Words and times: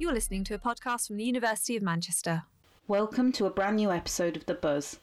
You're 0.00 0.14
listening 0.14 0.44
to 0.44 0.54
a 0.54 0.58
podcast 0.58 1.08
from 1.08 1.18
the 1.18 1.24
University 1.24 1.76
of 1.76 1.82
Manchester. 1.82 2.44
Welcome 2.88 3.32
to 3.32 3.44
a 3.44 3.50
brand 3.50 3.76
new 3.76 3.90
episode 3.90 4.34
of 4.34 4.46
The 4.46 4.54
Buzz. 4.54 4.98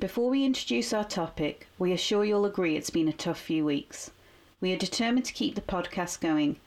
Before 0.00 0.28
we 0.28 0.44
introduce 0.44 0.92
our 0.92 1.04
topic, 1.04 1.68
we 1.78 1.92
are 1.92 1.96
sure 1.96 2.24
you'll 2.24 2.44
agree 2.44 2.74
it's 2.74 2.90
been 2.90 3.06
a 3.06 3.12
tough 3.12 3.38
few 3.38 3.64
weeks. 3.64 4.10
We 4.60 4.72
are 4.72 4.76
determined 4.76 5.24
to 5.26 5.32
keep 5.32 5.54
the 5.54 5.60
podcast 5.60 6.20
going. 6.20 6.58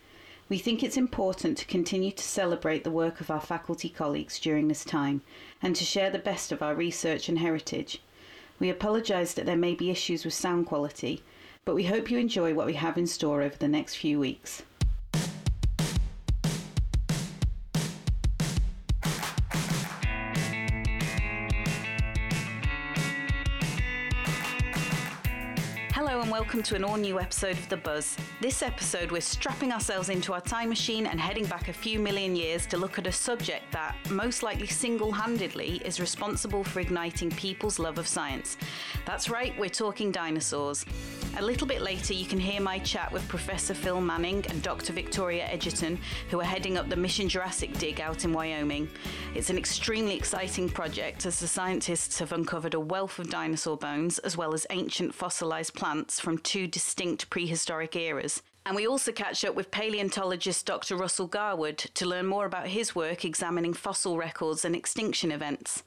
We 0.48 0.56
think 0.56 0.82
it's 0.82 0.96
important 0.96 1.58
to 1.58 1.66
continue 1.66 2.10
to 2.10 2.22
celebrate 2.22 2.84
the 2.84 2.90
work 2.90 3.20
of 3.20 3.30
our 3.30 3.38
faculty 3.38 3.90
colleagues 3.90 4.40
during 4.40 4.68
this 4.68 4.82
time 4.82 5.20
and 5.60 5.76
to 5.76 5.84
share 5.84 6.08
the 6.08 6.18
best 6.18 6.50
of 6.50 6.62
our 6.62 6.74
research 6.74 7.28
and 7.28 7.38
heritage. 7.38 8.00
We 8.58 8.70
apologise 8.70 9.34
that 9.34 9.44
there 9.44 9.56
may 9.56 9.74
be 9.74 9.90
issues 9.90 10.24
with 10.24 10.32
sound 10.32 10.64
quality, 10.64 11.22
but 11.66 11.74
we 11.74 11.84
hope 11.84 12.10
you 12.10 12.16
enjoy 12.16 12.54
what 12.54 12.64
we 12.64 12.76
have 12.76 12.96
in 12.96 13.06
store 13.06 13.42
over 13.42 13.58
the 13.58 13.68
next 13.68 13.96
few 13.96 14.18
weeks. 14.18 14.62
Welcome 26.58 26.76
to 26.76 26.84
an 26.84 26.90
all 26.90 26.96
new 26.96 27.20
episode 27.20 27.56
of 27.56 27.68
The 27.68 27.76
Buzz. 27.76 28.16
This 28.40 28.62
episode, 28.62 29.12
we're 29.12 29.20
strapping 29.20 29.70
ourselves 29.70 30.08
into 30.08 30.32
our 30.32 30.40
time 30.40 30.68
machine 30.68 31.06
and 31.06 31.20
heading 31.20 31.44
back 31.44 31.68
a 31.68 31.72
few 31.72 32.00
million 32.00 32.34
years 32.34 32.66
to 32.66 32.76
look 32.76 32.98
at 32.98 33.06
a 33.06 33.12
subject 33.12 33.70
that, 33.70 33.94
most 34.10 34.42
likely 34.42 34.66
single 34.66 35.12
handedly, 35.12 35.80
is 35.84 36.00
responsible 36.00 36.64
for 36.64 36.80
igniting 36.80 37.30
people's 37.30 37.78
love 37.78 37.96
of 37.96 38.08
science. 38.08 38.56
That's 39.06 39.30
right, 39.30 39.56
we're 39.56 39.68
talking 39.68 40.10
dinosaurs. 40.10 40.84
A 41.36 41.42
little 41.42 41.68
bit 41.68 41.80
later, 41.80 42.12
you 42.12 42.26
can 42.26 42.40
hear 42.40 42.60
my 42.60 42.80
chat 42.80 43.12
with 43.12 43.28
Professor 43.28 43.72
Phil 43.72 44.00
Manning 44.00 44.44
and 44.48 44.60
Dr. 44.60 44.92
Victoria 44.92 45.44
Egerton, 45.44 45.96
who 46.28 46.40
are 46.40 46.44
heading 46.44 46.76
up 46.76 46.88
the 46.88 46.96
Mission 46.96 47.28
Jurassic 47.28 47.72
dig 47.74 48.00
out 48.00 48.24
in 48.24 48.32
Wyoming. 48.32 48.88
It's 49.36 49.50
an 49.50 49.58
extremely 49.58 50.16
exciting 50.16 50.68
project 50.68 51.24
as 51.24 51.38
the 51.38 51.46
scientists 51.46 52.18
have 52.18 52.32
uncovered 52.32 52.74
a 52.74 52.80
wealth 52.80 53.20
of 53.20 53.30
dinosaur 53.30 53.76
bones 53.76 54.18
as 54.20 54.36
well 54.36 54.52
as 54.52 54.66
ancient 54.70 55.14
fossilized 55.14 55.74
plants 55.74 56.18
from 56.18 56.38
two 56.48 56.66
distinct 56.66 57.28
prehistoric 57.28 57.94
eras. 57.94 58.42
And 58.64 58.74
we 58.74 58.86
also 58.86 59.12
catch 59.12 59.44
up 59.44 59.54
with 59.54 59.70
paleontologist 59.70 60.64
Dr. 60.64 60.96
Russell 60.96 61.26
Garwood 61.26 61.76
to 61.76 62.06
learn 62.06 62.24
more 62.24 62.46
about 62.46 62.68
his 62.68 62.94
work 62.94 63.26
examining 63.26 63.74
fossil 63.74 64.16
records 64.16 64.64
and 64.64 64.74
extinction 64.74 65.30
events. 65.30 65.82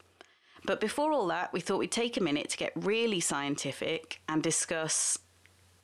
But 0.63 0.79
before 0.79 1.11
all 1.11 1.25
that, 1.27 1.51
we 1.51 1.61
thought 1.61 1.79
we'd 1.79 1.91
take 1.91 2.15
a 2.15 2.23
minute 2.23 2.49
to 2.51 2.57
get 2.57 2.73
really 2.75 3.19
scientific 3.19 4.21
and 4.29 4.43
discuss 4.43 5.17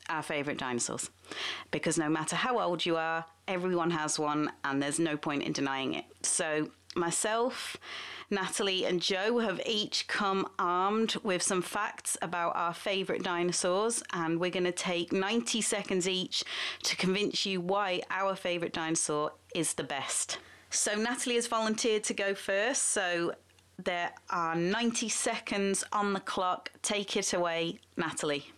our 0.10 0.22
favourite 0.22 0.60
dinosaurs. 0.60 1.10
Because 1.72 1.98
no 1.98 2.08
matter 2.08 2.36
how 2.36 2.60
old 2.60 2.86
you 2.86 2.98
are, 2.98 3.26
everyone 3.48 3.90
has 3.90 4.20
one, 4.20 4.52
and 4.64 4.82
there's 4.82 5.00
no 5.00 5.18
point 5.18 5.42
in 5.42 5.54
denying 5.54 5.96
it. 5.96 6.06
So, 6.22 6.70
myself, 6.96 7.78
Natalie, 8.30 8.86
and 8.86 9.02
Joe 9.02 9.40
have 9.40 9.62
each 9.66 10.08
come 10.08 10.50
armed 10.60 11.16
with 11.24 11.42
some 11.42 11.62
facts 11.62 12.18
about 12.22 12.56
our 12.56 12.74
favourite 12.74 13.24
dinosaurs, 13.24 14.04
and 14.14 14.40
we're 14.40 14.52
going 14.52 14.64
to 14.66 14.72
take 14.72 15.12
90 15.12 15.62
seconds 15.62 16.08
each 16.08 16.44
to 16.84 16.96
convince 16.96 17.46
you 17.46 17.62
why 17.62 18.02
our 18.10 18.36
favourite 18.36 18.74
dinosaur 18.74 19.34
is 19.56 19.74
the 19.74 19.84
best. 19.84 20.40
So, 20.70 20.96
Natalie 20.96 21.36
has 21.36 21.48
volunteered 21.48 22.04
to 22.06 22.14
go 22.14 22.36
first, 22.36 22.84
so 22.84 23.34
there 23.84 24.12
are 24.30 24.56
90 24.56 25.08
seconds 25.10 25.84
on 25.94 26.14
the 26.14 26.20
clock. 26.20 26.72
Take 26.82 27.16
it 27.16 27.34
away, 27.34 27.80
Natalie. 27.96 28.52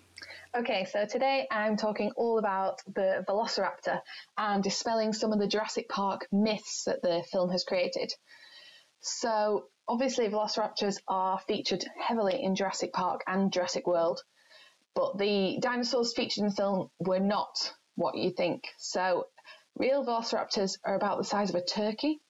Okay, 0.58 0.86
so 0.86 1.05
today 1.05 1.47
I'm 1.52 1.78
talking 1.78 2.11
all 2.16 2.39
about 2.39 2.81
the 2.95 3.23
Velociraptor 3.30 4.02
and 4.36 4.64
dispelling 4.64 5.14
some 5.14 5.31
of 5.31 5.38
the 5.38 5.47
Jurassic 5.47 5.88
Park 5.88 6.28
myths 6.31 6.86
that 6.86 7.03
the 7.03 7.23
film 7.31 7.52
has 7.52 7.64
created. 7.64 8.11
So, 9.00 9.66
obviously, 9.88 10.27
Velociraptors 10.27 10.97
are 11.08 11.38
featured 11.48 11.86
heavily 11.99 12.42
in 12.42 12.55
Jurassic 12.55 12.93
Park 12.93 13.21
and 13.27 13.54
Jurassic 13.54 13.86
World, 13.86 14.23
but 14.95 15.20
the 15.20 15.59
dinosaurs 15.61 16.15
featured 16.15 16.42
in 16.42 16.49
the 16.49 16.55
film 16.55 16.89
were 16.98 17.20
not 17.20 17.71
what 17.93 18.17
you 18.17 18.32
think. 18.32 18.64
So, 18.80 19.27
real 19.76 20.04
Velociraptors 20.04 20.80
are 20.83 20.95
about 20.95 21.20
the 21.20 21.26
size 21.26 21.52
of 21.52 21.58
a 21.58 21.64
turkey. 21.64 22.21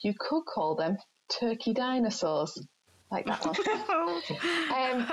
You 0.00 0.14
could 0.18 0.44
call 0.46 0.76
them 0.76 0.96
turkey 1.28 1.74
dinosaurs, 1.74 2.58
like 3.10 3.26
that 3.26 3.44
one. 3.44 5.10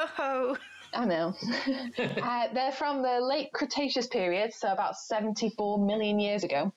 um, 0.48 0.58
I 0.94 1.06
know. 1.06 1.34
uh, 1.98 2.48
they're 2.54 2.72
from 2.72 3.02
the 3.02 3.20
late 3.22 3.52
Cretaceous 3.54 4.08
period, 4.08 4.54
so 4.54 4.72
about 4.72 4.98
74 4.98 5.86
million 5.86 6.20
years 6.20 6.44
ago. 6.44 6.74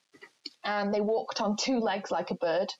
And 0.65 0.93
they 0.93 1.01
walked 1.01 1.41
on 1.41 1.57
two 1.57 1.81
legs 1.81 2.11
like 2.11 2.31
a 2.31 2.35
bird. 2.35 2.73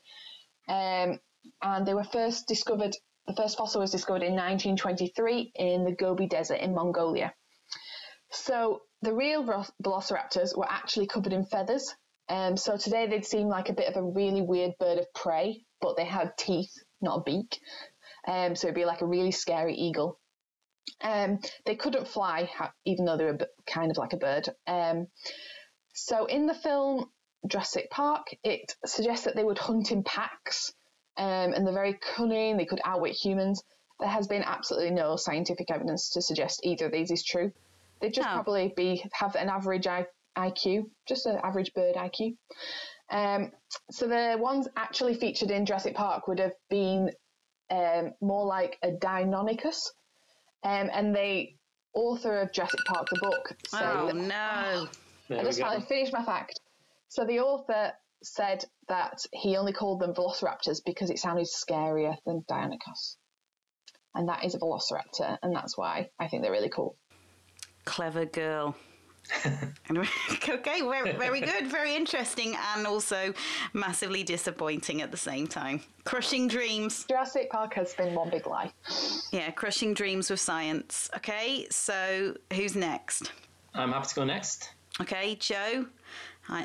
Um, 0.69 1.19
and 1.63 1.87
they 1.87 1.95
were 1.95 2.05
first 2.05 2.47
discovered, 2.47 2.95
the 3.27 3.35
first 3.35 3.57
fossil 3.57 3.81
was 3.81 3.91
discovered 3.91 4.23
in 4.23 4.35
1923 4.35 5.53
in 5.55 5.85
the 5.85 5.93
Gobi 5.93 6.27
Desert 6.27 6.61
in 6.61 6.75
Mongolia. 6.75 7.33
So 8.31 8.83
the 9.03 9.15
real 9.15 9.43
velociraptors 9.83 10.57
were 10.57 10.71
actually 10.71 11.07
covered 11.07 11.33
in 11.33 11.45
feathers. 11.45 11.95
Um, 12.29 12.57
so 12.57 12.77
today 12.77 13.09
they'd 13.09 13.27
seem 13.27 13.49
like 13.49 13.69
a 13.69 13.75
bit 13.75 13.89
of 13.89 13.97
a 13.97 14.03
really 14.03 14.43
weird 14.43 14.75
bird 14.79 14.99
of 14.99 15.13
prey, 15.15 15.65
but 15.81 15.97
they 15.97 16.05
had 16.05 16.37
teeth, 16.39 16.73
not 17.01 17.19
a 17.19 17.23
beak. 17.23 17.59
Um, 18.27 18.55
so 18.55 18.69
it'd 18.69 18.77
be 18.77 18.85
like 18.85 19.01
a 19.01 19.07
really 19.07 19.33
scary 19.33 19.75
eagle. 19.75 20.20
Um, 21.01 21.41
they 21.65 21.77
couldn't 21.77 22.09
fly, 22.09 22.51
even 22.85 23.05
though 23.05 23.17
they 23.17 23.25
were 23.25 23.39
kind 23.67 23.91
of 23.91 23.97
like 23.97 24.13
a 24.13 24.19
bird. 24.19 24.49
Um, 24.67 25.07
so 25.95 26.27
in 26.27 26.47
the 26.47 26.55
film 26.55 27.07
Jurassic 27.47 27.91
Park, 27.91 28.27
it 28.45 28.75
suggests 28.85 29.25
that 29.25 29.35
they 29.35 29.45
would 29.45 29.59
hunt 29.59 29.93
in 29.93 30.03
packs, 30.03 30.73
um, 31.17 31.53
and 31.53 31.67
they're 31.67 31.75
very 31.75 31.95
cunning. 31.95 32.57
They 32.57 32.67
could 32.67 32.81
outwit 32.85 33.13
humans. 33.13 33.63
There 33.99 34.09
has 34.09 34.27
been 34.27 34.43
absolutely 34.43 34.91
no 34.91 35.17
scientific 35.17 35.71
evidence 35.71 36.11
to 36.11 36.23
suggest 36.23 36.61
either 36.65 36.87
of 36.87 36.93
these 36.93 37.11
is 37.11 37.25
true. 37.25 37.53
They'd 38.01 38.15
just 38.15 38.29
oh. 38.29 38.33
probably 38.33 38.73
be 38.75 39.05
have 39.13 39.37
an 39.37 39.49
average 39.49 39.87
IQ, 40.37 40.85
just 41.07 41.27
an 41.27 41.39
average 41.43 41.73
bird 41.75 41.97
IQ. 41.97 42.37
Um, 43.11 43.53
so 43.91 44.07
the 44.07 44.37
ones 44.39 44.69
actually 44.77 45.15
featured 45.15 45.51
in 45.51 45.67
Jurassic 45.67 45.95
Park 45.95 46.29
would 46.29 46.39
have 46.39 46.55
been 46.69 47.11
um, 47.71 48.13
more 48.21 48.47
like 48.47 48.79
a 48.83 48.91
Deinonychus, 48.91 49.91
um, 50.63 50.91
and 50.93 51.15
the 51.15 51.49
author 51.95 52.41
of 52.41 52.53
Jurassic 52.53 52.81
Park, 52.87 53.09
the 53.11 53.19
book, 53.21 53.57
said, 53.69 53.83
"Oh 53.83 54.11
no!" 54.15 54.89
I 55.39 55.45
just 55.45 55.61
want 55.61 55.81
to 55.81 55.87
finish 55.87 56.13
my 56.13 56.25
fact. 56.25 56.61
So 57.09 57.25
the 57.25 57.41
author 57.41 57.93
said 58.23 58.65
that 58.89 59.19
he 59.33 59.57
only 59.57 59.73
called 59.73 60.01
them 60.01 60.15
velociraptors 60.15 60.81
because 60.85 61.11
it 61.11 61.19
sounded 61.19 61.47
scarier 61.47 62.17
than 62.27 62.45
Deinonychus. 62.49 63.17
And 64.15 64.29
that 64.29 64.45
is 64.45 64.55
a 64.55 64.59
velociraptor, 64.59 65.39
and 65.43 65.55
that's 65.55 65.79
why 65.79 66.11
I 66.19 66.29
think 66.29 66.43
they're 66.43 66.53
really 66.53 66.69
cool. 66.69 66.97
Clever 67.85 68.27
girl. 68.27 68.77
okay, 70.49 70.81
very, 70.81 71.13
very 71.13 71.41
good, 71.41 71.67
very 71.67 71.95
interesting, 71.95 72.57
and 72.75 72.87
also 72.87 73.33
massively 73.73 74.23
disappointing 74.23 75.03
at 75.03 75.11
the 75.11 75.17
same 75.17 75.47
time. 75.47 75.81
Crushing 76.05 76.49
dreams. 76.49 77.05
Jurassic 77.09 77.51
Park 77.51 77.75
has 77.75 77.95
been 77.95 78.15
one 78.15 78.31
big 78.31 78.47
lie. 78.47 78.73
Yeah, 79.33 79.51
crushing 79.51 79.95
dreams 79.95 80.31
with 80.31 80.41
science. 80.41 81.11
Okay, 81.17 81.67
so 81.71 82.37
who's 82.53 82.75
next? 82.75 83.33
I'm 83.75 83.93
happy 83.93 84.09
to 84.09 84.15
go 84.15 84.25
next. 84.25 84.71
Okay, 85.01 85.37
Joe, 85.37 85.87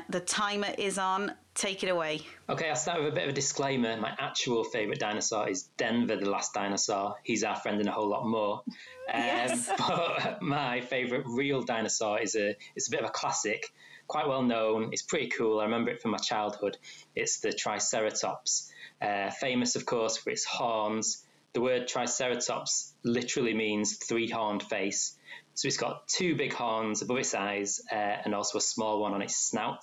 the 0.08 0.20
timer 0.20 0.72
is 0.78 0.98
on. 0.98 1.32
Take 1.54 1.82
it 1.82 1.88
away. 1.88 2.20
Okay, 2.50 2.68
I'll 2.68 2.76
start 2.76 2.98
with 2.98 3.12
a 3.12 3.14
bit 3.14 3.24
of 3.24 3.30
a 3.30 3.32
disclaimer. 3.32 3.96
My 3.96 4.14
actual 4.18 4.62
favourite 4.62 4.98
dinosaur 4.98 5.48
is 5.48 5.68
Denver, 5.78 6.16
the 6.16 6.28
last 6.28 6.52
dinosaur. 6.52 7.16
He's 7.22 7.44
our 7.44 7.56
friend 7.56 7.80
and 7.80 7.88
a 7.88 7.92
whole 7.92 8.08
lot 8.08 8.26
more. 8.26 8.62
Um, 9.08 9.22
yes. 9.22 9.70
But 9.78 10.42
my 10.42 10.80
favourite 10.80 11.22
real 11.26 11.62
dinosaur 11.62 12.20
is 12.20 12.34
a 12.34 12.56
it's 12.74 12.88
a 12.88 12.90
bit 12.90 12.98
of 13.04 13.06
a 13.06 13.12
classic, 13.12 13.72
quite 14.08 14.26
well 14.26 14.42
known. 14.42 14.88
It's 14.90 15.02
pretty 15.02 15.28
cool. 15.28 15.60
I 15.60 15.64
remember 15.64 15.92
it 15.92 16.02
from 16.02 16.10
my 16.10 16.18
childhood. 16.18 16.76
It's 17.14 17.38
the 17.38 17.52
Triceratops, 17.52 18.72
uh, 19.00 19.30
famous, 19.30 19.76
of 19.76 19.86
course, 19.86 20.16
for 20.16 20.30
its 20.30 20.44
horns. 20.44 21.24
The 21.56 21.62
word 21.62 21.88
Triceratops 21.88 22.92
literally 23.02 23.54
means 23.54 23.96
three 23.96 24.28
horned 24.28 24.62
face. 24.62 25.16
So 25.54 25.68
it's 25.68 25.78
got 25.78 26.06
two 26.06 26.36
big 26.36 26.52
horns 26.52 27.00
above 27.00 27.16
its 27.16 27.32
eyes 27.32 27.80
uh, 27.90 27.94
and 27.94 28.34
also 28.34 28.58
a 28.58 28.60
small 28.60 29.00
one 29.00 29.14
on 29.14 29.22
its 29.22 29.38
snout. 29.38 29.80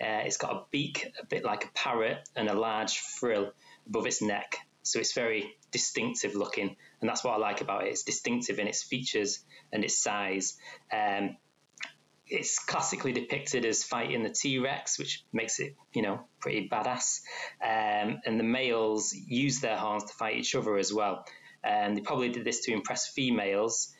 Uh, 0.00 0.22
it's 0.24 0.36
got 0.36 0.52
a 0.52 0.62
beak 0.70 1.10
a 1.20 1.26
bit 1.26 1.44
like 1.44 1.64
a 1.64 1.72
parrot 1.74 2.18
and 2.36 2.48
a 2.48 2.54
large 2.54 3.00
frill 3.00 3.50
above 3.88 4.06
its 4.06 4.22
neck. 4.22 4.58
So 4.84 5.00
it's 5.00 5.12
very 5.12 5.56
distinctive 5.72 6.36
looking, 6.36 6.76
and 7.00 7.10
that's 7.10 7.24
what 7.24 7.34
I 7.34 7.38
like 7.38 7.62
about 7.62 7.84
it. 7.84 7.88
It's 7.88 8.04
distinctive 8.04 8.60
in 8.60 8.68
its 8.68 8.84
features 8.84 9.40
and 9.72 9.82
its 9.82 10.00
size. 10.00 10.56
Um, 10.92 11.36
it's 12.30 12.58
classically 12.58 13.12
depicted 13.12 13.64
as 13.64 13.84
fighting 13.84 14.22
the 14.22 14.30
T 14.30 14.58
Rex, 14.58 14.98
which 14.98 15.24
makes 15.32 15.58
it, 15.60 15.74
you 15.94 16.02
know, 16.02 16.20
pretty 16.40 16.68
badass. 16.68 17.20
Um, 17.62 18.20
and 18.24 18.38
the 18.38 18.44
males 18.44 19.14
use 19.14 19.60
their 19.60 19.76
horns 19.76 20.04
to 20.04 20.12
fight 20.14 20.36
each 20.36 20.54
other 20.54 20.76
as 20.76 20.92
well. 20.92 21.24
And 21.64 21.96
they 21.96 22.00
probably 22.02 22.28
did 22.30 22.44
this 22.44 22.60
to 22.66 22.72
impress 22.72 23.08
females 23.08 23.94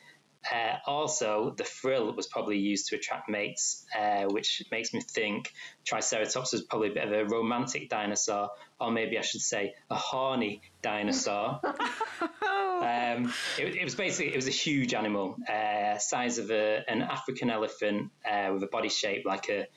Uh, 0.49 0.77
also, 0.87 1.53
the 1.57 1.65
frill 1.65 2.13
was 2.15 2.27
probably 2.27 2.57
used 2.57 2.87
to 2.87 2.95
attract 2.95 3.27
mates, 3.29 3.85
uh, 3.97 4.23
which 4.23 4.63
makes 4.71 4.93
me 4.93 5.01
think 5.01 5.51
Triceratops 5.85 6.53
was 6.53 6.61
probably 6.63 6.89
a 6.91 6.93
bit 6.93 7.03
of 7.07 7.11
a 7.11 7.25
romantic 7.25 7.89
dinosaur, 7.89 8.49
or 8.79 8.89
maybe 8.89 9.17
I 9.17 9.21
should 9.21 9.41
say 9.41 9.73
a 9.89 9.95
horny 9.95 10.61
dinosaur. 10.81 11.59
um, 12.79 13.33
it, 13.57 13.75
it, 13.75 13.83
was 13.83 13.95
basically 13.95 14.33
it 14.33 14.35
was 14.35 14.47
a 14.47 14.51
huge 14.51 14.93
animal, 14.93 15.37
uh, 15.47 15.97
size 15.97 16.37
of 16.37 16.51
a, 16.51 16.83
an 16.87 17.01
African 17.01 17.49
elephant 17.49 18.11
uh, 18.29 18.51
with 18.53 18.63
a 18.63 18.67
body 18.67 18.89
shape 18.89 19.25
like 19.25 19.49
a, 19.49 19.67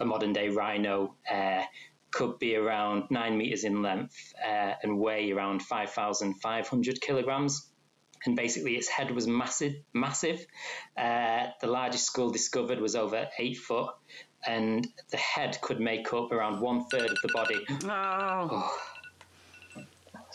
a 0.00 0.04
modern 0.04 0.32
day 0.32 0.48
rhino. 0.48 1.14
Uh, 1.30 1.62
could 2.10 2.38
be 2.38 2.56
around 2.56 3.04
nine 3.10 3.36
meters 3.36 3.64
in 3.64 3.82
length 3.82 4.32
uh, 4.42 4.72
and 4.82 4.98
weigh 4.98 5.30
around 5.30 5.60
5,500 5.60 7.00
kilograms 7.02 7.68
and 8.24 8.36
basically 8.36 8.76
its 8.76 8.88
head 8.88 9.10
was 9.10 9.26
massive. 9.26 9.74
Massive. 9.92 10.44
Uh, 10.96 11.48
the 11.60 11.66
largest 11.66 12.06
skull 12.06 12.30
discovered 12.30 12.80
was 12.80 12.96
over 12.96 13.28
eight 13.38 13.56
foot, 13.56 13.90
and 14.46 14.86
the 15.10 15.16
head 15.16 15.58
could 15.62 15.80
make 15.80 16.12
up 16.12 16.32
around 16.32 16.60
one 16.60 16.84
third 16.86 17.10
of 17.10 17.18
the 17.22 17.30
body. 17.32 17.64
Oh. 17.84 18.48
oh. 18.50 18.87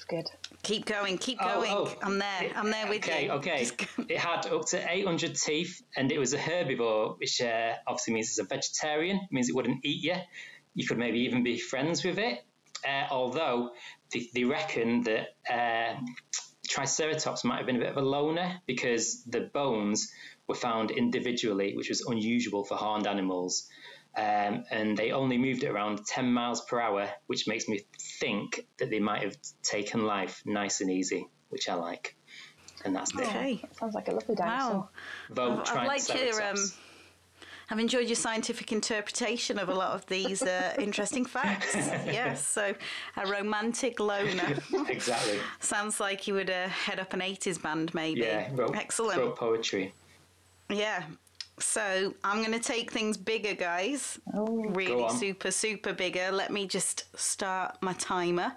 That's 0.04 0.26
good. 0.26 0.58
Keep 0.64 0.86
going, 0.86 1.18
keep 1.18 1.38
oh, 1.42 1.56
going. 1.56 1.72
Oh. 1.72 1.94
I'm 2.02 2.20
there. 2.20 2.52
I'm 2.56 2.70
there 2.70 2.88
with 2.88 3.04
okay, 3.04 3.26
you. 3.26 3.32
Okay, 3.32 3.68
okay. 3.68 3.88
it 4.10 4.18
had 4.18 4.46
up 4.48 4.66
to 4.68 4.92
800 4.92 5.36
teeth, 5.36 5.82
and 5.96 6.12
it 6.12 6.20
was 6.20 6.34
a 6.34 6.38
herbivore, 6.38 7.18
which 7.20 7.42
uh, 7.42 7.74
obviously 7.88 8.14
means 8.14 8.30
it's 8.30 8.40
a 8.40 8.44
vegetarian. 8.44 9.18
It 9.18 9.32
means 9.32 9.50
it 9.50 9.56
wouldn't 9.56 9.86
eat 9.86 10.04
you. 10.04 10.16
You 10.76 10.88
could 10.88 10.98
maybe 10.98 11.20
even 11.20 11.44
be 11.44 11.60
friends 11.60 12.04
with 12.04 12.18
it. 12.18 12.44
Uh, 12.88 13.06
although 13.12 13.72
they, 14.12 14.30
they, 14.34 14.44
reckon 14.44 15.04
that 15.04 15.28
uh, 15.50 15.96
Triceratops 16.68 17.46
might 17.46 17.58
have 17.58 17.66
been 17.66 17.78
a 17.78 17.80
bit 17.80 17.90
of 17.90 17.98
a 17.98 18.02
loner 18.02 18.60
because 18.66 19.24
the 19.24 19.42
bones 19.54 20.12
were 20.48 20.56
found 20.56 20.92
individually, 20.92 21.76
which 21.76 21.88
was 21.88 22.02
unusual 22.02 22.66
for 22.66 22.76
horned 22.76 23.08
animals. 23.08 23.70
Um, 24.16 24.64
and 24.70 24.96
they 24.96 25.12
only 25.12 25.38
moved 25.38 25.64
at 25.64 25.72
around 25.72 26.06
10 26.06 26.32
miles 26.32 26.62
per 26.66 26.80
hour, 26.80 27.10
which 27.28 27.48
makes 27.48 27.68
me 27.68 27.82
think 28.20 28.68
that 28.78 28.90
they 28.92 29.00
might 29.00 29.24
have 29.24 29.36
taken 29.64 30.06
life 30.06 30.42
nice 30.46 30.82
and 30.82 30.92
easy, 30.92 31.28
which 31.50 31.68
I 31.68 31.74
like. 31.74 32.16
And 32.86 32.96
that's 32.96 33.16
okay. 33.16 33.62
it. 33.64 33.76
Sounds 33.78 33.96
like 33.96 34.10
a 34.10 34.12
lovely 34.12 34.36
dinosaur. 34.36 34.74
Wow. 34.74 34.90
Vote 35.32 35.72
I'd 35.72 35.88
like 35.88 36.06
to 36.06 36.50
um, 36.50 36.58
I've 37.70 37.80
enjoyed 37.80 38.08
your 38.08 38.16
scientific 38.16 38.72
interpretation 38.72 39.58
of 39.58 39.70
a 39.70 39.74
lot 39.74 39.96
of 39.96 40.06
these 40.08 40.42
uh, 40.42 40.76
interesting 40.80 41.26
facts. 41.26 41.76
yes, 41.76 42.48
so 42.48 42.76
a 43.18 43.26
romantic 43.26 44.00
loner. 44.00 44.58
exactly. 44.90 45.40
Sounds 45.60 46.00
like 46.00 46.28
you 46.28 46.34
would 46.34 46.50
uh, 46.50 46.68
head 46.68 47.00
up 47.00 47.14
an 47.14 47.22
80s 47.22 47.62
band, 47.62 47.94
maybe. 47.94 48.22
Yeah, 48.22 48.50
wrote, 48.54 48.76
excellent. 48.76 49.20
Wrote 49.20 49.38
poetry. 49.38 49.94
Yeah. 50.70 51.04
So 51.60 52.14
I'm 52.24 52.40
going 52.44 52.52
to 52.52 52.60
take 52.60 52.92
things 52.92 53.16
bigger, 53.16 53.54
guys. 53.54 54.20
Oh, 54.34 54.66
really 54.70 55.10
super, 55.10 55.52
super 55.52 55.94
bigger. 55.94 56.32
Let 56.32 56.52
me 56.52 56.68
just 56.68 57.06
start 57.18 57.78
my 57.82 57.94
timer. 57.94 58.54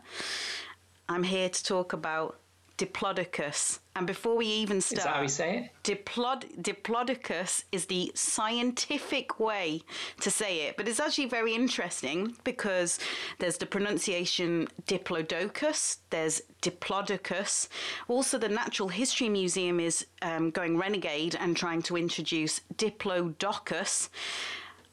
I'm 1.08 1.22
here 1.22 1.48
to 1.48 1.64
talk 1.64 1.92
about 1.92 2.40
Diplodocus. 2.78 3.78
And 3.94 4.06
before 4.06 4.36
we 4.36 4.46
even 4.46 4.82
start, 4.82 4.98
is 4.98 5.04
that 5.04 5.14
how 5.14 5.20
we 5.22 5.28
say 5.28 5.70
it? 5.84 6.04
Diplod- 6.04 6.60
Diplodocus 6.60 7.64
is 7.72 7.86
the 7.86 8.12
scientific 8.14 9.40
way 9.40 9.80
to 10.20 10.30
say 10.30 10.66
it, 10.66 10.76
but 10.76 10.86
it's 10.86 11.00
actually 11.00 11.26
very 11.26 11.54
interesting 11.54 12.36
because 12.44 12.98
there's 13.38 13.56
the 13.56 13.64
pronunciation 13.64 14.68
Diplodocus, 14.86 15.98
there's 16.10 16.42
Diplodocus. 16.60 17.68
Also, 18.08 18.36
the 18.36 18.50
Natural 18.50 18.88
History 18.88 19.30
Museum 19.30 19.80
is 19.80 20.06
um, 20.20 20.50
going 20.50 20.76
renegade 20.76 21.36
and 21.40 21.56
trying 21.56 21.80
to 21.82 21.96
introduce 21.96 22.60
Diplodocus. 22.76 24.10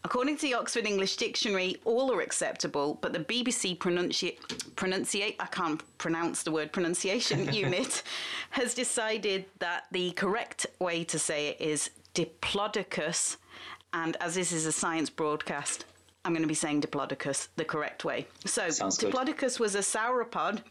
According 0.05 0.35
to 0.37 0.41
the 0.43 0.53
Oxford 0.55 0.85
English 0.85 1.15
Dictionary, 1.15 1.77
all 1.85 2.11
are 2.13 2.19
acceptable, 2.21 2.99
but 3.01 3.13
the 3.13 3.19
BBC 3.19 3.77
pronunci- 3.77 4.37
pronunciate 4.75 5.35
I 5.39 5.45
can't 5.45 5.81
pronounce 5.97 6.43
the 6.43 6.51
word 6.51 6.73
pronunciation 6.73 7.51
unit 7.53 8.03
has 8.49 8.73
decided 8.73 9.45
that 9.59 9.85
the 9.91 10.11
correct 10.11 10.65
way 10.79 11.05
to 11.05 11.17
say 11.17 11.47
it 11.47 11.61
is 11.61 11.89
Diplodocus, 12.15 13.37
and 13.93 14.17
as 14.19 14.35
this 14.35 14.51
is 14.51 14.65
a 14.65 14.71
science 14.73 15.09
broadcast, 15.09 15.85
I'm 16.25 16.33
going 16.33 16.43
to 16.43 16.47
be 16.47 16.53
saying 16.53 16.81
Diplodocus 16.81 17.47
the 17.55 17.65
correct 17.65 18.03
way. 18.03 18.27
So, 18.45 18.69
Sounds 18.69 18.97
Diplodocus 18.97 19.57
good. 19.57 19.59
was 19.61 19.75
a 19.75 19.79
sauropod 19.79 20.63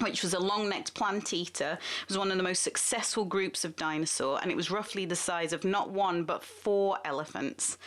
which 0.00 0.22
was 0.22 0.34
a 0.34 0.38
long-necked 0.38 0.94
plant 0.94 1.32
eater, 1.32 1.78
it 2.02 2.08
was 2.08 2.18
one 2.18 2.30
of 2.30 2.36
the 2.36 2.42
most 2.42 2.62
successful 2.62 3.24
groups 3.24 3.64
of 3.64 3.76
dinosaur, 3.76 4.38
and 4.42 4.50
it 4.50 4.56
was 4.56 4.70
roughly 4.70 5.06
the 5.06 5.16
size 5.16 5.52
of 5.52 5.64
not 5.64 5.90
one 5.90 6.24
but 6.24 6.42
four 6.42 6.98
elephants. 7.04 7.78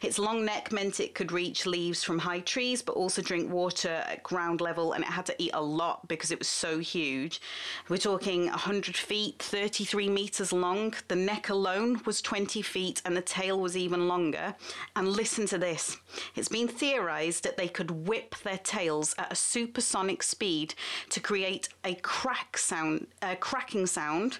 Its 0.00 0.18
long 0.18 0.44
neck 0.44 0.72
meant 0.72 1.00
it 1.00 1.14
could 1.14 1.32
reach 1.32 1.66
leaves 1.66 2.02
from 2.04 2.18
high 2.18 2.40
trees, 2.40 2.80
but 2.80 2.92
also 2.92 3.20
drink 3.20 3.50
water 3.50 4.04
at 4.06 4.22
ground 4.22 4.60
level, 4.60 4.92
and 4.92 5.04
it 5.04 5.10
had 5.10 5.26
to 5.26 5.42
eat 5.42 5.50
a 5.54 5.62
lot 5.62 6.06
because 6.08 6.30
it 6.30 6.38
was 6.38 6.48
so 6.48 6.78
huge. 6.78 7.40
We're 7.88 7.98
talking 7.98 8.46
100 8.46 8.96
feet, 8.96 9.42
33 9.42 10.08
meters 10.08 10.52
long. 10.52 10.94
The 11.08 11.16
neck 11.16 11.48
alone 11.48 12.00
was 12.06 12.22
20 12.22 12.62
feet, 12.62 13.02
and 13.04 13.16
the 13.16 13.22
tail 13.22 13.60
was 13.60 13.76
even 13.76 14.08
longer. 14.08 14.54
And 14.96 15.08
listen 15.08 15.46
to 15.48 15.58
this: 15.58 15.96
it's 16.34 16.48
been 16.48 16.68
theorized 16.68 17.44
that 17.44 17.56
they 17.56 17.68
could 17.68 18.06
whip 18.06 18.34
their 18.44 18.58
tails 18.58 19.14
at 19.18 19.32
a 19.32 19.36
supersonic 19.36 20.22
speed 20.22 20.74
to 21.10 21.20
create 21.20 21.47
create 21.48 21.68
a 21.84 21.94
crack 22.02 22.58
sound, 22.58 23.06
a 23.22 23.36
cracking 23.36 23.86
sound 23.86 24.38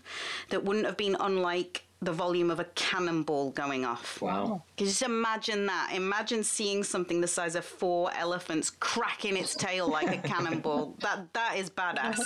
that 0.50 0.64
wouldn't 0.64 0.84
have 0.84 0.96
been 0.96 1.16
unlike 1.20 1.84
the 2.00 2.12
volume 2.12 2.50
of 2.50 2.60
a 2.60 2.64
cannonball 2.76 3.50
going 3.50 3.84
off. 3.84 4.22
Wow. 4.22 4.62
You 4.78 4.87
just 4.87 5.02
imagine 5.02 5.66
that? 5.66 5.90
Imagine 5.94 6.44
seeing 6.44 6.84
something 6.84 7.20
the 7.20 7.26
size 7.26 7.56
of 7.56 7.64
four 7.64 8.12
elephants 8.14 8.70
cracking 8.70 9.37
its 9.37 9.55
tail 9.55 9.88
like 9.88 10.14
a 10.14 10.28
cannonball. 10.28 10.96
that 11.00 11.32
that 11.32 11.56
is 11.56 11.70
badass. 11.70 12.20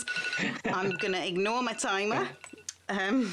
I'm 0.66 0.90
gonna 0.96 1.24
ignore 1.24 1.62
my 1.62 1.72
timer. 1.72 2.28
Um, 2.88 3.32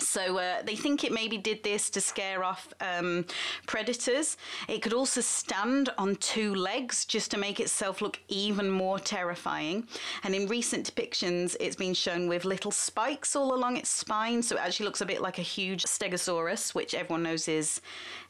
so 0.00 0.38
uh, 0.38 0.62
they 0.62 0.76
think 0.76 1.04
it 1.04 1.12
maybe 1.12 1.38
did 1.38 1.62
this 1.62 1.90
to 1.90 2.00
scare 2.00 2.44
off 2.44 2.72
um, 2.80 3.24
predators. 3.66 4.36
It 4.68 4.82
could 4.82 4.92
also 4.92 5.20
stand 5.20 5.90
on 5.98 6.16
two 6.16 6.54
legs 6.54 7.04
just 7.04 7.30
to 7.32 7.38
make 7.38 7.60
itself 7.60 8.00
look 8.00 8.18
even 8.28 8.70
more 8.70 8.98
terrifying. 8.98 9.86
And 10.24 10.34
in 10.34 10.46
recent 10.46 10.92
depictions, 10.92 11.56
it's 11.60 11.76
been 11.76 11.94
shown 11.94 12.28
with 12.28 12.44
little 12.44 12.70
spikes 12.70 13.36
all 13.36 13.54
along 13.54 13.76
its 13.76 13.90
spine, 13.90 14.42
so 14.42 14.56
it 14.56 14.60
actually 14.60 14.86
looks 14.86 15.00
a 15.00 15.06
bit 15.06 15.20
like 15.20 15.38
a 15.38 15.42
huge 15.42 15.84
Stegosaurus, 15.84 16.74
which 16.74 16.94
everyone 16.94 17.22
knows 17.22 17.48
is 17.48 17.80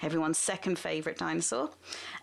everyone's 0.03 0.39
second 0.39 0.79
favourite 0.79 1.19
dinosaur. 1.19 1.71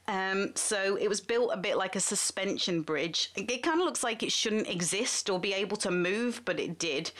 Um, 0.07 0.53
so 0.55 0.95
it 0.95 1.09
was 1.09 1.19
built 1.19 1.51
a 1.53 1.57
bit 1.57 1.77
like 1.77 1.95
a 1.95 1.99
suspension 1.99 2.81
bridge. 2.81 3.31
It, 3.35 3.51
it 3.51 3.63
kind 3.63 3.81
of 3.81 3.85
looks 3.85 4.03
like 4.03 4.23
it 4.23 4.31
shouldn't 4.31 4.69
exist 4.69 5.29
or 5.29 5.39
be 5.39 5.53
able 5.53 5.77
to 5.77 5.91
move, 5.91 6.41
but 6.45 6.59
it 6.59 6.79
did. 6.79 7.11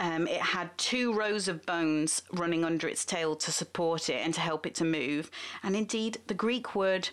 Um, 0.00 0.26
it 0.26 0.40
had 0.40 0.76
two 0.76 1.12
rows 1.12 1.46
of 1.46 1.64
bones 1.66 2.22
running 2.32 2.64
under 2.64 2.88
its 2.88 3.04
tail 3.04 3.36
to 3.36 3.52
support 3.52 4.08
it 4.08 4.20
and 4.24 4.34
to 4.34 4.40
help 4.40 4.66
it 4.66 4.74
to 4.76 4.84
move. 4.84 5.30
And 5.62 5.76
indeed, 5.76 6.18
the 6.26 6.34
Greek 6.34 6.74
word 6.74 7.10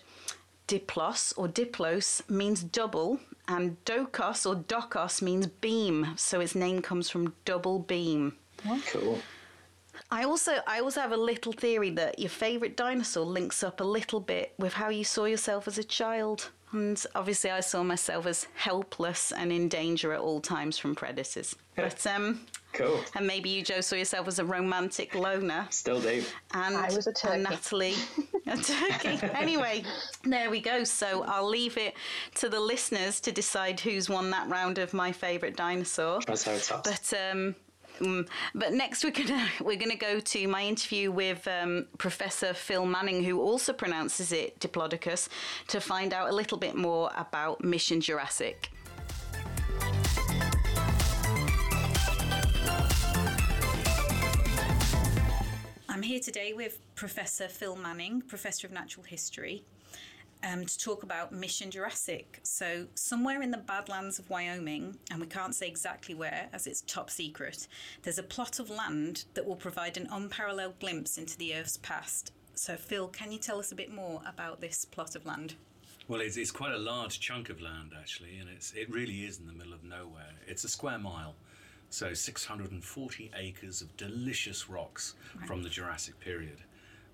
diplos 0.66 1.32
or 1.36 1.48
diplos 1.48 2.28
means 2.28 2.62
double, 2.62 3.20
and 3.48 3.76
dokos 3.84 4.46
or 4.46 4.56
dokos 4.56 5.20
means 5.20 5.46
beam. 5.46 6.12
So 6.16 6.40
its 6.40 6.54
name 6.54 6.82
comes 6.82 7.10
from 7.10 7.34
double 7.44 7.80
beam. 7.80 8.36
Cool. 8.92 9.20
I 10.10 10.24
also 10.24 10.52
I 10.66 10.80
also 10.80 11.00
have 11.00 11.12
a 11.12 11.16
little 11.16 11.52
theory 11.52 11.90
that 11.90 12.18
your 12.18 12.30
favourite 12.30 12.76
dinosaur 12.76 13.24
links 13.24 13.62
up 13.62 13.80
a 13.80 13.84
little 13.84 14.20
bit 14.20 14.54
with 14.58 14.72
how 14.74 14.88
you 14.88 15.04
saw 15.04 15.24
yourself 15.24 15.68
as 15.68 15.78
a 15.78 15.84
child. 15.84 16.50
And 16.72 17.04
obviously 17.14 17.50
I 17.50 17.60
saw 17.60 17.82
myself 17.82 18.26
as 18.26 18.46
helpless 18.54 19.32
and 19.32 19.52
in 19.52 19.68
danger 19.68 20.12
at 20.12 20.20
all 20.20 20.40
times 20.40 20.78
from 20.78 20.94
predators. 20.94 21.54
But 21.76 22.06
um 22.06 22.40
Cool. 22.72 23.00
And 23.16 23.26
maybe 23.26 23.50
you, 23.50 23.62
Joe, 23.62 23.80
saw 23.80 23.96
yourself 23.96 24.28
as 24.28 24.38
a 24.38 24.44
romantic 24.44 25.14
loner. 25.14 25.66
Still 25.70 26.00
do. 26.00 26.22
And, 26.54 26.76
I 26.76 26.86
was 26.94 27.06
a 27.06 27.12
turkey. 27.12 27.34
And 27.34 27.42
Natalie, 27.42 27.94
a 28.46 28.56
turkey. 28.56 29.18
anyway, 29.34 29.82
there 30.22 30.50
we 30.50 30.60
go. 30.60 30.84
So 30.84 31.24
I'll 31.24 31.48
leave 31.48 31.76
it 31.76 31.94
to 32.36 32.48
the 32.48 32.60
listeners 32.60 33.20
to 33.22 33.32
decide 33.32 33.80
who's 33.80 34.08
won 34.08 34.30
that 34.30 34.48
round 34.48 34.78
of 34.78 34.94
my 34.94 35.10
favourite 35.10 35.56
dinosaur. 35.56 36.20
Triceratops. 36.20 36.88
But 36.88 37.18
um, 37.18 37.56
um, 38.00 38.26
but 38.54 38.72
next 38.72 39.04
we're 39.04 39.10
gonna 39.10 39.46
we're 39.60 39.78
gonna 39.78 39.96
go 39.96 40.20
to 40.20 40.48
my 40.48 40.62
interview 40.62 41.10
with 41.10 41.46
um, 41.48 41.86
Professor 41.98 42.54
Phil 42.54 42.86
Manning, 42.86 43.24
who 43.24 43.40
also 43.40 43.72
pronounces 43.72 44.32
it 44.32 44.58
Diplodocus, 44.60 45.28
to 45.68 45.80
find 45.80 46.12
out 46.12 46.30
a 46.30 46.34
little 46.34 46.58
bit 46.58 46.76
more 46.76 47.10
about 47.16 47.62
Mission 47.62 48.00
Jurassic. 48.00 48.70
I'm 55.88 56.02
here 56.02 56.20
today 56.20 56.52
with 56.54 56.78
Professor 56.94 57.48
Phil 57.48 57.76
Manning, 57.76 58.22
Professor 58.22 58.66
of 58.66 58.72
Natural 58.72 59.04
History. 59.04 59.64
Um, 60.42 60.64
to 60.64 60.78
talk 60.78 61.02
about 61.02 61.32
Mission 61.32 61.70
Jurassic. 61.70 62.40
So, 62.42 62.86
somewhere 62.94 63.42
in 63.42 63.50
the 63.50 63.58
Badlands 63.58 64.18
of 64.18 64.28
Wyoming, 64.30 64.96
and 65.10 65.20
we 65.20 65.26
can't 65.26 65.54
say 65.54 65.68
exactly 65.68 66.14
where 66.14 66.48
as 66.52 66.66
it's 66.66 66.82
top 66.82 67.10
secret, 67.10 67.68
there's 68.02 68.18
a 68.18 68.22
plot 68.22 68.58
of 68.58 68.70
land 68.70 69.24
that 69.34 69.46
will 69.46 69.56
provide 69.56 69.96
an 69.96 70.08
unparalleled 70.10 70.78
glimpse 70.78 71.18
into 71.18 71.36
the 71.36 71.54
Earth's 71.54 71.78
past. 71.78 72.32
So, 72.54 72.76
Phil, 72.76 73.08
can 73.08 73.32
you 73.32 73.38
tell 73.38 73.58
us 73.58 73.72
a 73.72 73.74
bit 73.74 73.92
more 73.92 74.20
about 74.26 74.60
this 74.60 74.84
plot 74.84 75.14
of 75.16 75.24
land? 75.24 75.54
Well, 76.08 76.20
it's, 76.20 76.36
it's 76.36 76.50
quite 76.50 76.72
a 76.72 76.78
large 76.78 77.20
chunk 77.20 77.50
of 77.50 77.60
land 77.60 77.92
actually, 77.96 78.38
and 78.38 78.48
it's 78.48 78.72
it 78.72 78.90
really 78.90 79.24
is 79.24 79.38
in 79.38 79.46
the 79.46 79.52
middle 79.52 79.72
of 79.72 79.84
nowhere. 79.84 80.34
It's 80.46 80.64
a 80.64 80.68
square 80.68 80.98
mile, 80.98 81.34
so 81.88 82.14
640 82.14 83.30
acres 83.36 83.80
of 83.80 83.96
delicious 83.96 84.68
rocks 84.68 85.14
right. 85.38 85.46
from 85.46 85.62
the 85.62 85.68
Jurassic 85.68 86.18
period 86.18 86.62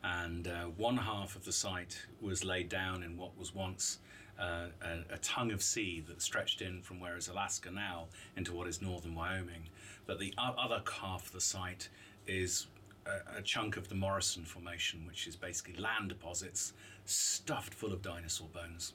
and 0.06 0.46
uh, 0.46 0.64
one 0.76 0.96
half 0.96 1.34
of 1.34 1.44
the 1.44 1.52
site 1.52 2.06
was 2.20 2.44
laid 2.44 2.68
down 2.68 3.02
in 3.02 3.16
what 3.16 3.36
was 3.36 3.54
once 3.54 3.98
uh, 4.38 4.66
a, 4.82 5.14
a, 5.14 5.18
tongue 5.18 5.50
of 5.50 5.62
sea 5.62 6.04
that 6.06 6.20
stretched 6.20 6.60
in 6.60 6.82
from 6.82 7.00
where 7.00 7.16
is 7.16 7.28
Alaska 7.28 7.70
now 7.70 8.06
into 8.36 8.52
what 8.52 8.68
is 8.68 8.82
northern 8.82 9.14
Wyoming. 9.14 9.68
But 10.06 10.20
the 10.20 10.32
other 10.36 10.82
half 11.00 11.26
of 11.26 11.32
the 11.32 11.40
site 11.40 11.88
is 12.26 12.66
a, 13.06 13.38
a, 13.38 13.42
chunk 13.42 13.76
of 13.76 13.88
the 13.88 13.94
Morrison 13.94 14.44
Formation, 14.44 15.06
which 15.06 15.26
is 15.26 15.34
basically 15.34 15.74
land 15.82 16.10
deposits 16.10 16.74
stuffed 17.06 17.74
full 17.74 17.92
of 17.92 18.02
dinosaur 18.02 18.48
bones. 18.52 18.92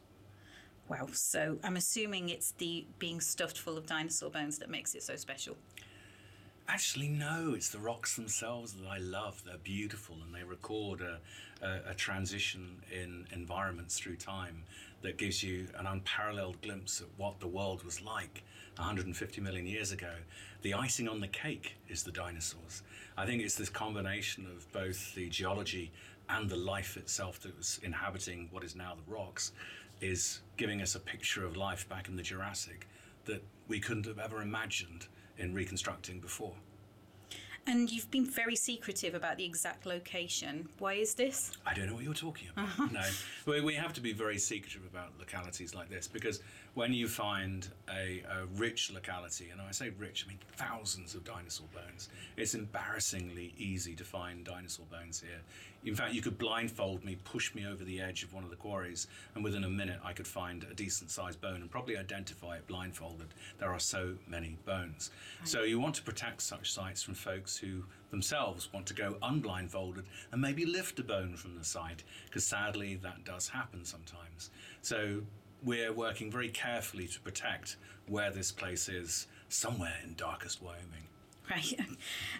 Wow, 0.87 1.07
so 1.11 1.57
I'm 1.63 1.75
assuming 1.75 2.29
it's 2.29 2.51
the 2.51 2.85
being 2.99 3.19
stuffed 3.19 3.57
full 3.57 3.77
of 3.77 3.85
dinosaur 3.85 4.29
bones 4.29 4.59
that 4.59 4.69
makes 4.69 4.93
it 4.93 5.03
so 5.03 5.15
special. 5.15 5.57
Actually, 6.67 7.09
no, 7.09 7.53
it's 7.55 7.69
the 7.69 7.79
rocks 7.79 8.15
themselves 8.15 8.73
that 8.73 8.87
I 8.87 8.97
love. 8.97 9.43
They're 9.45 9.57
beautiful 9.57 10.17
and 10.23 10.33
they 10.33 10.43
record 10.43 11.01
a, 11.01 11.19
a, 11.65 11.91
a, 11.91 11.93
transition 11.93 12.81
in 12.91 13.27
environments 13.33 13.99
through 13.99 14.15
time 14.15 14.63
that 15.01 15.17
gives 15.17 15.43
you 15.43 15.67
an 15.77 15.85
unparalleled 15.85 16.61
glimpse 16.61 17.01
at 17.01 17.07
what 17.17 17.39
the 17.39 17.47
world 17.47 17.83
was 17.83 18.01
like 18.01 18.43
150 18.77 19.41
million 19.41 19.65
years 19.65 19.91
ago. 19.91 20.13
The 20.61 20.73
icing 20.73 21.09
on 21.09 21.19
the 21.19 21.27
cake 21.27 21.75
is 21.89 22.03
the 22.03 22.11
dinosaurs. 22.11 22.83
I 23.17 23.25
think 23.25 23.41
it's 23.41 23.55
this 23.55 23.69
combination 23.69 24.45
of 24.45 24.71
both 24.71 25.13
the 25.13 25.29
geology 25.29 25.91
and 26.29 26.49
the 26.49 26.55
life 26.55 26.95
itself 26.95 27.39
that 27.41 27.57
was 27.57 27.79
inhabiting 27.83 28.47
what 28.51 28.63
is 28.63 28.75
now 28.75 28.95
the 28.95 29.11
rocks 29.11 29.51
is 29.99 30.41
giving 30.57 30.81
us 30.81 30.95
a 30.95 30.99
picture 30.99 31.45
of 31.45 31.57
life 31.57 31.87
back 31.89 32.07
in 32.07 32.15
the 32.15 32.23
Jurassic 32.23 32.87
that 33.25 33.43
we 33.67 33.79
couldn't 33.79 34.05
have 34.05 34.19
ever 34.19 34.41
imagined 34.41 35.07
in 35.41 35.53
reconstructing 35.53 36.19
before. 36.19 36.53
And 37.67 37.91
you've 37.91 38.09
been 38.09 38.25
very 38.25 38.55
secretive 38.55 39.13
about 39.13 39.37
the 39.37 39.45
exact 39.45 39.85
location. 39.85 40.67
Why 40.79 40.93
is 40.93 41.13
this? 41.13 41.51
I 41.65 41.73
don't 41.73 41.87
know 41.87 41.93
what 41.93 42.03
you're 42.03 42.13
talking 42.13 42.47
about. 42.49 42.65
Uh-huh. 42.65 42.87
No, 42.91 43.01
we, 43.45 43.61
we 43.61 43.73
have 43.75 43.93
to 43.93 44.01
be 44.01 44.13
very 44.13 44.39
secretive 44.39 44.81
about 44.91 45.13
localities 45.19 45.75
like 45.75 45.89
this 45.89 46.07
because 46.07 46.41
when 46.73 46.93
you 46.93 47.07
find 47.07 47.67
a, 47.89 48.23
a, 48.29 48.45
rich 48.55 48.91
locality, 48.93 49.49
and 49.49 49.59
I 49.61 49.71
say 49.71 49.89
rich, 49.97 50.25
I 50.25 50.29
mean 50.29 50.39
thousands 50.55 51.15
of 51.15 51.25
dinosaur 51.25 51.67
bones, 51.73 52.07
it's 52.37 52.55
embarrassingly 52.55 53.53
easy 53.57 53.93
to 53.95 54.05
find 54.05 54.45
dinosaur 54.45 54.85
bones 54.89 55.19
here. 55.19 55.41
In 55.83 55.95
fact, 55.95 56.13
you 56.13 56.21
could 56.21 56.37
blindfold 56.37 57.03
me, 57.03 57.17
push 57.25 57.53
me 57.55 57.65
over 57.65 57.83
the 57.83 57.99
edge 57.99 58.23
of 58.23 58.33
one 58.33 58.43
of 58.43 58.51
the 58.51 58.55
quarries, 58.55 59.07
and 59.35 59.43
within 59.43 59.65
a 59.65 59.69
minute 59.69 59.99
I 60.03 60.13
could 60.13 60.27
find 60.27 60.65
a 60.69 60.73
decent 60.73 61.11
sized 61.11 61.41
bone 61.41 61.61
and 61.61 61.69
probably 61.69 61.97
identify 61.97 62.55
it 62.55 62.67
blindfolded. 62.67 63.27
There 63.59 63.73
are 63.73 63.79
so 63.79 64.15
many 64.27 64.57
bones. 64.65 65.09
Right. 65.39 65.47
So 65.49 65.63
you 65.63 65.79
want 65.79 65.95
to 65.95 66.03
protect 66.03 66.41
such 66.41 66.71
sites 66.71 67.03
from 67.03 67.15
folks 67.15 67.57
who 67.57 67.83
themselves 68.11 68.71
want 68.71 68.85
to 68.87 68.93
go 68.93 69.17
unblindfolded 69.23 70.05
and 70.31 70.41
maybe 70.41 70.65
lift 70.65 70.99
a 70.99 71.03
bone 71.03 71.35
from 71.35 71.57
the 71.57 71.65
site, 71.65 72.03
because 72.27 72.45
sadly 72.45 72.95
that 72.95 73.25
does 73.25 73.49
happen 73.49 73.83
sometimes. 73.83 74.51
So 74.81 75.21
we're 75.63 75.93
working 75.93 76.31
very 76.31 76.49
carefully 76.49 77.07
to 77.07 77.19
protect 77.19 77.77
where 78.07 78.31
this 78.31 78.51
place 78.51 78.89
is, 78.89 79.27
somewhere 79.49 79.95
in 80.03 80.15
darkest 80.15 80.61
Wyoming. 80.61 81.07
Right. 81.49 81.79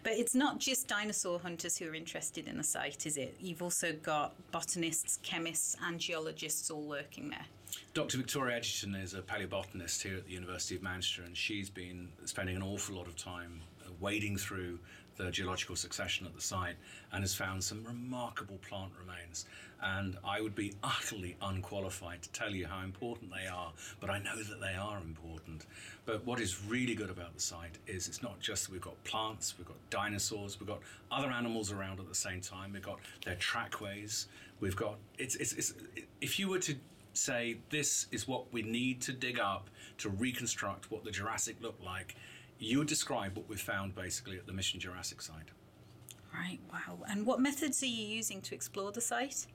But 0.03 0.13
it's 0.13 0.33
not 0.33 0.57
just 0.57 0.87
dinosaur 0.87 1.39
hunters 1.39 1.77
who 1.77 1.87
are 1.87 1.93
interested 1.93 2.47
in 2.47 2.57
the 2.57 2.63
site, 2.63 3.05
is 3.05 3.17
it? 3.17 3.35
You've 3.39 3.61
also 3.61 3.93
got 3.93 4.33
botanists, 4.51 5.19
chemists, 5.21 5.75
and 5.83 5.99
geologists 5.99 6.71
all 6.71 6.81
working 6.81 7.29
there. 7.29 7.45
Dr. 7.93 8.17
Victoria 8.17 8.57
Egerton 8.57 8.95
is 8.95 9.13
a 9.13 9.21
paleobotanist 9.21 10.01
here 10.01 10.17
at 10.17 10.25
the 10.25 10.31
University 10.31 10.75
of 10.75 10.81
Manchester, 10.81 11.23
and 11.23 11.37
she's 11.37 11.69
been 11.69 12.09
spending 12.25 12.55
an 12.55 12.63
awful 12.63 12.95
lot 12.95 13.07
of 13.07 13.15
time 13.15 13.61
uh, 13.85 13.89
wading 13.99 14.37
through 14.37 14.79
the 15.25 15.31
geological 15.31 15.75
succession 15.75 16.25
at 16.25 16.35
the 16.35 16.41
site 16.41 16.75
and 17.11 17.23
has 17.23 17.33
found 17.33 17.63
some 17.63 17.83
remarkable 17.83 18.57
plant 18.67 18.91
remains. 18.99 19.45
And 19.83 20.17
I 20.23 20.41
would 20.41 20.53
be 20.53 20.73
utterly 20.83 21.35
unqualified 21.41 22.21
to 22.21 22.29
tell 22.31 22.51
you 22.51 22.67
how 22.67 22.83
important 22.83 23.31
they 23.31 23.47
are, 23.47 23.71
but 23.99 24.09
I 24.09 24.19
know 24.19 24.41
that 24.43 24.61
they 24.61 24.75
are 24.75 24.97
important. 24.97 25.65
But 26.05 26.25
what 26.25 26.39
is 26.39 26.63
really 26.63 26.93
good 26.93 27.09
about 27.09 27.33
the 27.33 27.41
site 27.41 27.77
is 27.87 28.07
it's 28.07 28.21
not 28.21 28.39
just 28.39 28.65
that 28.65 28.71
we've 28.71 28.81
got 28.81 29.03
plants, 29.03 29.55
we've 29.57 29.67
got 29.67 29.77
dinosaurs, 29.89 30.59
we've 30.59 30.69
got 30.69 30.81
other 31.11 31.29
animals 31.29 31.71
around 31.71 31.99
at 31.99 32.07
the 32.07 32.15
same 32.15 32.41
time, 32.41 32.73
we've 32.73 32.83
got 32.83 32.99
their 33.25 33.35
trackways, 33.35 34.27
we've 34.59 34.75
got, 34.75 34.97
it's, 35.17 35.35
it's, 35.35 35.53
it's 35.53 35.73
if 36.21 36.37
you 36.37 36.47
were 36.47 36.59
to 36.59 36.75
say 37.13 37.57
this 37.69 38.07
is 38.11 38.27
what 38.27 38.51
we 38.53 38.61
need 38.61 39.01
to 39.01 39.11
dig 39.11 39.39
up 39.39 39.69
to 39.97 40.09
reconstruct 40.09 40.91
what 40.91 41.03
the 41.03 41.11
Jurassic 41.11 41.57
looked 41.61 41.83
like, 41.83 42.15
you 42.61 42.77
would 42.77 42.87
describe 42.87 43.35
what 43.35 43.49
we 43.49 43.57
found 43.57 43.95
basically 43.95 44.37
at 44.37 44.45
the 44.45 44.53
Mission 44.53 44.79
Jurassic 44.79 45.21
site. 45.21 45.49
Right, 46.33 46.59
wow. 46.71 46.99
And 47.09 47.25
what 47.25 47.41
methods 47.41 47.81
are 47.83 47.87
you 47.87 48.05
using 48.05 48.39
to 48.41 48.55
explore 48.55 48.91
the 48.91 49.01
site? 49.01 49.47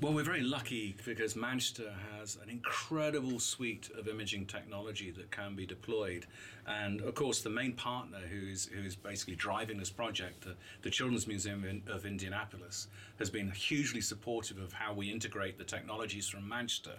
Well, 0.00 0.12
we're 0.12 0.24
very 0.24 0.42
lucky 0.42 0.96
because 1.06 1.36
Manchester 1.36 1.94
has 2.18 2.36
an 2.42 2.50
incredible 2.50 3.38
suite 3.38 3.90
of 3.96 4.08
imaging 4.08 4.46
technology 4.46 5.12
that 5.12 5.30
can 5.30 5.54
be 5.54 5.66
deployed. 5.66 6.26
And 6.66 7.00
of 7.00 7.14
course, 7.14 7.42
the 7.42 7.50
main 7.50 7.72
partner 7.74 8.18
who's, 8.18 8.66
who's 8.66 8.96
basically 8.96 9.36
driving 9.36 9.78
this 9.78 9.90
project, 9.90 10.42
the, 10.42 10.56
the 10.82 10.90
Children's 10.90 11.28
Museum 11.28 11.82
of 11.86 12.06
Indianapolis, 12.06 12.88
has 13.20 13.30
been 13.30 13.50
hugely 13.52 14.00
supportive 14.00 14.58
of 14.58 14.72
how 14.72 14.92
we 14.92 15.12
integrate 15.12 15.58
the 15.58 15.64
technologies 15.64 16.28
from 16.28 16.46
Manchester 16.46 16.96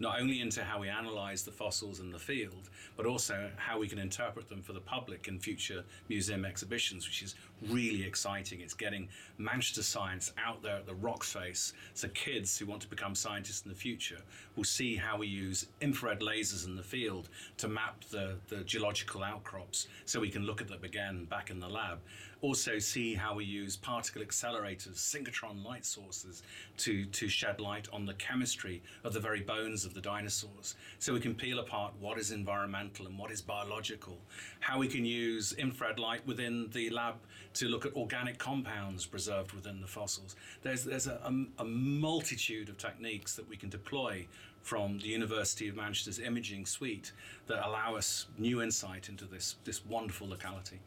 not 0.00 0.20
only 0.20 0.40
into 0.40 0.62
how 0.62 0.80
we 0.80 0.88
analyse 0.88 1.42
the 1.42 1.50
fossils 1.50 2.00
in 2.00 2.10
the 2.10 2.18
field, 2.18 2.70
but 2.96 3.06
also 3.06 3.50
how 3.56 3.78
we 3.78 3.88
can 3.88 3.98
interpret 3.98 4.48
them 4.48 4.62
for 4.62 4.72
the 4.72 4.80
public 4.80 5.28
in 5.28 5.38
future 5.38 5.84
museum 6.08 6.44
exhibitions, 6.44 7.06
which 7.06 7.22
is 7.22 7.34
really 7.68 8.04
exciting. 8.04 8.60
It's 8.60 8.74
getting 8.74 9.08
Manchester 9.38 9.82
science 9.82 10.32
out 10.44 10.62
there 10.62 10.76
at 10.76 10.86
the 10.86 10.94
rock 10.94 11.24
face, 11.24 11.72
so 11.94 12.08
kids 12.08 12.58
who 12.58 12.66
want 12.66 12.82
to 12.82 12.88
become 12.88 13.14
scientists 13.14 13.62
in 13.64 13.70
the 13.70 13.76
future 13.76 14.20
will 14.56 14.64
see 14.64 14.96
how 14.96 15.18
we 15.18 15.26
use 15.26 15.66
infrared 15.80 16.20
lasers 16.20 16.66
in 16.66 16.76
the 16.76 16.82
field 16.82 17.28
to 17.56 17.68
map 17.68 18.04
the, 18.10 18.36
the 18.48 18.58
geological 18.64 19.22
outcrops 19.22 19.88
so 20.04 20.20
we 20.20 20.30
can 20.30 20.44
look 20.44 20.60
at 20.60 20.68
them 20.68 20.84
again 20.84 21.24
back 21.24 21.50
in 21.50 21.58
the 21.58 21.68
lab 21.68 21.98
also 22.40 22.78
see 22.78 23.14
how 23.14 23.34
we 23.34 23.44
use 23.44 23.76
particle 23.76 24.22
accelerators, 24.22 24.96
synchrotron 24.96 25.64
light 25.64 25.84
sources 25.84 26.42
to, 26.76 27.04
to 27.06 27.28
shed 27.28 27.60
light 27.60 27.88
on 27.92 28.06
the 28.06 28.14
chemistry 28.14 28.82
of 29.04 29.12
the 29.12 29.20
very 29.20 29.40
bones 29.40 29.84
of 29.84 29.94
the 29.94 30.00
dinosaurs. 30.00 30.76
So 30.98 31.12
we 31.12 31.20
can 31.20 31.34
peel 31.34 31.58
apart 31.58 31.94
what 32.00 32.18
is 32.18 32.30
environmental 32.30 33.06
and 33.06 33.18
what 33.18 33.30
is 33.30 33.42
biological, 33.42 34.18
how 34.60 34.78
we 34.78 34.88
can 34.88 35.04
use 35.04 35.52
infrared 35.54 35.98
light 35.98 36.26
within 36.26 36.68
the 36.72 36.90
lab 36.90 37.16
to 37.54 37.68
look 37.68 37.84
at 37.86 37.96
organic 37.96 38.38
compounds 38.38 39.04
preserved 39.06 39.52
within 39.52 39.80
the 39.80 39.86
fossils. 39.86 40.36
There's, 40.62 40.84
there's 40.84 41.06
a, 41.06 41.20
a, 41.24 41.62
a 41.62 41.64
multitude 41.64 42.68
of 42.68 42.78
techniques 42.78 43.34
that 43.36 43.48
we 43.48 43.56
can 43.56 43.68
deploy 43.68 44.26
from 44.62 44.98
the 44.98 45.08
University 45.08 45.68
of 45.68 45.76
Manchester's 45.76 46.18
imaging 46.18 46.66
suite 46.66 47.12
that 47.46 47.66
allow 47.66 47.96
us 47.96 48.26
new 48.36 48.62
insight 48.62 49.08
into 49.08 49.24
this, 49.24 49.56
this 49.64 49.84
wonderful 49.86 50.28
locality. 50.28 50.78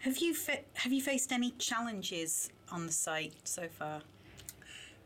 Have 0.00 0.18
you 0.18 0.34
fa- 0.34 0.60
have 0.74 0.92
you 0.92 1.02
faced 1.02 1.32
any 1.32 1.52
challenges 1.52 2.50
on 2.70 2.86
the 2.86 2.92
site 2.92 3.34
so 3.44 3.68
far? 3.68 4.02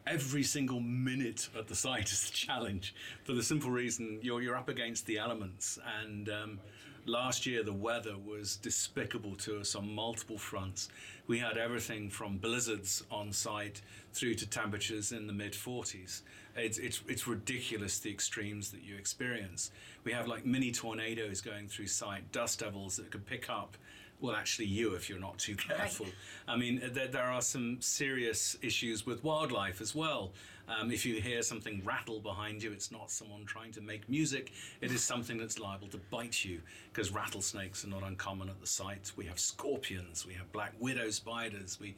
Every 0.06 0.42
single 0.42 0.80
minute 0.80 1.48
at 1.58 1.66
the 1.66 1.74
site 1.74 2.12
is 2.12 2.28
a 2.28 2.32
challenge 2.32 2.94
for 3.24 3.32
the 3.32 3.42
simple 3.42 3.70
reason 3.70 4.18
you're 4.22 4.42
you're 4.42 4.56
up 4.56 4.68
against 4.68 5.06
the 5.06 5.18
elements 5.18 5.78
and. 6.02 6.28
Um, 6.28 6.58
last 7.06 7.44
year 7.46 7.62
the 7.62 7.72
weather 7.72 8.16
was 8.16 8.56
despicable 8.56 9.34
to 9.36 9.60
us 9.60 9.74
on 9.74 9.94
multiple 9.94 10.38
fronts. 10.38 10.88
We 11.26 11.38
had 11.38 11.56
everything 11.56 12.10
from 12.10 12.38
blizzards 12.38 13.04
on 13.10 13.32
site 13.32 13.82
through 14.12 14.34
to 14.34 14.48
temperatures 14.48 15.12
in 15.12 15.26
the 15.26 15.32
mid 15.32 15.52
40s. 15.52 16.22
It's, 16.56 16.78
it's, 16.78 17.02
it's 17.08 17.26
ridiculous 17.26 17.98
the 17.98 18.10
extremes 18.10 18.70
that 18.70 18.82
you 18.82 18.96
experience. 18.96 19.70
We 20.04 20.12
have 20.12 20.28
like 20.28 20.46
mini 20.46 20.70
tornadoes 20.70 21.40
going 21.40 21.68
through 21.68 21.88
site, 21.88 22.30
dust 22.32 22.60
devils 22.60 22.96
that 22.96 23.10
could 23.10 23.26
pick 23.26 23.50
up 23.50 23.76
well, 24.24 24.34
actually, 24.34 24.66
you 24.66 24.94
if 24.94 25.10
you're 25.10 25.20
not 25.20 25.38
too 25.38 25.54
careful. 25.54 26.06
Right. 26.06 26.14
I 26.48 26.56
mean, 26.56 26.80
there, 26.92 27.08
there, 27.08 27.24
are 27.24 27.42
some 27.42 27.76
serious 27.80 28.56
issues 28.62 29.04
with 29.04 29.22
wildlife 29.22 29.80
as 29.80 29.94
well. 29.94 30.32
Um, 30.66 30.90
if 30.90 31.04
you 31.04 31.20
hear 31.20 31.42
something 31.42 31.82
rattle 31.84 32.20
behind 32.20 32.62
you, 32.62 32.72
it's 32.72 32.90
not 32.90 33.10
someone 33.10 33.44
trying 33.44 33.72
to 33.72 33.82
make 33.82 34.08
music, 34.08 34.52
it 34.80 34.90
is 34.90 35.04
something 35.04 35.36
that's 35.36 35.58
liable 35.58 35.88
to 35.88 35.98
bite 36.10 36.42
you 36.42 36.62
because 36.90 37.12
rattlesnakes 37.12 37.84
are 37.84 37.88
not 37.88 38.02
uncommon 38.02 38.48
at 38.48 38.58
the 38.60 38.66
site. 38.66 39.12
We 39.14 39.26
have 39.26 39.38
scorpions, 39.38 40.26
we 40.26 40.32
have 40.34 40.50
black 40.52 40.72
widow 40.80 41.10
spiders, 41.10 41.78
we 41.78 41.94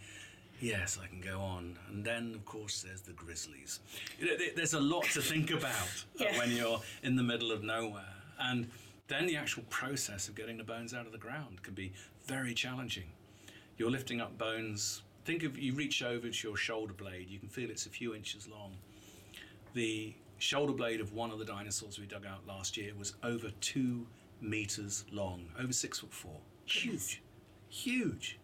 Yes, 0.60 0.98
I 1.02 1.06
can 1.06 1.20
go 1.20 1.38
on. 1.40 1.76
And 1.90 2.02
then, 2.02 2.32
of 2.34 2.44
course, 2.46 2.82
there's 2.82 3.02
the 3.02 3.12
grizzlies. 3.12 3.80
You 4.18 4.26
know, 4.26 4.32
there's 4.56 4.72
a 4.72 4.80
lot 4.80 5.04
to 5.12 5.20
think 5.20 5.50
about 5.50 6.04
yeah. 6.18 6.38
when 6.38 6.50
you're 6.50 6.80
in 7.02 7.14
the 7.14 7.22
middle 7.22 7.52
of 7.52 7.62
nowhere. 7.62 8.14
And 8.40 8.70
then 9.08 9.26
the 9.26 9.36
actual 9.36 9.64
process 9.70 10.28
of 10.28 10.34
getting 10.34 10.56
the 10.56 10.64
bones 10.64 10.94
out 10.94 11.06
of 11.06 11.12
the 11.12 11.18
ground 11.18 11.62
can 11.62 11.74
be 11.74 11.92
very 12.26 12.54
challenging. 12.54 13.10
You're 13.78 13.90
lifting 13.90 14.20
up 14.20 14.36
bones. 14.38 15.02
Think 15.24 15.42
of 15.42 15.58
you 15.58 15.72
reach 15.72 16.02
over 16.02 16.28
to 16.28 16.48
your 16.48 16.56
shoulder 16.56 16.94
blade, 16.94 17.28
you 17.28 17.38
can 17.38 17.48
feel 17.48 17.70
it's 17.70 17.86
a 17.86 17.90
few 17.90 18.14
inches 18.14 18.48
long. 18.48 18.72
The 19.74 20.14
shoulder 20.38 20.72
blade 20.72 21.00
of 21.00 21.12
one 21.12 21.30
of 21.30 21.38
the 21.38 21.44
dinosaurs 21.44 21.98
we 21.98 22.06
dug 22.06 22.24
out 22.26 22.46
last 22.46 22.76
year 22.76 22.92
was 22.96 23.14
over 23.22 23.50
two 23.60 24.06
meters 24.40 25.04
long, 25.10 25.46
over 25.58 25.72
six 25.72 26.00
foot 26.00 26.12
four. 26.12 26.40
Huge, 26.64 27.22
huge 27.68 28.38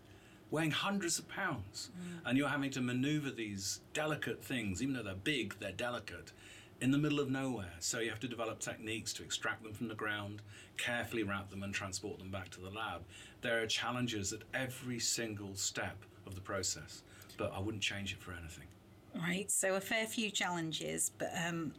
weighing 0.53 0.71
hundreds 0.71 1.19
of 1.19 1.29
pounds. 1.29 1.91
Mm. 1.99 2.21
And 2.27 2.39
you're 2.39 2.49
having 2.49 2.71
to 2.73 2.81
maneuver 2.81 3.31
these 3.31 3.81
delicate 3.95 4.45
things, 4.45 4.83
even 4.83 4.95
though 4.95 5.03
they're 5.03 5.15
big, 5.15 5.59
they're 5.59 5.73
delicate, 5.73 6.33
in 6.81 6.91
the 6.91 6.99
middle 6.99 7.19
of 7.19 7.31
nowhere. 7.31 7.73
So 7.81 7.99
you 8.01 8.11
have 8.11 8.21
to 8.21 8.29
develop 8.29 8.61
techniques 8.61 9.13
to 9.15 9.25
extract 9.25 9.63
them 9.65 9.73
from 9.73 9.89
the 9.89 9.95
ground, 9.95 10.43
carefully 10.77 11.23
wrap 11.23 11.51
them, 11.51 11.63
and 11.63 11.75
transport 11.75 12.19
them 12.19 12.31
back 12.31 12.51
to 12.51 12.61
the 12.61 12.71
lab. 12.71 13.03
There 13.43 13.61
are 13.61 13.67
challenges 13.67 14.33
at 14.33 14.41
every 14.55 15.01
single 15.01 15.55
step 15.55 15.97
of 16.27 16.35
the 16.35 16.41
process, 16.41 17.03
but 17.37 17.53
I 17.55 17.59
wouldn't 17.59 17.83
change 17.83 18.13
it 18.13 18.23
for 18.23 18.33
anything. 18.33 18.67
Right, 19.15 19.51
so 19.51 19.75
a 19.75 19.81
fair 19.81 20.07
few 20.07 20.31
challenges, 20.31 21.11
but 21.19 21.31
um, 21.47 21.75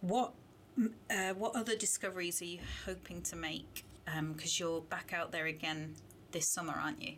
what 0.00 0.34
uh, 1.10 1.34
what 1.34 1.56
other 1.56 1.76
discoveries 1.76 2.40
are 2.40 2.46
you 2.46 2.58
hoping 2.86 3.22
to 3.22 3.36
make? 3.36 3.84
Because 4.04 4.60
um, 4.60 4.66
you're 4.66 4.80
back 4.82 5.12
out 5.12 5.32
there 5.32 5.46
again 5.46 5.94
this 6.30 6.48
summer, 6.48 6.72
aren't 6.72 7.00
you? 7.02 7.14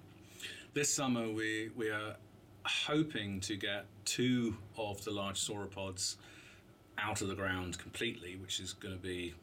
This 0.73 0.93
summer, 0.93 1.29
we, 1.29 1.71
we 1.77 1.91
are 1.91 2.17
hoping 2.65 3.41
to 3.41 3.57
get 3.57 3.87
two 4.05 4.57
of 4.77 5.05
the 5.05 5.11
large 5.11 5.41
sauropods 5.41 6.17
out 6.99 7.23
of 7.23 7.29
the 7.29 7.35
ground 7.35 7.79
completely, 7.79 8.37
which 8.37 8.61
is 8.61 8.73
going 8.73 8.95
to 8.95 9.01
be 9.01 9.35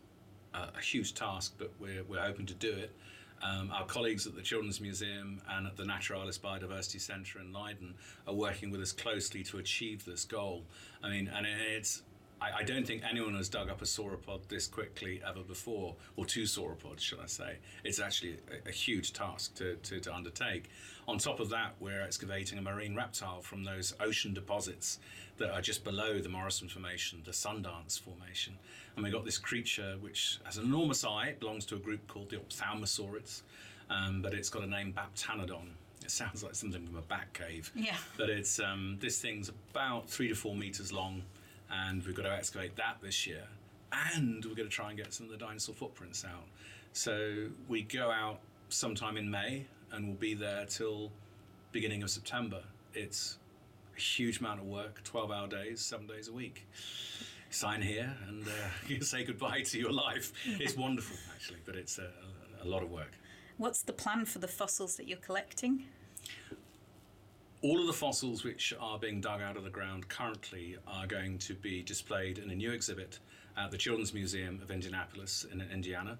a, 0.54 0.70
a 0.78 0.82
huge 0.82 1.14
task, 1.14 1.54
but 1.58 1.72
we're, 1.80 2.04
we're 2.04 2.22
hoping 2.22 2.46
to 2.48 2.54
do 2.54 2.72
it. 2.72 2.92
Um, 3.44 3.72
our 3.72 3.86
colleagues 3.86 4.28
at 4.28 4.36
the 4.36 4.42
Children's 4.42 4.80
Museum 4.80 5.42
and 5.50 5.66
at 5.66 5.76
the 5.76 5.86
Naturalis 5.86 6.38
Biodiversity 6.38 7.02
Centre 7.02 7.40
in 7.40 7.52
Leiden 7.52 7.96
are 8.28 8.34
working 8.34 8.70
with 8.70 8.82
us 8.82 8.92
closely 8.92 9.44
to 9.44 9.58
achieve 9.58 10.06
this 10.06 10.26
goal. 10.26 10.64
I 11.04 11.10
mean, 11.10 11.28
and 11.28 11.48
it's 11.48 12.04
I, 12.42 12.64
don't 12.64 12.88
think 12.88 13.04
anyone 13.08 13.36
has 13.36 13.50
dug 13.50 13.70
up 13.70 13.84
a 13.84 13.86
sauropod 13.86 14.48
this 14.48 14.66
quickly 14.66 15.22
ever 15.28 15.42
before, 15.42 15.96
or 16.16 16.26
two 16.26 16.44
sauropods, 16.44 17.00
should 17.00 17.20
I 17.20 17.28
say. 17.28 17.58
It's 17.84 18.00
actually 18.00 18.38
a, 18.66 18.70
a 18.70 18.72
huge 18.72 19.14
task 19.14 19.54
to, 19.56 19.76
to, 19.76 20.00
to, 20.00 20.14
undertake. 20.14 20.72
On 21.08 21.20
top 21.20 21.40
of 21.40 21.50
that, 21.50 21.76
we're 21.80 22.02
excavating 22.02 22.58
a 22.58 22.62
marine 22.62 22.96
reptile 22.96 23.42
from 23.42 23.64
those 23.64 23.94
ocean 24.00 24.34
deposits 24.34 24.98
that 25.42 25.52
are 25.52 25.62
just 25.62 25.84
below 25.84 26.20
the 26.20 26.30
Morrison 26.30 26.70
Formation, 26.70 27.22
the 27.26 27.32
Sundance 27.32 28.00
Formation. 28.00 28.58
And 28.96 29.04
we've 29.04 29.14
got 29.14 29.26
this 29.26 29.38
creature 29.38 29.96
which 30.00 30.40
has 30.44 30.58
an 30.58 30.66
enormous 30.66 31.04
eye, 31.04 31.28
it 31.28 31.40
belongs 31.40 31.66
to 31.68 31.76
a 31.76 31.80
group 31.80 32.08
called 32.08 32.30
the 32.30 32.38
Ophthalmosaurids, 32.38 33.42
um, 33.90 34.22
but 34.22 34.34
it's 34.34 34.50
got 34.50 34.64
a 34.64 34.68
name 34.68 34.94
Baptanodon. 34.94 35.68
It 36.04 36.12
sounds 36.12 36.44
like 36.44 36.56
something 36.56 36.86
from 36.86 36.96
a 36.96 37.02
bat 37.02 37.34
cave. 37.34 37.72
Yeah. 37.76 37.96
But 38.18 38.30
it's 38.30 38.60
um, 38.60 38.98
this 39.00 39.20
thing's 39.20 39.50
about 39.50 40.10
three 40.10 40.28
to 40.28 40.36
four 40.36 40.56
meters 40.56 40.92
long 40.92 41.24
and 41.72 42.06
we've 42.06 42.16
got 42.16 42.24
to 42.24 42.32
excavate 42.32 42.76
that 42.76 42.98
this 43.02 43.26
year. 43.26 43.44
And 44.14 44.44
we're 44.46 44.56
going 44.56 44.70
to 44.70 44.76
try 44.76 44.90
and 44.90 44.98
get 44.98 45.14
some 45.14 45.26
of 45.26 45.32
the 45.32 45.38
dinosaur 45.38 45.76
footprints 45.76 46.24
out. 46.26 46.46
So 46.94 47.48
we 47.68 47.84
go 47.84 48.12
out 48.12 48.40
sometime 48.70 49.18
in 49.18 49.30
May 49.30 49.66
and 49.92 50.08
we'll 50.08 50.16
be 50.16 50.34
there 50.34 50.66
till 50.66 51.12
beginning 51.72 52.04
of 52.04 52.10
September. 52.10 52.62
It's 52.94 53.38
a 53.96 54.00
huge 54.00 54.40
amount 54.40 54.60
of 54.60 54.66
work, 54.66 55.04
12 55.04 55.32
hour 55.32 55.48
days, 55.48 55.82
seven 55.82 56.08
days 56.08 56.28
a 56.28 56.34
week. 56.34 56.68
Sign 57.50 57.82
here 57.82 58.16
and 58.28 58.48
uh, 58.48 58.52
you 58.88 59.02
say 59.02 59.24
goodbye 59.24 59.62
to 59.62 59.78
your 59.80 59.92
life. 59.92 60.32
It's 60.46 60.76
wonderful, 60.76 61.18
actually, 61.34 61.60
but 61.66 61.76
it's 61.76 61.98
a, 61.98 62.10
a 62.64 62.68
lot 62.68 62.84
of 62.84 62.90
work. 62.90 63.12
What's 63.58 63.82
the 63.82 63.94
plan 63.94 64.26
for 64.26 64.40
the 64.40 64.48
fossils 64.48 64.96
that 64.96 65.08
you're 65.08 65.18
collecting? 65.18 65.86
all 67.62 67.80
of 67.80 67.86
the 67.86 67.94
fossils 67.94 68.44
which 68.44 68.74
are 68.80 68.98
being 68.98 69.22
dug 69.22 69.40
out 69.42 69.56
of 69.56 69.64
the 69.64 69.70
ground 69.70 70.08
currently 70.10 70.78
are 70.88 71.06
going 71.06 71.38
to 71.38 71.54
be 71.54 71.84
displayed 71.84 72.40
in 72.40 72.50
a 72.50 72.56
new 72.56 72.72
exhibit 72.72 73.20
at 73.56 73.70
the 73.70 73.78
Children's 73.78 74.14
Museum 74.14 74.60
of 74.64 74.72
Indianapolis 74.72 75.46
in 75.52 75.62
Indiana. 75.72 76.18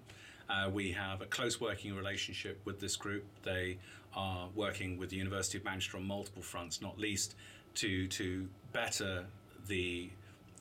Uh, 0.48 0.70
we 0.70 0.92
have 0.92 1.20
a 1.20 1.26
close 1.26 1.60
working 1.60 1.94
relationship 1.94 2.60
with 2.64 2.78
this 2.78 2.94
group. 2.94 3.24
They 3.42 3.78
are 4.14 4.48
working 4.54 4.98
with 4.98 5.10
the 5.10 5.16
University 5.16 5.58
of 5.58 5.64
Manchester 5.64 5.96
on 5.96 6.06
multiple 6.06 6.42
fronts, 6.42 6.80
not 6.80 6.98
least 6.98 7.34
to 7.74 8.06
to 8.08 8.48
better 8.72 9.26
the 9.68 10.10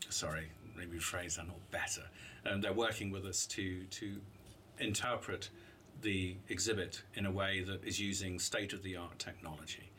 sorry, 0.10 0.47
maybe 0.76 0.97
rephrase 0.97 1.36
that 1.36 1.47
not 1.47 1.71
better. 1.71 2.04
Um, 2.45 2.62
they're 2.62 2.74
working 2.74 3.12
with 3.12 3.26
us 3.26 3.45
to 3.47 3.84
to 3.86 4.17
interpret 4.80 5.50
the 6.02 6.36
exhibit 6.50 7.04
in 7.15 7.26
a 7.26 7.32
way 7.32 7.62
that 7.62 7.84
is 7.84 8.00
using 8.00 8.39
state 8.39 8.74
of 8.74 8.82
the 8.84 8.95
art 8.95 9.19
technology. 9.19 9.91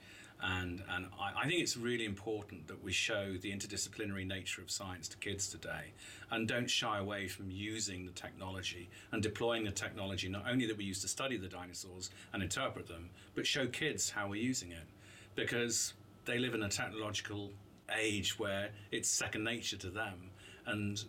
And, 0.44 0.82
and 0.90 1.06
I, 1.20 1.42
I, 1.42 1.46
think 1.46 1.60
it's 1.60 1.76
really 1.76 2.04
important 2.04 2.66
that 2.66 2.82
we 2.82 2.90
show 2.90 3.34
the 3.40 3.52
interdisciplinary 3.52 4.26
nature 4.26 4.60
of 4.60 4.72
science 4.72 5.06
to 5.08 5.16
kids 5.18 5.48
today 5.48 5.92
and 6.32 6.48
don't 6.48 6.68
shy 6.68 6.98
away 6.98 7.28
from 7.28 7.52
using 7.52 8.06
the 8.06 8.12
technology 8.12 8.90
and 9.12 9.22
deploying 9.22 9.62
the 9.62 9.70
technology, 9.70 10.28
not 10.28 10.44
only 10.50 10.66
that 10.66 10.76
we 10.76 10.82
use 10.82 11.00
to 11.02 11.08
study 11.08 11.36
the 11.36 11.46
dinosaurs 11.46 12.10
and 12.32 12.42
interpret 12.42 12.88
them, 12.88 13.10
but 13.36 13.46
show 13.46 13.68
kids 13.68 14.10
how 14.10 14.26
we're 14.28 14.42
using 14.42 14.72
it. 14.72 14.88
Because 15.36 15.94
they 16.24 16.38
live 16.38 16.54
in 16.54 16.62
a 16.62 16.68
technological 16.68 17.50
age 17.96 18.38
where 18.38 18.70
it's 18.90 19.08
second 19.08 19.44
nature 19.44 19.76
to 19.76 19.90
them. 19.90 20.30
And 20.66 21.02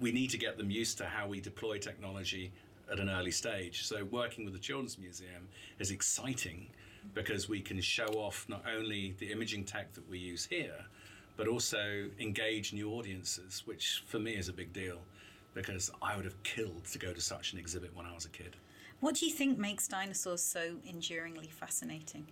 we 0.00 0.10
need 0.12 0.30
to 0.30 0.38
get 0.38 0.56
them 0.56 0.70
used 0.70 0.98
to 0.98 1.06
how 1.06 1.28
we 1.28 1.40
deploy 1.40 1.78
technology 1.78 2.52
at 2.90 2.98
an 2.98 3.08
early 3.08 3.30
stage. 3.30 3.84
So, 3.86 4.04
working 4.04 4.44
with 4.44 4.54
the 4.54 4.60
Children's 4.60 4.98
Museum 4.98 5.48
is 5.78 5.90
exciting 5.90 6.66
because 7.14 7.48
we 7.48 7.60
can 7.60 7.80
show 7.80 8.06
off 8.06 8.46
not 8.48 8.64
only 8.76 9.14
the 9.18 9.30
imaging 9.30 9.64
tech 9.64 9.92
that 9.94 10.08
we 10.08 10.18
use 10.18 10.44
here, 10.44 10.84
but 11.36 11.46
also 11.46 12.08
engage 12.18 12.72
new 12.72 12.90
audiences, 12.92 13.62
which 13.66 14.02
for 14.06 14.18
me 14.18 14.32
is 14.32 14.48
a 14.48 14.52
big 14.52 14.72
deal 14.72 14.98
because 15.54 15.90
I 16.02 16.16
would 16.16 16.24
have 16.24 16.40
killed 16.42 16.84
to 16.92 16.98
go 16.98 17.12
to 17.12 17.20
such 17.20 17.52
an 17.52 17.58
exhibit 17.58 17.94
when 17.96 18.06
I 18.06 18.14
was 18.14 18.24
a 18.24 18.30
kid. 18.30 18.56
What 19.00 19.14
do 19.14 19.26
you 19.26 19.32
think 19.32 19.58
makes 19.58 19.88
dinosaurs 19.88 20.42
so 20.42 20.76
enduringly 20.86 21.48
fascinating? 21.48 22.26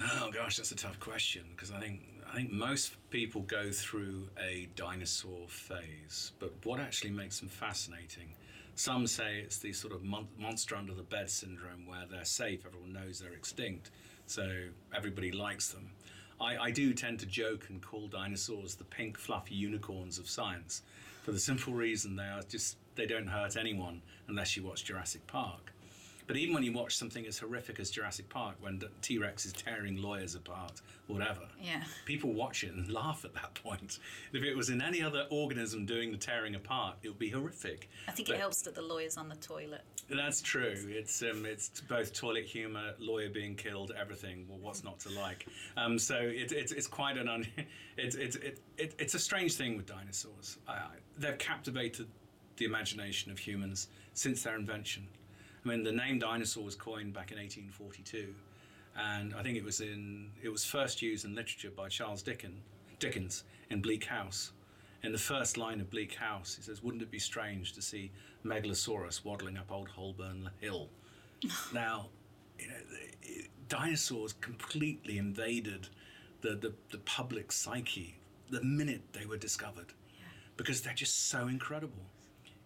Oh 0.00 0.30
gosh, 0.32 0.56
that's 0.56 0.70
a 0.70 0.76
tough 0.76 1.00
question 1.00 1.44
because 1.54 1.72
I 1.72 1.80
think 1.80 2.02
I 2.30 2.36
think 2.36 2.52
most 2.52 2.94
people 3.10 3.42
go 3.42 3.72
through 3.72 4.28
a 4.38 4.68
dinosaur 4.76 5.48
phase, 5.48 6.32
but 6.38 6.52
what 6.64 6.78
actually 6.78 7.10
makes 7.10 7.40
them 7.40 7.48
fascinating 7.48 8.34
some 8.78 9.08
say 9.08 9.40
it's 9.40 9.58
the 9.58 9.72
sort 9.72 9.92
of 9.92 10.04
mon- 10.04 10.28
monster 10.38 10.76
under 10.76 10.94
the 10.94 11.02
bed 11.02 11.28
syndrome 11.28 11.84
where 11.84 12.04
they're 12.08 12.24
safe, 12.24 12.64
everyone 12.64 12.92
knows 12.92 13.18
they're 13.18 13.32
extinct, 13.32 13.90
so 14.28 14.48
everybody 14.94 15.32
likes 15.32 15.72
them. 15.72 15.90
I, 16.40 16.56
I 16.56 16.70
do 16.70 16.94
tend 16.94 17.18
to 17.20 17.26
joke 17.26 17.66
and 17.70 17.82
call 17.82 18.06
dinosaurs 18.06 18.76
the 18.76 18.84
pink, 18.84 19.18
fluffy 19.18 19.56
unicorns 19.56 20.16
of 20.20 20.28
science 20.28 20.82
for 21.24 21.32
the 21.32 21.40
simple 21.40 21.72
reason 21.72 22.14
they 22.14 22.22
are 22.22 22.42
just, 22.48 22.76
they 22.94 23.06
don't 23.06 23.26
hurt 23.26 23.56
anyone 23.56 24.00
unless 24.28 24.56
you 24.56 24.62
watch 24.62 24.84
Jurassic 24.84 25.26
Park. 25.26 25.72
But 26.28 26.36
even 26.36 26.54
when 26.54 26.62
you 26.62 26.72
watch 26.72 26.94
something 26.94 27.26
as 27.26 27.38
horrific 27.38 27.80
as 27.80 27.90
Jurassic 27.90 28.28
Park, 28.28 28.56
when 28.60 28.80
T 29.00 29.18
Rex 29.18 29.46
is 29.46 29.52
tearing 29.54 29.96
lawyers 29.96 30.34
apart, 30.34 30.82
whatever, 31.06 31.48
yeah. 31.60 31.82
people 32.04 32.34
watch 32.34 32.62
it 32.64 32.74
and 32.74 32.88
laugh 32.92 33.24
at 33.24 33.32
that 33.34 33.54
point. 33.54 33.98
If 34.34 34.42
it 34.42 34.54
was 34.54 34.68
in 34.68 34.82
any 34.82 35.02
other 35.02 35.26
organism 35.30 35.86
doing 35.86 36.12
the 36.12 36.18
tearing 36.18 36.54
apart, 36.54 36.96
it 37.02 37.08
would 37.08 37.18
be 37.18 37.30
horrific. 37.30 37.88
I 38.06 38.12
think 38.12 38.28
but 38.28 38.36
it 38.36 38.40
helps 38.40 38.60
that 38.62 38.74
the 38.74 38.82
lawyer's 38.82 39.16
on 39.16 39.30
the 39.30 39.36
toilet. 39.36 39.80
That's 40.10 40.42
true. 40.42 40.76
It's 40.88 41.22
um, 41.22 41.46
it's 41.46 41.80
both 41.88 42.12
toilet 42.12 42.44
humour, 42.44 42.92
lawyer 42.98 43.30
being 43.30 43.54
killed, 43.54 43.92
everything. 43.98 44.44
Well, 44.48 44.58
what's 44.58 44.84
not 44.84 45.00
to 45.00 45.10
like? 45.10 45.46
Um, 45.78 45.98
so 45.98 46.16
it, 46.16 46.52
it, 46.52 46.72
it's 46.72 46.86
quite 46.86 47.16
an 47.16 47.28
un- 47.28 47.46
it's 47.96 48.16
it's 48.16 48.36
it, 48.36 48.60
it, 48.76 48.94
it's 48.98 49.14
a 49.14 49.18
strange 49.18 49.54
thing 49.54 49.78
with 49.78 49.86
dinosaurs. 49.86 50.58
I, 50.68 50.82
they've 51.16 51.38
captivated 51.38 52.06
the 52.58 52.66
imagination 52.66 53.32
of 53.32 53.38
humans 53.38 53.88
since 54.12 54.42
their 54.42 54.56
invention. 54.56 55.06
I 55.68 55.70
mean, 55.72 55.84
the 55.84 55.92
name 55.92 56.18
dinosaur 56.18 56.64
was 56.64 56.74
coined 56.74 57.12
back 57.12 57.30
in 57.30 57.36
1842, 57.36 58.34
and 58.96 59.34
I 59.34 59.42
think 59.42 59.58
it 59.58 59.64
was 59.64 59.82
in 59.82 60.30
it 60.42 60.48
was 60.48 60.64
first 60.64 61.02
used 61.02 61.26
in 61.26 61.34
literature 61.34 61.70
by 61.70 61.88
Charles 61.88 62.22
Dickens, 62.22 62.62
Dickens 62.98 63.44
in 63.68 63.82
Bleak 63.82 64.04
House. 64.04 64.52
In 65.02 65.12
the 65.12 65.18
first 65.18 65.58
line 65.58 65.80
of 65.82 65.90
Bleak 65.90 66.14
House, 66.14 66.54
he 66.56 66.62
says, 66.62 66.82
"Wouldn't 66.82 67.02
it 67.02 67.10
be 67.10 67.18
strange 67.18 67.74
to 67.74 67.82
see 67.82 68.10
Megalosaurus 68.46 69.26
waddling 69.26 69.58
up 69.58 69.70
Old 69.70 69.88
Holborn 69.88 70.48
Hill?" 70.58 70.88
now, 71.74 72.08
you 72.58 72.68
know, 72.68 72.74
dinosaurs 73.68 74.32
completely 74.32 75.18
invaded 75.18 75.88
the, 76.40 76.54
the, 76.54 76.72
the 76.90 76.98
public 76.98 77.52
psyche 77.52 78.16
the 78.48 78.62
minute 78.62 79.02
they 79.12 79.26
were 79.26 79.36
discovered 79.36 79.92
yeah. 80.14 80.24
because 80.56 80.80
they're 80.80 80.94
just 80.94 81.28
so 81.28 81.46
incredible 81.46 82.06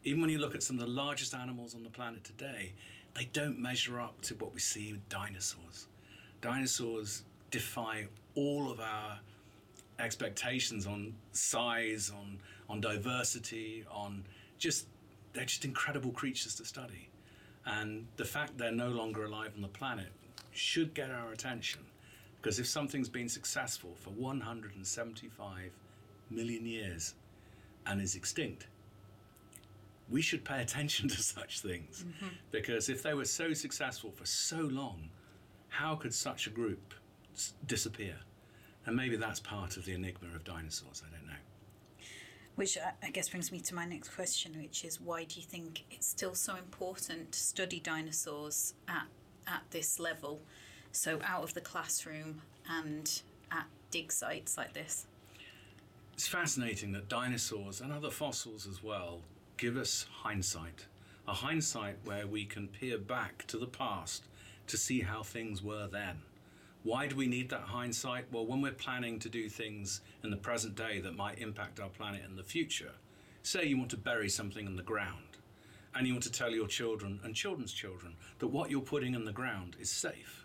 even 0.04 0.20
when 0.20 0.30
you 0.30 0.38
look 0.38 0.54
at 0.54 0.62
some 0.62 0.78
of 0.78 0.86
the 0.86 0.90
largest 0.92 1.34
animals 1.34 1.74
on 1.74 1.82
the 1.82 1.90
planet 1.90 2.24
today, 2.24 2.72
they 3.14 3.28
don't 3.32 3.58
measure 3.58 4.00
up 4.00 4.20
to 4.22 4.34
what 4.34 4.52
we 4.54 4.60
see 4.60 4.92
with 4.92 5.08
dinosaurs. 5.08 5.86
Dinosaurs 6.40 7.22
defy 7.50 8.06
all 8.34 8.70
of 8.70 8.80
our 8.80 9.18
expectations 9.98 10.86
on 10.86 11.14
size, 11.32 12.10
on 12.10 12.38
on 12.68 12.80
diversity, 12.80 13.84
on 13.90 14.24
just 14.58 14.86
they're 15.32 15.44
just 15.44 15.64
incredible 15.64 16.10
creatures 16.10 16.54
to 16.56 16.64
study. 16.64 17.08
And 17.64 18.06
the 18.16 18.24
fact 18.24 18.58
they're 18.58 18.72
no 18.72 18.88
longer 18.88 19.24
alive 19.24 19.52
on 19.54 19.62
the 19.62 19.68
planet 19.68 20.08
should 20.50 20.94
get 20.94 21.10
our 21.10 21.32
attention. 21.32 21.80
Because 22.40 22.58
if 22.58 22.66
something's 22.66 23.08
been 23.08 23.28
successful 23.28 23.90
for 23.96 24.10
175 24.10 25.70
million 26.30 26.66
years 26.66 27.14
and 27.86 28.00
is 28.00 28.16
extinct, 28.16 28.66
we 30.08 30.22
should 30.22 30.44
pay 30.44 30.60
attention 30.60 31.08
to 31.08 31.22
such 31.22 31.60
things. 31.60 32.04
Mm-hmm. 32.06 32.34
Because 32.50 32.88
if 32.88 33.02
they 33.02 33.14
were 33.14 33.24
so 33.24 33.52
successful 33.52 34.10
for 34.10 34.26
so 34.26 34.58
long, 34.58 35.08
how 35.68 35.94
could 35.96 36.14
such 36.14 36.46
a 36.46 36.50
group 36.50 36.94
s- 37.34 37.54
disappear? 37.66 38.16
And 38.84 38.96
maybe 38.96 39.16
that's 39.16 39.40
part 39.40 39.76
of 39.76 39.84
the 39.84 39.92
enigma 39.92 40.28
of 40.34 40.44
dinosaurs, 40.44 41.02
I 41.06 41.16
don't 41.16 41.26
know. 41.26 41.32
Which 42.54 42.76
I 43.02 43.10
guess 43.10 43.30
brings 43.30 43.50
me 43.50 43.60
to 43.60 43.74
my 43.74 43.86
next 43.86 44.10
question, 44.10 44.60
which 44.60 44.84
is 44.84 45.00
why 45.00 45.24
do 45.24 45.40
you 45.40 45.46
think 45.46 45.84
it's 45.90 46.06
still 46.06 46.34
so 46.34 46.56
important 46.56 47.32
to 47.32 47.40
study 47.40 47.80
dinosaurs 47.80 48.74
at, 48.86 49.06
at 49.46 49.62
this 49.70 49.98
level? 49.98 50.42
So, 50.90 51.18
out 51.24 51.42
of 51.44 51.54
the 51.54 51.62
classroom 51.62 52.42
and 52.68 53.22
at 53.50 53.64
dig 53.90 54.12
sites 54.12 54.58
like 54.58 54.74
this? 54.74 55.06
It's 56.12 56.28
fascinating 56.28 56.92
that 56.92 57.08
dinosaurs 57.08 57.80
and 57.80 57.90
other 57.90 58.10
fossils 58.10 58.66
as 58.66 58.82
well 58.82 59.22
give 59.62 59.76
us 59.76 60.06
hindsight. 60.24 60.86
A 61.28 61.32
hindsight 61.32 61.94
where 62.04 62.26
we 62.26 62.44
can 62.44 62.66
peer 62.66 62.98
back 62.98 63.46
to 63.46 63.56
the 63.56 63.68
past 63.68 64.24
to 64.66 64.76
see 64.76 65.02
how 65.02 65.22
things 65.22 65.62
were 65.62 65.86
then. 65.86 66.22
Why 66.82 67.06
do 67.06 67.14
we 67.14 67.28
need 67.28 67.48
that 67.50 67.60
hindsight? 67.60 68.24
Well, 68.32 68.44
when 68.44 68.60
we're 68.60 68.72
planning 68.72 69.20
to 69.20 69.28
do 69.28 69.48
things 69.48 70.00
in 70.24 70.30
the 70.30 70.36
present 70.36 70.74
day 70.74 71.00
that 71.02 71.14
might 71.14 71.38
impact 71.38 71.78
our 71.78 71.90
planet 71.90 72.22
in 72.28 72.34
the 72.34 72.42
future, 72.42 72.90
say 73.44 73.64
you 73.64 73.78
want 73.78 73.90
to 73.90 73.96
bury 73.96 74.28
something 74.28 74.66
in 74.66 74.74
the 74.74 74.82
ground, 74.82 75.38
and 75.94 76.08
you 76.08 76.14
want 76.14 76.24
to 76.24 76.32
tell 76.32 76.50
your 76.50 76.66
children 76.66 77.20
and 77.22 77.32
children's 77.32 77.72
children 77.72 78.16
that 78.40 78.48
what 78.48 78.68
you're 78.68 78.80
putting 78.80 79.14
in 79.14 79.24
the 79.24 79.30
ground 79.30 79.76
is 79.78 79.90
safe. 79.90 80.44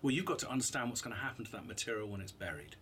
Well, 0.00 0.14
you've 0.14 0.24
got 0.24 0.38
to 0.38 0.50
understand 0.50 0.88
what's 0.88 1.02
going 1.02 1.14
to 1.14 1.20
happen 1.20 1.44
to 1.44 1.52
that 1.52 1.66
material 1.66 2.08
when 2.08 2.22
it's 2.22 2.32
buried. 2.32 2.76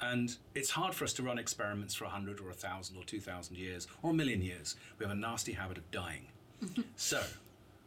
And 0.00 0.36
it's 0.54 0.70
hard 0.70 0.94
for 0.94 1.04
us 1.04 1.12
to 1.14 1.22
run 1.22 1.38
experiments 1.38 1.94
for 1.94 2.04
100 2.04 2.40
or 2.40 2.46
1,000 2.46 2.96
or 2.96 3.04
2,000 3.04 3.56
years 3.56 3.86
or 4.02 4.10
a 4.10 4.14
million 4.14 4.42
years. 4.42 4.76
We 4.98 5.04
have 5.04 5.12
a 5.12 5.18
nasty 5.18 5.52
habit 5.52 5.78
of 5.78 5.90
dying. 5.90 6.26
so 6.96 7.22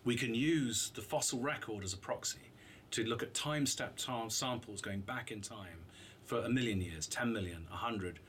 we 0.03 0.15
can 0.15 0.33
use 0.33 0.91
the 0.95 1.01
fossil 1.01 1.39
record 1.39 1.83
as 1.83 1.93
a 1.93 1.97
proxy 1.97 2.51
to 2.91 3.03
look 3.03 3.21
at 3.21 3.33
time 3.33 3.65
step 3.65 3.99
samples 4.29 4.81
going 4.81 5.01
back 5.01 5.31
in 5.31 5.41
time 5.41 5.83
for 6.23 6.39
a 6.39 6.49
million 6.49 6.81
years, 6.81 7.07
10 7.07 7.31
million, 7.33 7.65
100, 7.69 8.19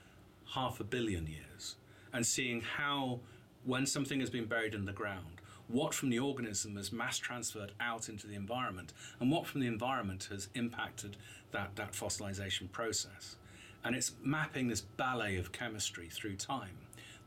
half 0.54 0.80
a 0.80 0.84
billion 0.84 1.26
years, 1.26 1.76
and 2.12 2.26
seeing 2.26 2.60
how, 2.60 3.20
when 3.64 3.86
something 3.86 4.20
has 4.20 4.30
been 4.30 4.46
buried 4.46 4.74
in 4.74 4.84
the 4.84 4.92
ground, 4.92 5.40
what 5.68 5.92
from 5.92 6.08
the 6.08 6.18
organism 6.18 6.76
has 6.76 6.92
mass 6.92 7.18
transferred 7.18 7.72
out 7.80 8.08
into 8.08 8.26
the 8.26 8.34
environment, 8.34 8.92
and 9.20 9.30
what 9.30 9.46
from 9.46 9.60
the 9.60 9.66
environment 9.66 10.28
has 10.30 10.48
impacted 10.54 11.16
that, 11.52 11.76
that 11.76 11.92
fossilization 11.92 12.70
process. 12.72 13.36
And 13.84 13.94
it's 13.94 14.12
mapping 14.22 14.68
this 14.68 14.80
ballet 14.80 15.36
of 15.36 15.52
chemistry 15.52 16.08
through 16.10 16.36
time 16.36 16.76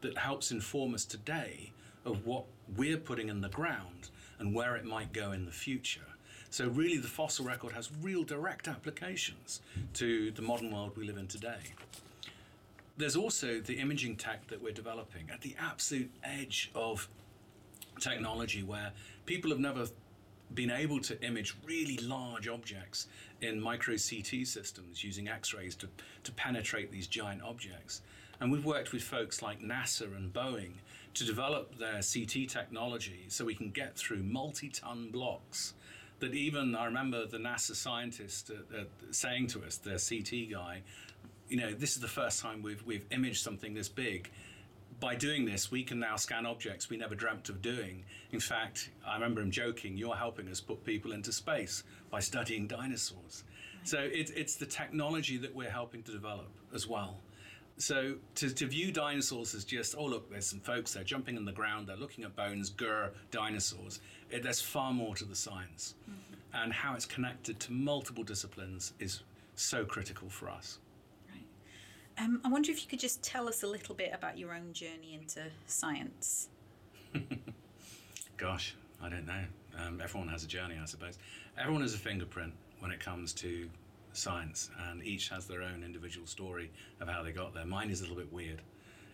that 0.02 0.18
helps 0.18 0.52
inform 0.52 0.94
us 0.94 1.06
today 1.06 1.72
of 2.06 2.26
what 2.26 2.46
we're 2.76 2.98
putting 2.98 3.30
in 3.30 3.42
the 3.42 3.50
ground 3.50 4.10
and 4.40 4.54
where 4.54 4.76
it 4.76 4.86
might 4.86 5.14
go 5.14 5.32
in 5.32 5.46
the 5.46 5.52
future. 5.52 6.02
So, 6.50 6.68
really, 6.68 6.98
the 6.98 7.08
fossil 7.08 7.46
record 7.46 7.72
has 7.74 7.90
real 8.02 8.24
direct 8.24 8.68
applications 8.68 9.62
to 9.94 10.32
the 10.32 10.42
modern 10.42 10.74
world 10.74 10.98
we 10.98 11.06
live 11.06 11.18
in 11.18 11.28
today. 11.28 11.74
There's 12.98 13.16
also 13.16 13.62
the 13.62 13.76
imaging 13.76 14.18
tech 14.18 14.48
that 14.48 14.62
we're 14.62 14.74
developing 14.74 15.30
at 15.32 15.42
the 15.42 15.56
absolute 15.58 16.12
edge 16.24 16.70
of 16.76 17.08
technology 18.00 18.64
where 18.64 18.92
people 19.26 19.50
have 19.52 19.60
never 19.60 19.88
been 20.54 20.72
able 20.72 21.00
to 21.00 21.22
image 21.24 21.56
really 21.66 21.98
large 21.98 22.48
objects 22.48 23.08
in 23.42 23.60
micro 23.60 23.96
CT 23.96 24.46
systems 24.46 25.04
using 25.04 25.28
X 25.28 25.54
rays 25.54 25.76
to, 25.76 25.88
to 26.24 26.32
penetrate 26.34 26.92
these 26.92 27.08
giant 27.08 27.42
objects. 27.42 28.02
And 28.40 28.52
we've 28.52 28.66
worked 28.66 28.92
with 28.92 29.04
folks 29.04 29.42
like 29.42 29.62
NASA 29.62 30.16
and 30.16 30.34
Boeing 30.34 30.74
to 31.14 31.26
develop 31.26 31.78
their 31.78 32.02
CT 32.02 32.50
technology 32.50 33.26
so 33.28 33.46
we 33.46 33.56
can 33.56 33.70
get 33.70 33.96
through 33.96 34.24
multi 34.24 34.70
ton 34.70 35.10
blocks 35.12 35.74
that 36.20 36.34
even 36.34 36.76
I 36.76 36.86
remember 36.86 37.26
the 37.26 37.38
NASA 37.38 37.76
scientist 37.76 38.52
uh, 38.52 38.80
uh, 38.80 38.84
saying 39.12 39.48
to 39.48 39.64
us, 39.64 39.78
the 39.78 39.92
CT 39.92 40.52
guy, 40.52 40.82
you 41.50 41.58
know, 41.58 41.74
this 41.74 41.96
is 41.96 42.02
the 42.02 42.08
first 42.08 42.42
time 42.42 42.62
we've 42.62 42.84
we've 42.86 43.06
imaged 43.12 43.44
something 43.44 43.74
this 43.74 43.90
big. 43.90 44.32
By 45.02 45.16
doing 45.16 45.46
this, 45.46 45.72
we 45.72 45.84
can 45.84 46.00
now 46.00 46.16
scan 46.16 46.46
objects 46.46 46.90
we 46.90 46.96
never 46.96 47.16
dreamt 47.16 47.50
of 47.50 47.62
doing. 47.62 48.06
In 48.32 48.40
fact, 48.40 48.92
I 49.06 49.16
remember 49.16 49.42
him 49.42 49.52
joking, 49.52 49.98
"You're 49.98 50.16
helping 50.16 50.48
us 50.48 50.62
put 50.62 50.86
people 50.86 51.12
into 51.12 51.32
space 51.34 51.84
by 52.10 52.20
studying 52.22 52.68
dinosaurs." 52.68 53.44
Right. 53.44 53.88
So 53.88 53.98
it, 53.98 54.32
it's 54.36 54.56
the 54.56 54.68
technology 54.68 55.38
that 55.38 55.54
we're 55.54 55.72
helping 55.72 56.04
to 56.04 56.12
develop 56.12 56.50
as 56.74 56.88
well. 56.88 57.18
So 57.78 58.16
to, 58.36 58.50
to 58.54 58.68
view 58.68 58.92
dinosaurs 58.92 59.56
as 59.56 59.66
just, 59.66 59.96
oh, 59.98 60.06
look, 60.06 60.30
there's 60.30 60.46
some 60.46 60.60
folks, 60.60 60.94
they're 60.94 61.04
jumping 61.04 61.36
in 61.36 61.46
the 61.46 61.52
ground, 61.52 61.88
they're 61.88 61.96
looking 61.96 62.24
at 62.24 62.36
bones, 62.36 62.70
grr, 62.70 63.10
dinosaurs, 63.32 64.02
it, 64.30 64.44
there's 64.44 64.62
far 64.62 64.94
more 64.94 65.16
to 65.16 65.26
the 65.26 65.36
science. 65.36 65.96
Mm-hmm. 66.04 66.64
And 66.64 66.74
how 66.74 66.94
it's 66.94 67.08
connected 67.08 67.60
to 67.62 67.72
multiple 67.72 68.24
disciplines 68.24 68.94
is 69.00 69.24
so 69.56 69.84
critical 69.84 70.30
for 70.30 70.48
us. 70.48 70.78
Um, 72.18 72.42
I 72.44 72.50
wonder 72.50 72.72
if 72.72 72.82
you 72.82 72.90
could 72.90 73.00
just 73.00 73.24
tell 73.24 73.48
us 73.48 73.64
a 73.64 73.68
little 73.68 73.96
bit 73.96 74.12
about 74.14 74.38
your 74.38 74.54
own 74.54 74.74
journey 74.74 75.14
into 75.20 75.42
science. 75.66 76.50
Gosh, 78.38 78.76
I 79.02 79.10
don't 79.10 79.26
know. 79.26 79.44
Um, 79.78 80.02
everyone 80.02 80.30
has 80.30 80.44
a 80.44 80.48
journey, 80.48 80.76
I 80.82 80.86
suppose. 80.86 81.18
Everyone 81.58 81.82
has 81.82 81.94
a 81.94 81.98
fingerprint 81.98 82.54
when 82.80 82.92
it 82.92 83.00
comes 83.00 83.34
to 83.34 83.70
science, 84.14 84.70
and 84.90 85.04
each 85.04 85.30
has 85.30 85.48
their 85.48 85.62
own 85.62 85.84
individual 85.84 86.28
story 86.28 86.72
of 87.00 87.08
how 87.08 87.24
they 87.24 87.32
got 87.32 87.54
there. 87.54 87.66
Mine 87.66 87.90
is 87.90 88.02
a 88.02 88.04
little 88.04 88.18
bit 88.18 88.32
weird, 88.32 88.62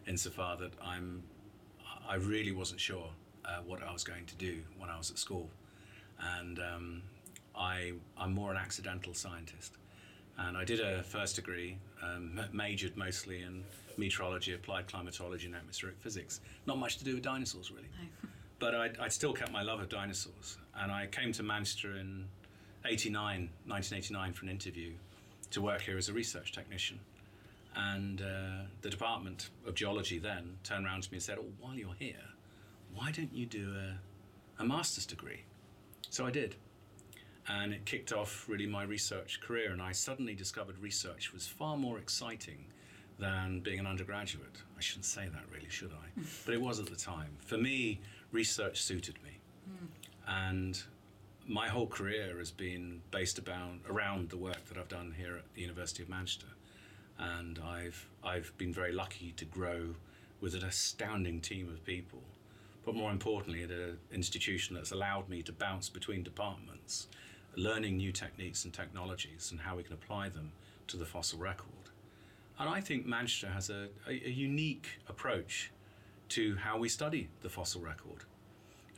insofar 0.07 0.57
that 0.57 0.73
I'm, 0.83 1.23
I 2.07 2.15
really 2.15 2.51
wasn't 2.51 2.79
sure 2.79 3.09
uh, 3.45 3.59
what 3.65 3.83
I 3.83 3.91
was 3.91 4.03
going 4.03 4.25
to 4.25 4.35
do 4.35 4.59
when 4.77 4.89
I 4.89 4.97
was 4.97 5.11
at 5.11 5.17
school, 5.17 5.49
and 6.39 6.59
um, 6.59 7.01
I, 7.55 7.93
I'm 8.17 8.33
more 8.33 8.51
an 8.51 8.57
accidental 8.57 9.13
scientist. 9.13 9.73
And 10.39 10.55
I 10.55 10.63
did 10.63 10.79
a 10.79 11.03
first 11.03 11.35
degree, 11.35 11.77
um, 12.03 12.39
majored 12.51 12.95
mostly 12.95 13.41
in 13.41 13.63
meteorology, 13.97 14.53
applied 14.53 14.87
climatology, 14.87 15.47
and 15.47 15.55
atmospheric 15.55 15.99
physics. 15.99 16.41
Not 16.65 16.77
much 16.77 16.97
to 16.97 17.03
do 17.03 17.15
with 17.15 17.23
dinosaurs, 17.23 17.71
really. 17.71 17.87
No. 18.01 18.29
but 18.59 18.75
I'd, 18.75 18.97
I'd 18.99 19.13
still 19.13 19.33
kept 19.33 19.51
my 19.51 19.61
love 19.61 19.79
of 19.79 19.89
dinosaurs. 19.89 20.57
And 20.79 20.91
I 20.91 21.07
came 21.07 21.31
to 21.33 21.43
Manchester 21.43 21.97
in 21.97 22.25
89, 22.85 23.49
1989 23.65 24.33
for 24.33 24.45
an 24.45 24.51
interview 24.51 24.93
to 25.51 25.61
work 25.61 25.81
here 25.81 25.97
as 25.97 26.09
a 26.09 26.13
research 26.13 26.51
technician. 26.51 26.99
And 27.75 28.21
uh, 28.21 28.65
the 28.81 28.89
Department 28.89 29.49
of 29.67 29.75
Geology 29.75 30.17
then 30.17 30.57
turned 30.63 30.85
around 30.85 31.03
to 31.03 31.11
me 31.11 31.17
and 31.17 31.23
said, 31.23 31.37
Oh, 31.39 31.45
while 31.59 31.75
you're 31.75 31.93
here, 31.99 32.15
why 32.93 33.11
don't 33.11 33.33
you 33.33 33.45
do 33.45 33.75
a, 33.75 34.63
a 34.63 34.65
master's 34.65 35.05
degree? 35.05 35.43
So 36.09 36.25
I 36.25 36.31
did. 36.31 36.55
And 37.49 37.73
it 37.73 37.85
kicked 37.85 38.11
off 38.11 38.45
really 38.49 38.65
my 38.65 38.83
research 38.83 39.39
career. 39.41 39.71
And 39.71 39.81
I 39.81 39.93
suddenly 39.93 40.35
discovered 40.35 40.77
research 40.79 41.33
was 41.33 41.47
far 41.47 41.77
more 41.77 41.97
exciting 41.97 42.65
than 43.19 43.61
being 43.61 43.79
an 43.79 43.87
undergraduate. 43.87 44.61
I 44.77 44.81
shouldn't 44.81 45.05
say 45.05 45.27
that 45.27 45.43
really, 45.53 45.69
should 45.69 45.91
I? 45.91 46.21
but 46.45 46.53
it 46.53 46.61
was 46.61 46.79
at 46.79 46.87
the 46.87 46.95
time. 46.95 47.37
For 47.39 47.57
me, 47.57 48.01
research 48.31 48.81
suited 48.81 49.15
me. 49.23 49.39
Mm. 49.69 49.87
And 50.27 50.83
my 51.47 51.67
whole 51.69 51.87
career 51.87 52.37
has 52.37 52.51
been 52.51 53.01
based 53.11 53.39
about, 53.39 53.75
around 53.89 54.29
the 54.29 54.37
work 54.37 54.65
that 54.65 54.77
I've 54.77 54.89
done 54.89 55.13
here 55.17 55.37
at 55.37 55.53
the 55.53 55.61
University 55.61 56.03
of 56.03 56.09
Manchester. 56.09 56.47
And 57.17 57.59
I've, 57.65 58.07
I've 58.23 58.51
been 58.57 58.73
very 58.73 58.91
lucky 58.91 59.33
to 59.37 59.45
grow 59.45 59.95
with 60.41 60.53
an 60.53 60.63
astounding 60.63 61.41
team 61.41 61.67
of 61.69 61.83
people, 61.83 62.21
but 62.85 62.93
more 62.95 63.11
importantly, 63.11 63.63
at 63.63 63.71
an 63.71 63.97
institution 64.11 64.75
that's 64.75 64.91
allowed 64.91 65.29
me 65.29 65.41
to 65.43 65.51
bounce 65.51 65.89
between 65.89 66.21
departments, 66.21 67.07
learning 67.57 67.97
new 67.97 68.11
techniques 68.11 68.63
and 68.63 68.73
technologies 68.73 69.49
and 69.51 69.59
how 69.59 69.75
we 69.75 69.83
can 69.83 69.93
apply 69.93 70.29
them 70.29 70.51
to 70.85 70.95
the 70.95 71.05
fossil 71.05 71.39
record. 71.39 71.71
And 72.59 72.69
I 72.69 72.79
think 72.79 73.05
Manchester 73.05 73.47
has 73.47 73.69
a, 73.69 73.89
a, 74.07 74.11
a 74.11 74.29
unique 74.29 74.99
approach 75.09 75.71
to 76.29 76.55
how 76.57 76.77
we 76.77 76.87
study 76.87 77.29
the 77.41 77.49
fossil 77.49 77.81
record. 77.81 78.23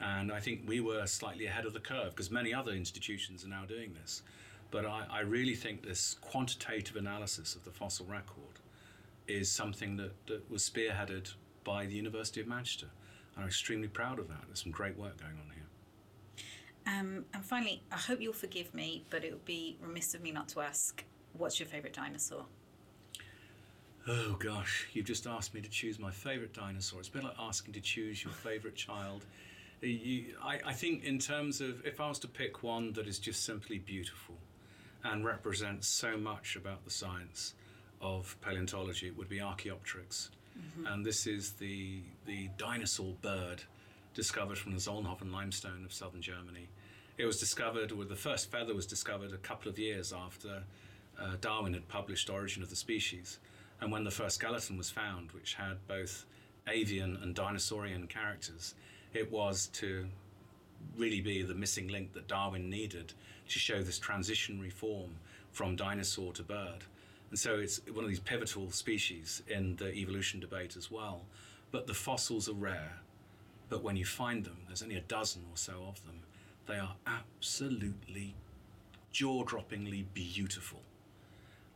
And 0.02 0.32
I 0.32 0.40
think 0.40 0.64
we 0.68 0.82
were 0.82 1.06
slightly 1.08 1.46
ahead 1.46 1.66
of 1.66 1.74
the 1.74 1.80
curve 1.80 2.12
because 2.12 2.32
many 2.32 2.54
other 2.54 2.72
institutions 2.72 3.44
are 3.44 3.50
now 3.50 3.66
doing 3.66 3.94
this. 4.02 4.22
But 4.72 4.86
I, 4.86 5.06
I, 5.10 5.20
really 5.22 5.56
think 5.56 5.84
this 5.84 6.16
quantitative 6.22 6.96
analysis 6.96 7.56
of 7.56 7.64
the 7.64 7.72
fossil 7.72 8.06
record 8.06 8.60
is 9.28 9.52
something 9.52 9.98
that, 9.98 10.12
that 10.28 10.50
was 10.50 10.70
spearheaded 10.70 11.34
by 11.64 11.86
the 11.86 11.96
University 11.96 12.40
of 12.40 12.48
Manchester. 12.48 12.88
And 13.36 13.44
I'm 13.44 13.48
extremely 13.48 13.88
proud 13.88 14.20
of 14.20 14.28
that. 14.28 14.42
There's 14.48 14.62
some 14.62 14.72
great 14.72 14.98
work 14.98 15.20
going 15.20 15.34
on 15.34 15.52
here. 15.56 15.59
Um, 16.90 17.26
and 17.34 17.44
finally, 17.44 17.84
I 17.92 17.98
hope 17.98 18.22
you'll 18.22 18.34
forgive 18.34 18.74
me, 18.74 19.04
but 19.10 19.24
it 19.24 19.32
would 19.32 19.46
be 19.46 19.78
remiss 19.82 20.14
of 20.16 20.22
me 20.22 20.32
not 20.32 20.48
to 20.50 20.62
ask 20.62 21.04
what's 21.38 21.60
your 21.60 21.68
favourite 21.68 21.94
dinosaur? 21.94 22.46
Oh 24.08 24.36
gosh, 24.40 24.88
you've 24.94 25.06
just 25.06 25.28
asked 25.28 25.54
me 25.54 25.62
to 25.62 25.70
choose 25.70 26.00
my 26.00 26.10
favourite 26.10 26.54
dinosaur. 26.54 27.00
It's 27.00 27.10
a 27.10 27.12
bit 27.12 27.24
like 27.24 27.36
asking 27.38 27.74
to 27.74 27.82
choose 27.82 28.24
your 28.24 28.34
favourite 28.34 28.76
child. 28.76 29.26
You, 29.82 30.36
I, 30.44 30.60
I 30.66 30.74
think, 30.74 31.04
in 31.04 31.20
terms 31.20 31.62
of 31.62 31.86
if 31.86 32.02
I 32.02 32.08
was 32.08 32.20
to 32.20 32.28
pick 32.28 32.64
one 32.64 32.94
that 32.94 33.08
is 33.08 33.20
just 33.20 33.44
simply 33.46 33.78
beautiful 33.78 34.36
and 35.04 35.24
represents 35.24 35.88
so 35.88 36.18
much 36.18 36.56
about 36.56 36.84
the 36.86 36.92
science 36.92 37.54
of 38.02 38.36
paleontology, 38.42 39.08
it 39.08 39.18
would 39.18 39.30
be 39.30 39.40
Archaeopteryx. 39.40 40.32
Mm-hmm. 40.58 40.88
And 40.88 41.06
this 41.06 41.28
is 41.28 41.54
the, 41.54 42.02
the 42.26 42.50
dinosaur 42.58 43.14
bird 43.22 43.64
discovered 44.14 44.58
from 44.58 44.74
the 44.74 44.80
Solnhofen 44.80 45.32
limestone 45.32 45.86
of 45.86 45.94
southern 45.94 46.22
Germany. 46.22 46.68
It 47.20 47.26
was 47.26 47.38
discovered, 47.38 47.92
or 47.92 48.06
the 48.06 48.16
first 48.16 48.50
feather 48.50 48.74
was 48.74 48.86
discovered 48.86 49.34
a 49.34 49.38
couple 49.38 49.70
of 49.70 49.78
years 49.78 50.14
after 50.14 50.64
uh, 51.22 51.36
Darwin 51.42 51.74
had 51.74 51.86
published 51.90 52.30
Origin 52.30 52.64
of 52.64 52.70
the 52.70 52.78
Species. 52.78 53.40
And 53.82 53.92
when 53.92 54.06
the 54.06 54.10
first 54.10 54.36
skeleton 54.36 54.78
was 54.78 54.90
found, 54.90 55.34
which 55.34 55.56
had 55.56 55.86
both 55.86 56.26
avian 56.66 57.20
and 57.22 57.36
dinosaurian 57.36 58.08
characters, 58.08 58.74
it 59.14 59.30
was 59.30 59.68
to 59.74 60.08
really 60.96 61.20
be 61.20 61.44
the 61.44 61.54
missing 61.54 61.90
link 61.90 62.14
that 62.14 62.30
Darwin 62.30 62.70
needed 62.70 63.12
to 63.50 63.60
show 63.60 63.84
this 63.84 64.00
transitionary 64.00 64.72
form 64.72 65.18
from 65.52 65.76
dinosaur 65.76 66.32
to 66.32 66.44
bird. 66.44 66.86
And 67.32 67.38
so 67.38 67.56
it's 67.56 67.82
one 67.92 68.06
of 68.06 68.10
these 68.10 68.22
pivotal 68.22 68.72
species 68.72 69.44
in 69.50 69.76
the 69.76 69.94
evolution 69.94 70.40
debate 70.40 70.78
as 70.78 70.90
well. 70.90 71.26
But 71.70 71.86
the 71.86 71.94
fossils 71.94 72.48
are 72.48 72.54
rare. 72.54 73.02
But 73.68 73.84
when 73.84 73.98
you 73.98 74.06
find 74.06 74.46
them, 74.46 74.60
there's 74.68 74.82
only 74.82 74.96
a 74.96 75.02
dozen 75.02 75.42
or 75.52 75.58
so 75.58 75.84
of 75.86 76.02
them, 76.06 76.22
they 76.70 76.78
are 76.78 76.96
absolutely 77.08 78.36
jaw 79.12 79.44
droppingly 79.44 80.06
beautiful. 80.14 80.82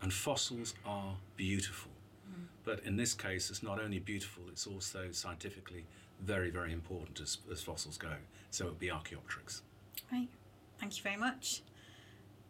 And 0.01 0.13
fossils 0.13 0.75
are 0.85 1.15
beautiful. 1.35 1.91
Mm. 2.29 2.45
But 2.63 2.81
in 2.85 2.95
this 2.95 3.13
case, 3.13 3.49
it's 3.49 3.63
not 3.63 3.81
only 3.81 3.99
beautiful, 3.99 4.43
it's 4.49 4.67
also 4.67 5.07
scientifically 5.11 5.85
very, 6.21 6.51
very 6.51 6.71
important 6.71 7.19
as, 7.19 7.39
as 7.51 7.61
fossils 7.61 7.97
go. 7.97 8.13
So 8.51 8.65
it 8.65 8.69
would 8.69 8.79
be 8.79 8.91
Archaeopteryx. 8.91 9.63
Right. 10.11 10.29
Thank 10.79 10.97
you 10.97 11.03
very 11.03 11.17
much. 11.17 11.63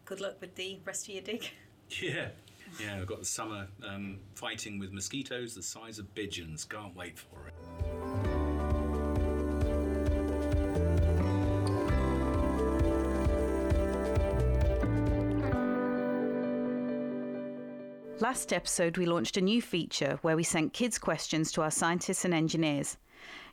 Good 0.05 0.19
luck 0.19 0.35
with 0.41 0.55
the 0.55 0.79
rest 0.85 1.07
of 1.07 1.13
your 1.13 1.23
dig. 1.23 1.49
Yeah. 2.01 2.29
Yeah, 2.79 2.97
we've 2.97 3.05
got 3.05 3.19
the 3.19 3.25
summer 3.25 3.67
um, 3.87 4.17
fighting 4.33 4.79
with 4.79 4.91
mosquitoes 4.91 5.53
the 5.53 5.61
size 5.61 5.99
of 5.99 6.11
pigeons. 6.15 6.63
Can't 6.63 6.95
wait 6.95 7.19
for 7.19 7.47
it. 7.47 7.53
Last 18.23 18.53
episode, 18.53 18.97
we 18.97 19.05
launched 19.05 19.35
a 19.35 19.41
new 19.41 19.61
feature 19.61 20.17
where 20.21 20.37
we 20.37 20.43
sent 20.43 20.71
kids' 20.71 20.97
questions 20.97 21.51
to 21.51 21.61
our 21.61 21.69
scientists 21.69 22.23
and 22.23 22.33
engineers. 22.33 22.95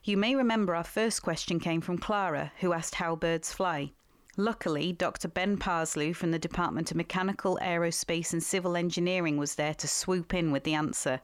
You 0.05 0.15
may 0.15 0.33
remember 0.33 0.73
our 0.73 0.85
first 0.85 1.21
question 1.21 1.59
came 1.59 1.81
from 1.81 1.97
Clara, 1.97 2.53
who 2.61 2.71
asked 2.71 2.95
how 2.95 3.17
birds 3.17 3.51
fly. 3.51 3.91
Luckily, 4.37 4.93
Dr. 4.93 5.27
Ben 5.27 5.57
Parslew 5.57 6.15
from 6.15 6.31
the 6.31 6.39
Department 6.39 6.89
of 6.89 6.95
Mechanical, 6.95 7.59
Aerospace 7.61 8.31
and 8.31 8.41
Civil 8.41 8.77
Engineering 8.77 9.35
was 9.35 9.55
there 9.55 9.73
to 9.73 9.89
swoop 9.89 10.33
in 10.33 10.53
with 10.53 10.63
the 10.63 10.75
answer. 10.75 11.19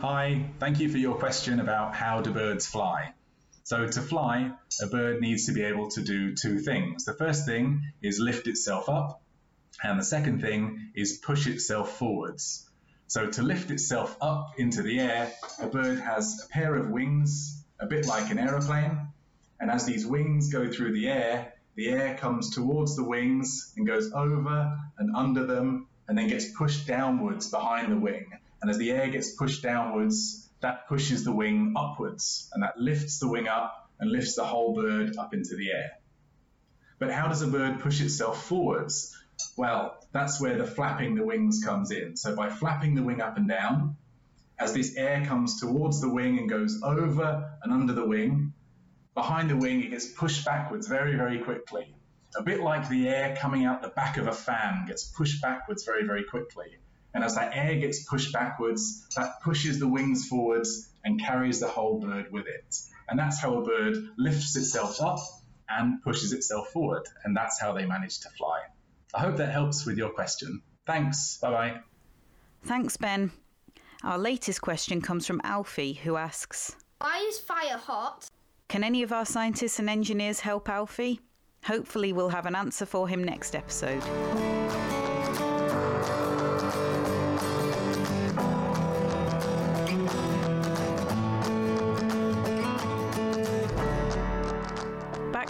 Hi, 0.00 0.50
thank 0.58 0.80
you 0.80 0.88
for 0.88 0.98
your 0.98 1.14
question 1.14 1.60
about 1.60 1.94
how 1.94 2.20
do 2.20 2.32
birds 2.32 2.66
fly. 2.66 3.14
So, 3.62 3.86
to 3.86 4.02
fly, 4.02 4.50
a 4.82 4.88
bird 4.88 5.20
needs 5.20 5.46
to 5.46 5.52
be 5.52 5.62
able 5.62 5.88
to 5.90 6.02
do 6.02 6.34
two 6.34 6.58
things. 6.58 7.04
The 7.04 7.14
first 7.14 7.46
thing 7.46 7.80
is 8.02 8.18
lift 8.18 8.48
itself 8.48 8.88
up, 8.88 9.22
and 9.84 10.00
the 10.00 10.04
second 10.04 10.40
thing 10.40 10.90
is 10.96 11.18
push 11.18 11.46
itself 11.46 11.96
forwards. 11.96 12.67
So 13.08 13.30
to 13.30 13.42
lift 13.42 13.70
itself 13.70 14.14
up 14.20 14.58
into 14.58 14.82
the 14.82 15.00
air, 15.00 15.32
a 15.62 15.66
bird 15.66 15.98
has 15.98 16.44
a 16.44 16.48
pair 16.52 16.74
of 16.74 16.90
wings, 16.90 17.64
a 17.80 17.86
bit 17.86 18.06
like 18.06 18.30
an 18.30 18.38
aeroplane. 18.38 19.08
And 19.58 19.70
as 19.70 19.86
these 19.86 20.06
wings 20.06 20.52
go 20.52 20.70
through 20.70 20.92
the 20.92 21.08
air, 21.08 21.54
the 21.74 21.88
air 21.88 22.18
comes 22.18 22.54
towards 22.54 22.96
the 22.96 23.04
wings 23.04 23.72
and 23.78 23.86
goes 23.86 24.12
over 24.12 24.78
and 24.98 25.16
under 25.16 25.46
them 25.46 25.88
and 26.06 26.18
then 26.18 26.28
gets 26.28 26.52
pushed 26.52 26.86
downwards 26.86 27.48
behind 27.48 27.90
the 27.90 27.98
wing. 27.98 28.26
And 28.60 28.70
as 28.70 28.76
the 28.76 28.90
air 28.90 29.08
gets 29.08 29.30
pushed 29.30 29.62
downwards, 29.62 30.50
that 30.60 30.86
pushes 30.86 31.24
the 31.24 31.32
wing 31.32 31.74
upwards 31.78 32.50
and 32.52 32.62
that 32.62 32.78
lifts 32.78 33.20
the 33.20 33.28
wing 33.28 33.48
up 33.48 33.90
and 33.98 34.10
lifts 34.10 34.34
the 34.34 34.44
whole 34.44 34.74
bird 34.74 35.16
up 35.16 35.32
into 35.32 35.56
the 35.56 35.70
air. 35.72 35.92
But 36.98 37.10
how 37.10 37.28
does 37.28 37.40
a 37.40 37.46
bird 37.46 37.80
push 37.80 38.02
itself 38.02 38.44
forwards? 38.44 39.16
Well, 39.56 39.97
that's 40.12 40.40
where 40.40 40.56
the 40.56 40.64
flapping 40.64 41.14
the 41.14 41.24
wings 41.24 41.62
comes 41.64 41.90
in. 41.90 42.16
So 42.16 42.34
by 42.34 42.50
flapping 42.50 42.94
the 42.94 43.02
wing 43.02 43.20
up 43.20 43.36
and 43.36 43.48
down, 43.48 43.96
as 44.58 44.72
this 44.72 44.96
air 44.96 45.24
comes 45.24 45.60
towards 45.60 46.00
the 46.00 46.08
wing 46.08 46.38
and 46.38 46.48
goes 46.48 46.80
over 46.82 47.58
and 47.62 47.72
under 47.72 47.92
the 47.92 48.06
wing, 48.06 48.52
behind 49.14 49.50
the 49.50 49.56
wing 49.56 49.82
it 49.82 49.90
gets 49.90 50.06
pushed 50.06 50.44
backwards 50.44 50.88
very, 50.88 51.16
very 51.16 51.38
quickly. 51.40 51.94
A 52.36 52.42
bit 52.42 52.60
like 52.60 52.88
the 52.88 53.08
air 53.08 53.36
coming 53.36 53.64
out 53.64 53.82
the 53.82 53.88
back 53.88 54.16
of 54.16 54.26
a 54.26 54.32
fan 54.32 54.84
gets 54.86 55.04
pushed 55.04 55.40
backwards 55.40 55.84
very, 55.84 56.06
very 56.06 56.24
quickly. 56.24 56.78
And 57.14 57.24
as 57.24 57.36
that 57.36 57.52
air 57.54 57.78
gets 57.78 58.04
pushed 58.04 58.32
backwards, 58.32 59.06
that 59.16 59.40
pushes 59.42 59.78
the 59.78 59.88
wings 59.88 60.28
forwards 60.28 60.88
and 61.04 61.20
carries 61.20 61.60
the 61.60 61.68
whole 61.68 62.00
bird 62.00 62.30
with 62.30 62.46
it. 62.46 62.76
And 63.08 63.18
that's 63.18 63.40
how 63.40 63.54
a 63.54 63.62
bird 63.62 63.96
lifts 64.18 64.56
itself 64.56 65.00
up 65.00 65.18
and 65.68 66.02
pushes 66.02 66.32
itself 66.32 66.68
forward. 66.68 67.06
And 67.24 67.36
that's 67.36 67.60
how 67.60 67.72
they 67.72 67.86
manage 67.86 68.20
to 68.20 68.28
fly. 68.30 68.60
I 69.14 69.20
hope 69.20 69.36
that 69.36 69.50
helps 69.52 69.86
with 69.86 69.96
your 69.96 70.10
question. 70.10 70.62
Thanks. 70.86 71.38
Bye 71.38 71.50
bye. 71.50 71.80
Thanks, 72.64 72.96
Ben. 72.96 73.30
Our 74.04 74.18
latest 74.18 74.60
question 74.60 75.00
comes 75.00 75.26
from 75.26 75.40
Alfie, 75.44 75.94
who 75.94 76.16
asks 76.16 76.76
Why 77.00 77.24
is 77.28 77.38
fire 77.38 77.78
hot? 77.78 78.28
Can 78.68 78.84
any 78.84 79.02
of 79.02 79.12
our 79.12 79.24
scientists 79.24 79.78
and 79.78 79.88
engineers 79.88 80.40
help 80.40 80.68
Alfie? 80.68 81.20
Hopefully, 81.64 82.12
we'll 82.12 82.28
have 82.28 82.46
an 82.46 82.54
answer 82.54 82.86
for 82.86 83.08
him 83.08 83.24
next 83.24 83.56
episode. 83.56 84.02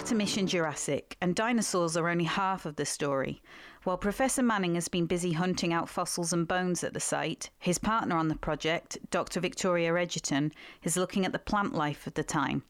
To 0.06 0.14
Mission 0.14 0.46
Jurassic, 0.46 1.18
and 1.20 1.34
dinosaurs 1.34 1.94
are 1.96 2.08
only 2.08 2.24
half 2.24 2.64
of 2.64 2.76
the 2.76 2.86
story. 2.86 3.42
While 3.84 3.98
Professor 3.98 4.42
Manning 4.42 4.74
has 4.74 4.88
been 4.88 5.04
busy 5.04 5.32
hunting 5.32 5.72
out 5.72 5.88
fossils 5.88 6.32
and 6.32 6.48
bones 6.48 6.82
at 6.82 6.94
the 6.94 7.00
site, 7.00 7.50
his 7.58 7.78
partner 7.78 8.16
on 8.16 8.28
the 8.28 8.36
project, 8.36 8.96
Dr. 9.10 9.40
Victoria 9.40 9.94
Egerton, 9.94 10.52
is 10.82 10.96
looking 10.96 11.26
at 11.26 11.32
the 11.32 11.38
plant 11.38 11.74
life 11.74 12.06
of 12.06 12.14
the 12.14 12.24
time. 12.24 12.62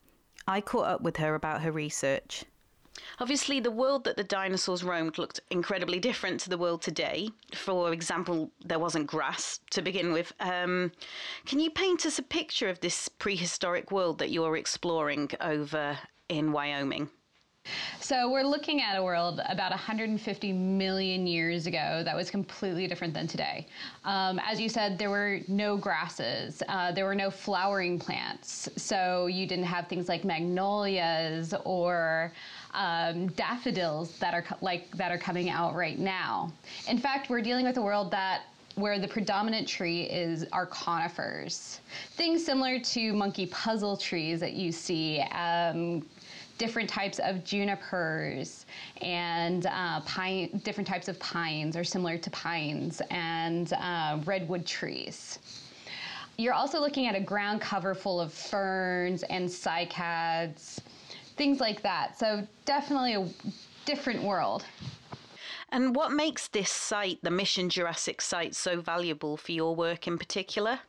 I 0.48 0.60
caught 0.60 0.88
up 0.88 1.00
with 1.02 1.18
her 1.18 1.36
about 1.36 1.62
her 1.62 1.70
research. 1.70 2.44
Obviously, 3.20 3.60
the 3.60 3.70
world 3.70 4.02
that 4.04 4.16
the 4.16 4.24
dinosaurs 4.24 4.82
roamed 4.82 5.18
looked 5.18 5.38
incredibly 5.50 6.00
different 6.00 6.40
to 6.40 6.50
the 6.50 6.58
world 6.58 6.82
today. 6.82 7.28
For 7.54 7.92
example, 7.92 8.50
there 8.64 8.80
wasn't 8.80 9.06
grass 9.06 9.60
to 9.70 9.82
begin 9.82 10.12
with. 10.12 10.32
Um, 10.40 10.90
can 11.46 11.60
you 11.60 11.70
paint 11.70 12.04
us 12.04 12.18
a 12.18 12.22
picture 12.24 12.68
of 12.68 12.80
this 12.80 13.08
prehistoric 13.08 13.92
world 13.92 14.18
that 14.18 14.30
you're 14.30 14.56
exploring 14.56 15.30
over 15.40 15.98
in 16.28 16.50
Wyoming? 16.50 17.10
So 18.00 18.30
we're 18.30 18.44
looking 18.44 18.80
at 18.80 18.96
a 18.96 19.02
world 19.02 19.40
about 19.48 19.70
150 19.70 20.52
million 20.52 21.26
years 21.26 21.66
ago 21.66 22.02
that 22.04 22.16
was 22.16 22.30
completely 22.30 22.86
different 22.86 23.12
than 23.14 23.26
today. 23.26 23.66
Um, 24.04 24.40
as 24.46 24.60
you 24.60 24.68
said, 24.68 24.98
there 24.98 25.10
were 25.10 25.40
no 25.48 25.76
grasses, 25.76 26.62
uh, 26.68 26.92
there 26.92 27.04
were 27.04 27.14
no 27.14 27.30
flowering 27.30 27.98
plants, 27.98 28.68
so 28.76 29.26
you 29.26 29.46
didn't 29.46 29.66
have 29.66 29.88
things 29.88 30.08
like 30.08 30.24
magnolias 30.24 31.54
or 31.64 32.32
um, 32.74 33.28
daffodils 33.28 34.16
that 34.18 34.34
are 34.34 34.44
like 34.60 34.90
that 34.96 35.10
are 35.10 35.18
coming 35.18 35.50
out 35.50 35.74
right 35.74 35.98
now. 35.98 36.52
In 36.88 36.98
fact, 36.98 37.30
we're 37.30 37.42
dealing 37.42 37.64
with 37.66 37.76
a 37.76 37.82
world 37.82 38.10
that 38.10 38.42
where 38.78 38.98
the 38.98 39.08
predominant 39.08 39.66
tree 39.66 40.02
is 40.02 40.46
are 40.52 40.66
conifers. 40.66 41.80
Things 42.12 42.44
similar 42.44 42.78
to 42.78 43.12
monkey 43.12 43.46
puzzle 43.46 43.96
trees 43.96 44.38
that 44.40 44.52
you 44.52 44.70
see, 44.70 45.20
um, 45.32 46.06
different 46.58 46.90
types 46.90 47.18
of 47.20 47.44
junipers 47.44 48.66
and 49.00 49.66
uh, 49.66 50.00
pine, 50.00 50.60
different 50.64 50.86
types 50.86 51.08
of 51.08 51.18
pines 51.18 51.76
or 51.76 51.84
similar 51.84 52.18
to 52.18 52.30
pines 52.30 53.00
and 53.10 53.72
uh, 53.74 54.18
redwood 54.24 54.66
trees. 54.66 55.38
You're 56.36 56.54
also 56.54 56.78
looking 56.80 57.06
at 57.06 57.14
a 57.14 57.20
ground 57.20 57.60
cover 57.60 57.94
full 57.94 58.20
of 58.20 58.32
ferns 58.32 59.22
and 59.24 59.48
cycads, 59.48 60.78
things 61.36 61.60
like 61.60 61.82
that. 61.82 62.18
So 62.18 62.46
definitely 62.64 63.14
a 63.14 63.28
different 63.84 64.22
world. 64.22 64.64
And 65.70 65.94
what 65.94 66.12
makes 66.12 66.48
this 66.48 66.70
site, 66.70 67.18
the 67.22 67.30
Mission 67.30 67.68
Jurassic 67.68 68.20
site, 68.20 68.54
so 68.54 68.80
valuable 68.80 69.36
for 69.36 69.52
your 69.52 69.74
work 69.74 70.06
in 70.06 70.16
particular? 70.16 70.80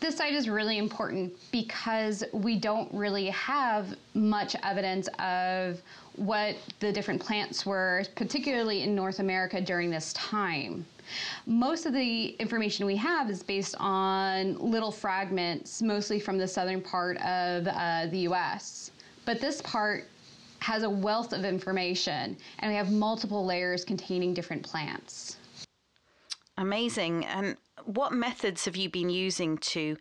This 0.00 0.16
site 0.16 0.32
is 0.32 0.48
really 0.48 0.78
important 0.78 1.32
because 1.52 2.24
we 2.32 2.56
don't 2.56 2.92
really 2.92 3.26
have 3.26 3.94
much 4.14 4.56
evidence 4.62 5.08
of 5.18 5.80
what 6.16 6.56
the 6.80 6.90
different 6.90 7.20
plants 7.20 7.66
were, 7.66 8.04
particularly 8.14 8.82
in 8.82 8.94
North 8.94 9.18
America 9.18 9.60
during 9.60 9.90
this 9.90 10.14
time. 10.14 10.86
Most 11.46 11.84
of 11.84 11.92
the 11.92 12.28
information 12.38 12.86
we 12.86 12.96
have 12.96 13.28
is 13.28 13.42
based 13.42 13.74
on 13.78 14.54
little 14.58 14.92
fragments, 14.92 15.82
mostly 15.82 16.18
from 16.18 16.38
the 16.38 16.48
southern 16.48 16.80
part 16.80 17.18
of 17.18 17.66
uh, 17.66 18.06
the 18.06 18.20
US. 18.28 18.92
But 19.26 19.40
this 19.40 19.60
part 19.62 20.08
has 20.60 20.82
a 20.82 20.90
wealth 20.90 21.32
of 21.32 21.44
information, 21.44 22.36
and 22.60 22.70
we 22.70 22.76
have 22.76 22.90
multiple 22.90 23.44
layers 23.44 23.84
containing 23.84 24.32
different 24.32 24.62
plants. 24.62 25.36
Amazing. 26.60 27.24
And 27.24 27.56
what 27.84 28.12
methods 28.12 28.66
have 28.66 28.76
you 28.76 28.90
been 28.90 29.08
using 29.08 29.56
to 29.58 29.96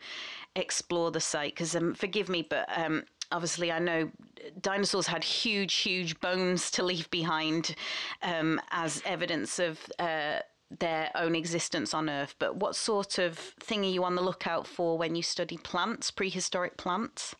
explore 0.57 1.09
the 1.09 1.21
site? 1.21 1.55
Because 1.55 1.73
um, 1.73 1.93
forgive 1.93 2.27
me, 2.27 2.41
but 2.41 2.67
um, 2.77 3.05
obviously 3.31 3.71
I 3.71 3.79
know 3.79 4.11
dinosaurs 4.59 5.07
had 5.07 5.23
huge, 5.23 5.73
huge 5.75 6.19
bones 6.19 6.69
to 6.71 6.83
leave 6.83 7.09
behind 7.11 7.75
um, 8.21 8.61
as 8.71 9.01
evidence 9.05 9.57
of. 9.57 9.79
Uh, 9.97 10.39
their 10.77 11.09
own 11.15 11.35
existence 11.35 11.93
on 11.93 12.09
Earth, 12.09 12.35
but 12.37 12.57
what 12.57 12.75
sort 12.75 13.17
of 13.17 13.37
thing 13.37 13.83
are 13.83 13.89
you 13.89 14.03
on 14.03 14.15
the 14.15 14.21
lookout 14.21 14.67
for 14.67 14.97
when 14.97 15.15
you 15.15 15.23
study 15.23 15.57
plants, 15.57 16.11
prehistoric 16.11 16.77
plants? 16.77 17.35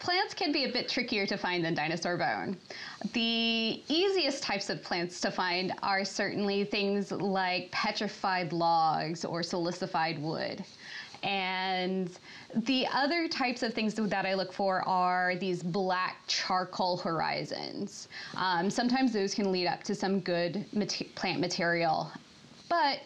Plants 0.00 0.34
can 0.34 0.52
be 0.52 0.64
a 0.64 0.72
bit 0.72 0.88
trickier 0.88 1.26
to 1.26 1.38
find 1.38 1.64
than 1.64 1.74
dinosaur 1.74 2.18
bone. 2.18 2.58
The 3.14 3.82
easiest 3.88 4.42
types 4.42 4.68
of 4.68 4.82
plants 4.82 5.20
to 5.22 5.30
find 5.30 5.72
are 5.82 6.04
certainly 6.04 6.64
things 6.64 7.10
like 7.10 7.70
petrified 7.70 8.52
logs 8.52 9.24
or 9.24 9.40
silicified 9.40 10.20
wood. 10.20 10.62
And 11.22 12.10
the 12.54 12.86
other 12.92 13.28
types 13.28 13.62
of 13.62 13.74
things 13.74 13.94
that 13.94 14.26
I 14.26 14.34
look 14.34 14.52
for 14.52 14.86
are 14.86 15.34
these 15.36 15.62
black 15.62 16.18
charcoal 16.28 16.96
horizons. 16.98 18.08
Um, 18.36 18.70
sometimes 18.70 19.12
those 19.12 19.34
can 19.34 19.50
lead 19.50 19.66
up 19.66 19.82
to 19.84 19.94
some 19.94 20.20
good 20.20 20.64
mat- 20.72 21.02
plant 21.16 21.40
material. 21.40 22.12
But 22.68 23.00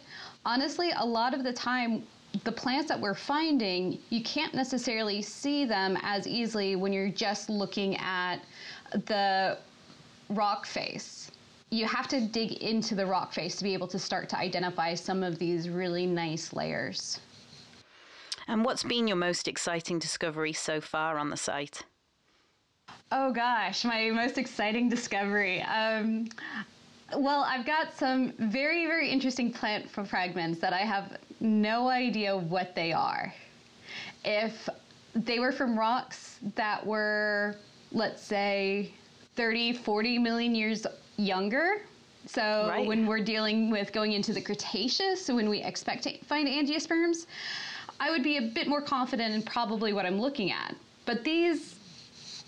honestly, 0.45 0.93
a 0.97 1.05
lot 1.05 1.35
of 1.35 1.45
the 1.45 1.53
time, 1.53 2.03
the 2.45 2.53
plants 2.53 2.89
that 2.89 2.99
we're 2.99 3.15
finding, 3.15 3.99
you 4.11 4.23
can't 4.23 4.55
necessarily 4.55 5.23
see 5.23 5.65
them 5.65 5.97
as 6.03 6.27
easily 6.27 6.77
when 6.77 6.93
you're 6.93 7.09
just 7.09 7.49
looking 7.49 7.97
at 7.97 8.39
the 9.07 9.59
rock 10.31 10.67
face. 10.67 11.31
You 11.71 11.87
have 11.87 12.09
to 12.09 12.21
dig 12.21 12.53
into 12.63 12.95
the 12.95 13.07
rock 13.07 13.33
face 13.33 13.57
to 13.57 13.65
be 13.65 13.73
able 13.73 13.89
to 13.89 13.99
start 13.99 14.29
to 14.31 14.39
identify 14.39 14.95
some 14.95 15.23
of 15.23 15.39
these 15.39 15.69
really 15.69 16.07
nice 16.07 16.53
layers. 16.53 17.21
And 18.49 18.65
what's 18.65 18.83
been 18.83 19.07
your 19.07 19.17
most 19.17 19.49
exciting 19.49 19.99
discovery 19.99 20.53
so 20.53 20.81
far 20.81 21.17
on 21.17 21.31
the 21.31 21.37
site? 21.37 21.85
Oh 23.11 23.33
gosh, 23.33 23.85
my 23.85 24.11
most 24.11 24.37
exciting 24.37 24.89
discovery. 24.89 25.63
Um, 25.63 26.29
well, 27.17 27.45
I've 27.49 27.67
got 27.67 27.97
some 27.97 28.33
very, 28.39 28.87
very 28.87 29.09
interesting 29.11 29.53
plant 29.53 29.91
fragments 29.91 30.61
that 30.61 30.73
I 30.73 30.81
have 30.81 31.19
no 31.41 31.89
idea 31.89 32.37
what 32.37 32.75
they 32.75 32.93
are. 32.93 33.33
If 34.25 34.69
they 35.15 35.39
were 35.39 35.53
from 35.53 35.79
rocks 35.79 36.39
that 36.55 36.85
were, 36.85 37.57
let's 37.91 38.23
say, 38.23 38.95
30, 39.37 39.73
40 39.75 40.19
million 40.19 40.55
years 40.55 40.87
younger. 41.17 41.83
So 42.27 42.67
right. 42.69 42.87
when 42.87 43.07
we're 43.07 43.25
dealing 43.25 43.71
with 43.71 43.93
going 43.93 44.13
into 44.13 44.33
the 44.33 44.41
Cretaceous, 44.41 45.29
when 45.29 45.49
we 45.49 45.63
expect 45.63 46.05
to 46.05 46.19
find 46.19 46.47
angiosperms, 46.47 47.27
I 47.99 48.11
would 48.11 48.23
be 48.23 48.37
a 48.39 48.43
bit 48.43 48.69
more 48.69 48.81
confident 48.81 49.35
in 49.35 49.43
probably 49.43 49.93
what 49.93 50.07
I'm 50.07 50.21
looking 50.21 50.53
at. 50.53 50.75
But 51.05 51.25
these, 51.25 51.72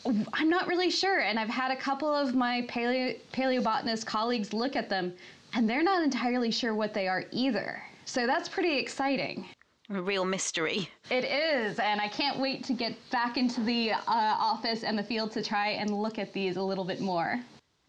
I'm 0.06 0.50
not 0.50 0.66
really 0.66 0.90
sure. 0.90 1.20
And 1.20 1.38
I've 1.38 1.48
had 1.48 1.70
a 1.70 1.76
couple 1.76 2.12
of 2.14 2.34
my 2.34 2.66
paleo, 2.68 3.16
paleobotanist 3.32 4.06
colleagues 4.06 4.52
look 4.52 4.76
at 4.76 4.88
them, 4.88 5.12
and 5.54 5.68
they're 5.68 5.82
not 5.82 6.02
entirely 6.02 6.50
sure 6.50 6.74
what 6.74 6.92
they 6.92 7.08
are 7.08 7.24
either. 7.30 7.82
So 8.04 8.26
that's 8.26 8.48
pretty 8.48 8.78
exciting. 8.78 9.46
A 9.90 10.00
real 10.00 10.24
mystery. 10.24 10.88
It 11.10 11.24
is, 11.24 11.78
and 11.78 12.00
I 12.00 12.08
can't 12.08 12.38
wait 12.38 12.64
to 12.64 12.72
get 12.72 12.94
back 13.10 13.36
into 13.36 13.60
the 13.62 13.92
uh, 13.92 14.00
office 14.06 14.82
and 14.82 14.98
the 14.98 15.02
field 15.02 15.30
to 15.32 15.42
try 15.42 15.68
and 15.68 15.90
look 15.90 16.18
at 16.18 16.32
these 16.32 16.56
a 16.56 16.62
little 16.62 16.84
bit 16.84 17.00
more. 17.00 17.40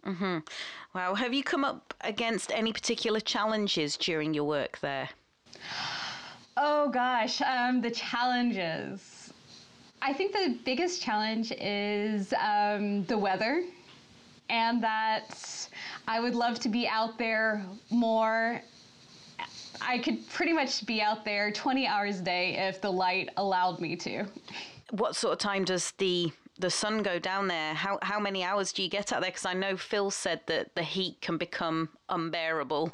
Mm-hmm. 0.06 0.40
Wow. 0.94 1.16
Have 1.16 1.34
you 1.34 1.44
come 1.44 1.64
up 1.64 1.94
against 2.02 2.52
any 2.52 2.72
particular 2.72 3.20
challenges 3.20 3.98
during 3.98 4.34
your 4.34 4.44
work 4.44 4.80
there? 4.80 5.10
Oh 6.58 6.90
gosh, 6.90 7.42
um, 7.42 7.82
the 7.82 7.92
challenges. 7.92 9.15
I 10.06 10.14
think 10.14 10.34
the 10.34 10.56
biggest 10.64 11.02
challenge 11.02 11.52
is 11.60 12.32
um, 12.40 13.06
the 13.06 13.18
weather, 13.18 13.64
and 14.52 14.84
that 14.84 15.68
I 16.08 16.20
would 16.20 16.36
love 16.36 16.60
to 16.60 16.70
be 16.70 16.88
out 16.88 17.18
there 17.18 17.66
more. 17.90 18.62
I 19.82 19.98
could 19.98 20.30
pretty 20.30 20.54
much 20.54 20.86
be 20.86 21.02
out 21.02 21.26
there 21.26 21.52
20 21.52 21.88
hours 21.88 22.20
a 22.20 22.24
day 22.24 22.56
if 22.56 22.82
the 22.82 22.92
light 22.92 23.30
allowed 23.38 23.82
me 23.82 23.96
to. 23.96 24.26
What 24.92 25.16
sort 25.16 25.34
of 25.34 25.40
time 25.40 25.66
does 25.66 25.92
the 25.98 26.32
the 26.60 26.70
sun 26.70 27.02
go 27.02 27.18
down 27.18 27.48
there? 27.48 27.74
How 27.74 27.98
how 28.04 28.20
many 28.20 28.44
hours 28.44 28.72
do 28.72 28.84
you 28.84 28.90
get 28.90 29.12
out 29.12 29.22
there? 29.22 29.32
Because 29.32 29.48
I 29.48 29.54
know 29.54 29.76
Phil 29.76 30.12
said 30.12 30.42
that 30.46 30.76
the 30.76 30.84
heat 30.84 31.20
can 31.20 31.38
become 31.38 31.90
unbearable 32.10 32.94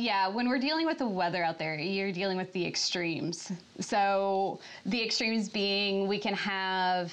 yeah, 0.00 0.28
when 0.28 0.48
we're 0.48 0.58
dealing 0.58 0.86
with 0.86 0.98
the 0.98 1.06
weather 1.06 1.44
out 1.44 1.58
there, 1.58 1.78
you're 1.78 2.12
dealing 2.12 2.36
with 2.36 2.52
the 2.52 2.66
extremes. 2.66 3.52
So 3.80 4.60
the 4.86 5.02
extremes 5.02 5.48
being 5.48 6.08
we 6.08 6.18
can 6.18 6.34
have 6.34 7.12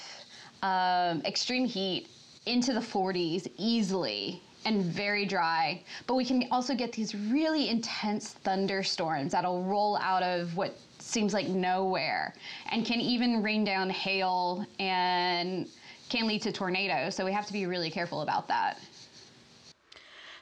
um, 0.64 1.22
extreme 1.26 1.66
heat 1.66 2.08
into 2.46 2.74
the 2.74 2.80
40s 2.80 3.52
easily 3.58 4.42
and 4.66 4.84
very 4.84 5.26
dry, 5.26 5.84
but 6.08 6.16
we 6.16 6.26
can 6.26 6.48
also 6.52 6.74
get 6.76 6.92
these 6.92 7.14
really 7.14 7.70
intense 7.70 8.34
thunderstorms 8.34 9.32
that'll 9.34 9.64
roll 9.64 9.98
out 9.98 10.24
of 10.24 10.56
what 10.56 10.78
seems 11.00 11.34
like 11.34 11.48
nowhere 11.48 12.34
and 12.72 12.86
can 12.86 13.00
even 13.00 13.44
rain 13.44 13.64
down 13.64 13.90
hail 13.90 14.66
and 14.80 15.68
can 16.10 16.28
lead 16.28 16.42
to 16.42 16.52
tornadoes. 16.52 17.16
So 17.16 17.26
we 17.26 17.32
have 17.34 17.46
to 17.48 17.54
be 17.54 17.66
really 17.66 17.90
careful 17.90 18.22
about 18.22 18.48
that. 18.48 18.80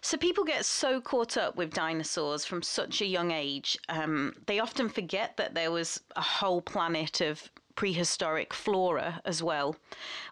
So 0.06 0.20
people 0.20 0.44
get 0.44 0.66
so 0.66 1.02
caught 1.02 1.36
up 1.36 1.56
with 1.56 1.74
dinosaurs 1.74 2.46
from 2.46 2.62
such 2.62 3.02
a 3.02 3.08
young 3.08 3.32
age, 3.32 3.76
um, 3.90 4.36
they 4.46 4.60
often 4.60 4.88
forget 4.88 5.36
that 5.38 5.56
there 5.56 5.72
was 5.72 6.00
a 6.16 6.22
whole 6.22 6.62
planet 6.62 7.22
of 7.22 7.50
prehistoric 7.74 8.54
flora 8.54 9.20
as 9.26 9.42
well. 9.42 9.76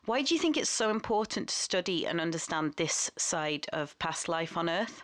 Why 0.05 0.21
do 0.21 0.35
you 0.35 0.39
think 0.39 0.57
it's 0.57 0.69
so 0.69 0.91
important 0.91 1.49
to 1.49 1.55
study 1.55 2.05
and 2.05 2.21
understand 2.21 2.73
this 2.75 3.09
side 3.17 3.65
of 3.73 3.97
past 3.97 4.29
life 4.29 4.57
on 4.57 4.69
Earth? 4.69 5.01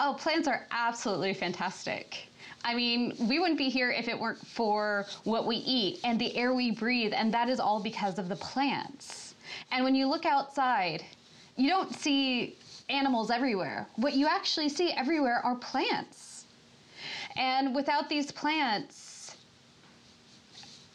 Oh, 0.00 0.16
plants 0.18 0.48
are 0.48 0.66
absolutely 0.72 1.32
fantastic. 1.32 2.26
I 2.64 2.74
mean, 2.74 3.14
we 3.20 3.38
wouldn't 3.38 3.56
be 3.56 3.68
here 3.68 3.92
if 3.92 4.08
it 4.08 4.18
weren't 4.18 4.44
for 4.44 5.06
what 5.22 5.46
we 5.46 5.58
eat 5.58 6.00
and 6.02 6.20
the 6.20 6.36
air 6.36 6.52
we 6.54 6.72
breathe, 6.72 7.12
and 7.14 7.32
that 7.32 7.48
is 7.48 7.60
all 7.60 7.78
because 7.78 8.18
of 8.18 8.28
the 8.28 8.34
plants. 8.34 9.36
And 9.70 9.84
when 9.84 9.94
you 9.94 10.08
look 10.08 10.26
outside, 10.26 11.04
you 11.54 11.68
don't 11.68 11.94
see 11.94 12.56
animals 12.88 13.30
everywhere. 13.30 13.88
What 13.96 14.14
you 14.14 14.26
actually 14.26 14.68
see 14.68 14.90
everywhere 14.92 15.40
are 15.44 15.56
plants. 15.56 16.44
And 17.36 17.74
without 17.74 18.08
these 18.08 18.30
plants, 18.30 19.36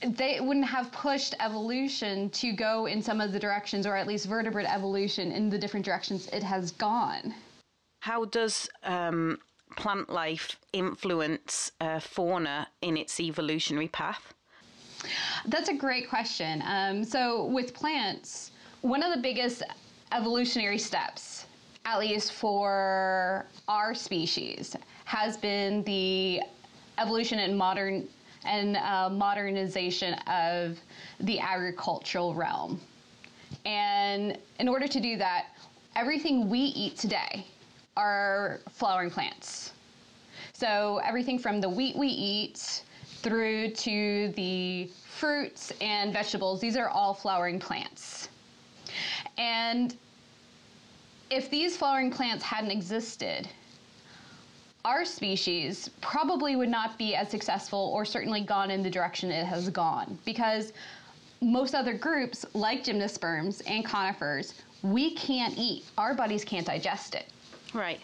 they 0.04 0.40
wouldn't 0.40 0.66
have 0.68 0.92
pushed 0.92 1.34
evolution 1.40 2.30
to 2.30 2.52
go 2.52 2.86
in 2.86 3.02
some 3.02 3.20
of 3.20 3.32
the 3.32 3.40
directions, 3.40 3.88
or 3.88 3.96
at 3.96 4.08
least 4.08 4.28
vertebrate 4.28 4.68
evolution 4.72 5.32
in 5.32 5.50
the 5.50 5.58
different 5.58 5.86
directions 5.86 6.28
it 6.28 6.44
has 6.44 6.72
gone. 6.72 7.34
How 8.02 8.26
does 8.26 8.70
um, 8.84 9.40
plant 9.76 10.10
life 10.10 10.56
influence 10.72 11.72
uh, 11.82 12.00
fauna 12.00 12.68
in 12.82 12.96
its 12.96 13.20
evolutionary 13.20 13.88
path? 13.88 14.34
That's 15.48 15.70
a 15.70 15.74
great 15.74 16.10
question. 16.10 16.64
Um, 16.66 17.04
so, 17.04 17.46
with 17.46 17.74
plants, 17.74 18.52
one 18.82 19.04
of 19.04 19.14
the 19.14 19.22
biggest 19.22 19.64
evolutionary 20.12 20.78
steps 20.78 21.47
at 21.88 22.00
least 22.00 22.34
for 22.34 23.46
our 23.70 23.96
species, 23.96 24.76
has 25.06 25.38
been 25.38 25.84
the 25.84 26.42
evolution 26.98 27.40
and 27.40 27.58
modern 27.58 28.06
and 28.44 28.76
uh, 28.76 29.10
modernization 29.10 30.14
of 30.28 30.78
the 31.22 31.40
agricultural 31.40 32.34
realm. 32.34 32.80
And 33.66 34.38
in 34.60 34.68
order 34.68 34.88
to 34.88 35.00
do 35.00 35.16
that, 35.18 35.48
everything 35.96 36.50
we 36.50 36.60
eat 36.60 36.98
today 36.98 37.46
are 37.96 38.60
flowering 38.70 39.10
plants. 39.10 39.72
So 40.52 41.00
everything 41.06 41.40
from 41.40 41.62
the 41.62 41.70
wheat 41.70 41.96
we 41.96 42.08
eat 42.10 42.84
through 43.22 43.72
to 43.72 44.34
the 44.36 44.90
fruits 45.08 45.72
and 45.80 46.12
vegetables, 46.12 46.60
these 46.60 46.76
are 46.76 46.90
all 46.90 47.14
flowering 47.14 47.60
plants. 47.60 48.28
And 49.38 49.96
if 51.30 51.50
these 51.50 51.78
flowering 51.78 52.12
plants 52.12 52.44
hadn't 52.44 52.72
existed, 52.72 53.48
our 54.86 55.04
species 55.04 55.90
probably 56.02 56.56
would 56.56 56.70
not 56.70 56.98
be 56.98 57.16
as 57.16 57.30
successful 57.30 57.92
or 57.94 58.06
certainly 58.06 58.42
gone 58.42 58.72
in 58.72 58.82
the 58.84 58.90
direction 58.90 59.32
it 59.32 59.46
has 59.46 59.70
gone. 59.70 60.18
Because 60.26 60.72
most 61.42 61.76
other 61.76 61.94
groups 61.94 62.46
like 62.54 62.84
gymnosperms 62.84 63.62
and 63.68 63.86
conifers 63.86 64.54
we 64.84 65.16
can't 65.16 65.58
eat. 65.58 65.86
Our 65.98 66.14
bodies 66.14 66.46
can't 66.46 66.66
digest 66.66 67.16
it. 67.16 67.28
Right. 67.74 68.00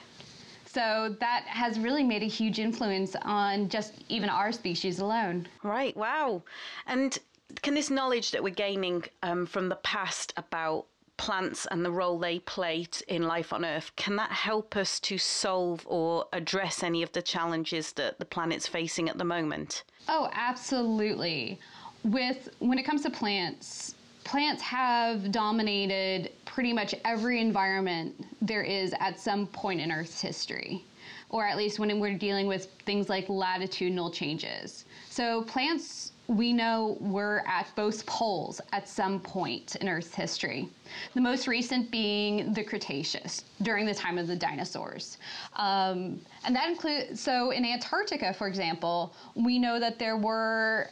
So 0.65 1.15
that 1.19 1.43
has 1.45 1.79
really 1.79 2.03
made 2.03 2.23
a 2.23 2.27
huge 2.27 2.59
influence 2.59 3.15
on 3.21 3.69
just 3.69 3.93
even 4.09 4.27
our 4.27 4.51
species 4.51 4.99
alone. 4.99 5.47
Right, 5.61 5.95
wow. 5.95 6.41
And 6.87 7.17
can 7.61 7.75
this 7.75 7.91
knowledge 7.91 8.31
that 8.31 8.41
we're 8.41 8.55
gaining 8.55 9.03
um, 9.21 9.45
from 9.45 9.69
the 9.69 9.75
past 9.77 10.33
about 10.35 10.87
plants 11.17 11.65
and 11.71 11.83
the 11.85 11.91
role 11.91 12.17
they 12.17 12.39
play 12.39 12.87
in 13.07 13.23
life 13.23 13.53
on 13.53 13.65
Earth, 13.65 13.91
can 13.95 14.15
that 14.15 14.31
help 14.31 14.75
us 14.75 14.99
to 15.01 15.17
solve 15.17 15.85
or 15.87 16.25
address 16.33 16.83
any 16.83 17.03
of 17.03 17.11
the 17.11 17.21
challenges 17.21 17.93
that 17.93 18.19
the 18.19 18.25
planet's 18.25 18.67
facing 18.67 19.09
at 19.09 19.17
the 19.17 19.23
moment? 19.23 19.83
Oh, 20.07 20.29
absolutely. 20.33 21.59
With 22.03 22.49
when 22.59 22.77
it 22.77 22.83
comes 22.83 23.03
to 23.03 23.09
plants, 23.09 23.95
plants 24.23 24.61
have 24.61 25.31
dominated 25.31 26.31
pretty 26.45 26.73
much 26.73 26.95
every 27.05 27.39
environment 27.39 28.25
there 28.41 28.63
is 28.63 28.93
at 28.99 29.19
some 29.19 29.47
point 29.47 29.81
in 29.81 29.91
Earth's 29.91 30.21
history, 30.21 30.83
or 31.29 31.45
at 31.45 31.57
least 31.57 31.79
when 31.79 31.99
we're 31.99 32.17
dealing 32.17 32.47
with 32.47 32.65
things 32.85 33.09
like 33.09 33.27
latitudinal 33.29 34.11
changes. 34.11 34.85
So, 35.09 35.43
plants 35.43 36.12
we 36.27 36.53
know 36.53 36.97
we're 37.01 37.39
at 37.39 37.67
both 37.75 38.05
poles 38.05 38.61
at 38.71 38.87
some 38.87 39.19
point 39.19 39.75
in 39.77 39.89
Earth's 39.89 40.15
history. 40.15 40.69
The 41.15 41.21
most 41.21 41.47
recent 41.47 41.91
being 41.91 42.53
the 42.53 42.63
Cretaceous, 42.63 43.43
during 43.61 43.85
the 43.85 43.93
time 43.93 44.17
of 44.17 44.27
the 44.27 44.35
dinosaurs. 44.35 45.17
Um, 45.57 46.21
and 46.45 46.55
that 46.55 46.69
includes, 46.69 47.19
so 47.19 47.51
in 47.51 47.65
Antarctica, 47.65 48.33
for 48.33 48.47
example, 48.47 49.13
we 49.35 49.59
know 49.59 49.79
that 49.79 49.99
there 49.99 50.15
were 50.15 50.89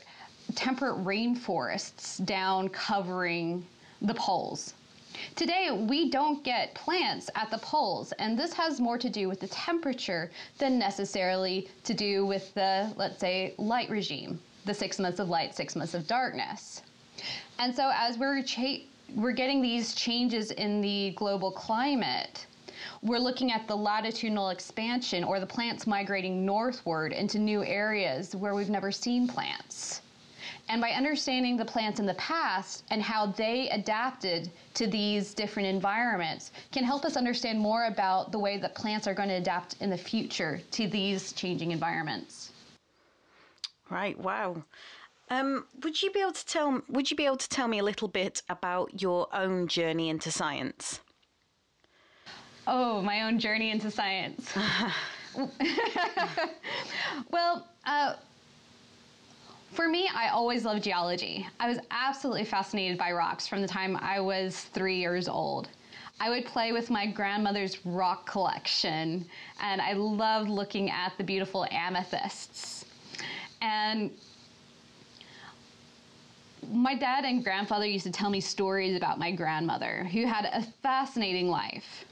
temperate 0.55 0.97
rainforests 1.05 2.23
down 2.25 2.67
covering 2.69 3.65
the 4.01 4.13
poles. 4.13 4.73
Today, 5.36 5.69
we 5.71 6.09
don't 6.09 6.43
get 6.43 6.73
plants 6.73 7.29
at 7.36 7.51
the 7.51 7.57
poles, 7.59 8.11
and 8.13 8.38
this 8.38 8.53
has 8.53 8.82
more 8.82 8.97
to 8.97 9.09
do 9.09 9.29
with 9.29 9.39
the 9.39 9.47
temperature 9.47 10.32
than 10.57 10.79
necessarily 10.79 11.69
to 11.84 11.93
do 11.93 12.25
with 12.25 12.53
the, 12.53 12.91
let's 12.97 13.19
say, 13.19 13.53
light 13.57 13.89
regime 13.89 14.39
the 14.66 14.74
six 14.74 14.99
months 14.99 15.20
of 15.20 15.30
light, 15.30 15.55
six 15.55 15.76
months 15.76 15.93
of 15.93 16.07
darkness. 16.07 16.82
And 17.59 17.76
so, 17.76 17.91
as 17.93 18.18
we're, 18.18 18.41
cha- 18.43 18.84
we're 19.16 19.32
getting 19.32 19.62
these 19.62 19.93
changes 19.93 20.51
in 20.51 20.82
the 20.82 21.12
global 21.12 21.51
climate, 21.51 22.45
we're 23.01 23.20
looking 23.20 23.51
at 23.51 23.68
the 23.68 23.76
latitudinal 23.76 24.49
expansion 24.49 25.24
or 25.24 25.39
the 25.39 25.45
plants 25.45 25.86
migrating 25.88 26.45
northward 26.45 27.14
into 27.14 27.39
new 27.39 27.64
areas 27.64 28.36
where 28.36 28.55
we've 28.55 28.70
never 28.70 28.91
seen 28.91 29.28
plants. 29.28 30.01
And 30.70 30.80
by 30.80 30.91
understanding 30.91 31.57
the 31.57 31.66
plants 31.66 31.99
in 31.99 32.05
the 32.05 32.14
past 32.14 32.84
and 32.91 33.01
how 33.01 33.26
they 33.26 33.70
adapted 33.70 34.49
to 34.76 34.88
these 34.88 35.34
different 35.34 35.68
environments 35.68 36.51
can 36.72 36.84
help 36.84 37.03
us 37.03 37.18
understand 37.18 37.59
more 37.59 37.86
about 37.86 38.32
the 38.32 38.39
way 38.39 38.57
that 38.57 38.74
plants 38.74 39.05
are 39.05 39.14
going 39.14 39.30
to 39.30 39.36
adapt 39.36 39.76
in 39.82 39.89
the 39.89 39.97
future 39.97 40.62
to 40.72 40.88
these 40.88 41.34
changing 41.34 41.72
environments. 41.72 42.50
Right. 43.91 44.17
Wow. 44.17 44.63
Um, 45.29 45.65
would 45.83 46.01
you 46.01 46.11
be 46.11 46.21
able 46.21 46.31
to 46.31 46.45
tell? 46.45 46.81
Would 46.87 47.11
you 47.11 47.17
be 47.17 47.25
able 47.25 47.37
to 47.37 47.49
tell 47.49 47.67
me 47.67 47.79
a 47.79 47.83
little 47.83 48.07
bit 48.07 48.41
about 48.49 49.01
your 49.01 49.27
own 49.35 49.67
journey 49.67 50.07
into 50.09 50.31
science? 50.31 51.01
Oh, 52.65 53.01
my 53.01 53.23
own 53.23 53.37
journey 53.37 53.69
into 53.69 53.91
science. 53.91 54.53
well, 57.31 57.67
uh, 57.85 58.15
for 59.73 59.89
me, 59.89 60.09
I 60.13 60.29
always 60.29 60.63
loved 60.63 60.83
geology. 60.83 61.45
I 61.59 61.67
was 61.67 61.79
absolutely 61.91 62.45
fascinated 62.45 62.97
by 62.97 63.11
rocks 63.11 63.45
from 63.45 63.61
the 63.61 63.67
time 63.67 63.97
I 63.97 64.21
was 64.21 64.61
three 64.73 64.99
years 64.99 65.27
old. 65.27 65.67
I 66.19 66.29
would 66.29 66.45
play 66.45 66.71
with 66.71 66.89
my 66.89 67.07
grandmother's 67.07 67.85
rock 67.85 68.29
collection, 68.29 69.25
and 69.59 69.81
I 69.81 69.93
loved 69.93 70.49
looking 70.49 70.91
at 70.91 71.13
the 71.17 71.23
beautiful 71.23 71.65
amethysts. 71.71 72.80
And 73.62 74.12
my 76.72 76.95
dad 76.95 77.26
and 77.26 77.43
grandfather 77.43 77.86
used 77.86 78.05
to 78.05 78.12
tell 78.12 78.30
me 78.30 78.39
stories 78.39 78.95
about 78.95 79.20
my 79.20 79.32
grandmother, 79.32 80.07
who 80.12 80.26
had 80.26 80.45
a 80.45 80.64
fascinating 80.84 81.49
life. 81.49 82.05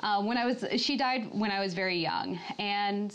Uh, 0.00 0.22
when 0.22 0.36
I 0.38 0.46
was, 0.46 0.64
she 0.76 0.96
died 0.96 1.28
when 1.32 1.50
I 1.50 1.60
was 1.60 1.74
very 1.74 1.98
young, 1.98 2.38
and 2.58 3.12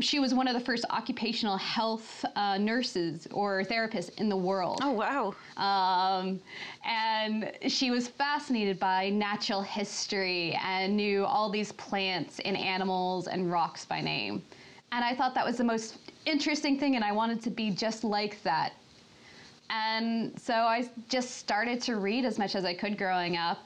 she 0.00 0.18
was 0.18 0.34
one 0.34 0.48
of 0.48 0.54
the 0.54 0.60
first 0.60 0.84
occupational 0.90 1.56
health 1.56 2.24
uh, 2.34 2.58
nurses 2.58 3.28
or 3.30 3.62
therapists 3.62 4.10
in 4.18 4.28
the 4.28 4.36
world. 4.36 4.80
Oh, 4.82 4.90
wow. 4.90 5.34
Um, 5.56 6.40
and 6.84 7.52
she 7.68 7.90
was 7.90 8.08
fascinated 8.08 8.80
by 8.80 9.10
natural 9.10 9.62
history 9.62 10.58
and 10.64 10.96
knew 10.96 11.24
all 11.24 11.50
these 11.50 11.70
plants 11.72 12.40
and 12.40 12.56
animals 12.56 13.28
and 13.28 13.50
rocks 13.50 13.84
by 13.84 14.00
name. 14.00 14.42
And 14.92 15.04
I 15.04 15.14
thought 15.14 15.34
that 15.34 15.46
was 15.46 15.56
the 15.56 15.64
most 15.64 15.96
interesting 16.26 16.78
thing, 16.78 16.96
and 16.96 17.04
I 17.04 17.12
wanted 17.12 17.42
to 17.42 17.50
be 17.50 17.70
just 17.70 18.02
like 18.04 18.42
that. 18.42 18.72
And 19.70 20.38
so 20.40 20.52
I 20.52 20.90
just 21.08 21.36
started 21.36 21.80
to 21.82 21.96
read 21.96 22.24
as 22.24 22.38
much 22.38 22.56
as 22.56 22.64
I 22.64 22.74
could 22.74 22.98
growing 22.98 23.36
up. 23.36 23.58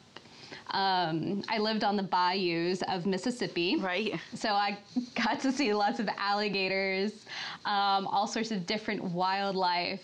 Um, 0.71 1.43
I 1.49 1.59
lived 1.59 1.85
on 1.85 1.97
the 1.97 2.03
bayous 2.03 2.83
of 2.89 3.07
Mississippi. 3.07 3.77
Right. 3.77 4.19
So 4.35 4.51
I 4.51 4.77
got 5.15 5.41
to 5.41 5.53
see 5.53 5.73
lots 5.73 6.01
of 6.01 6.09
alligators, 6.19 7.25
um, 7.65 8.07
all 8.07 8.27
sorts 8.27 8.51
of 8.51 8.67
different 8.67 9.03
wildlife 9.03 10.03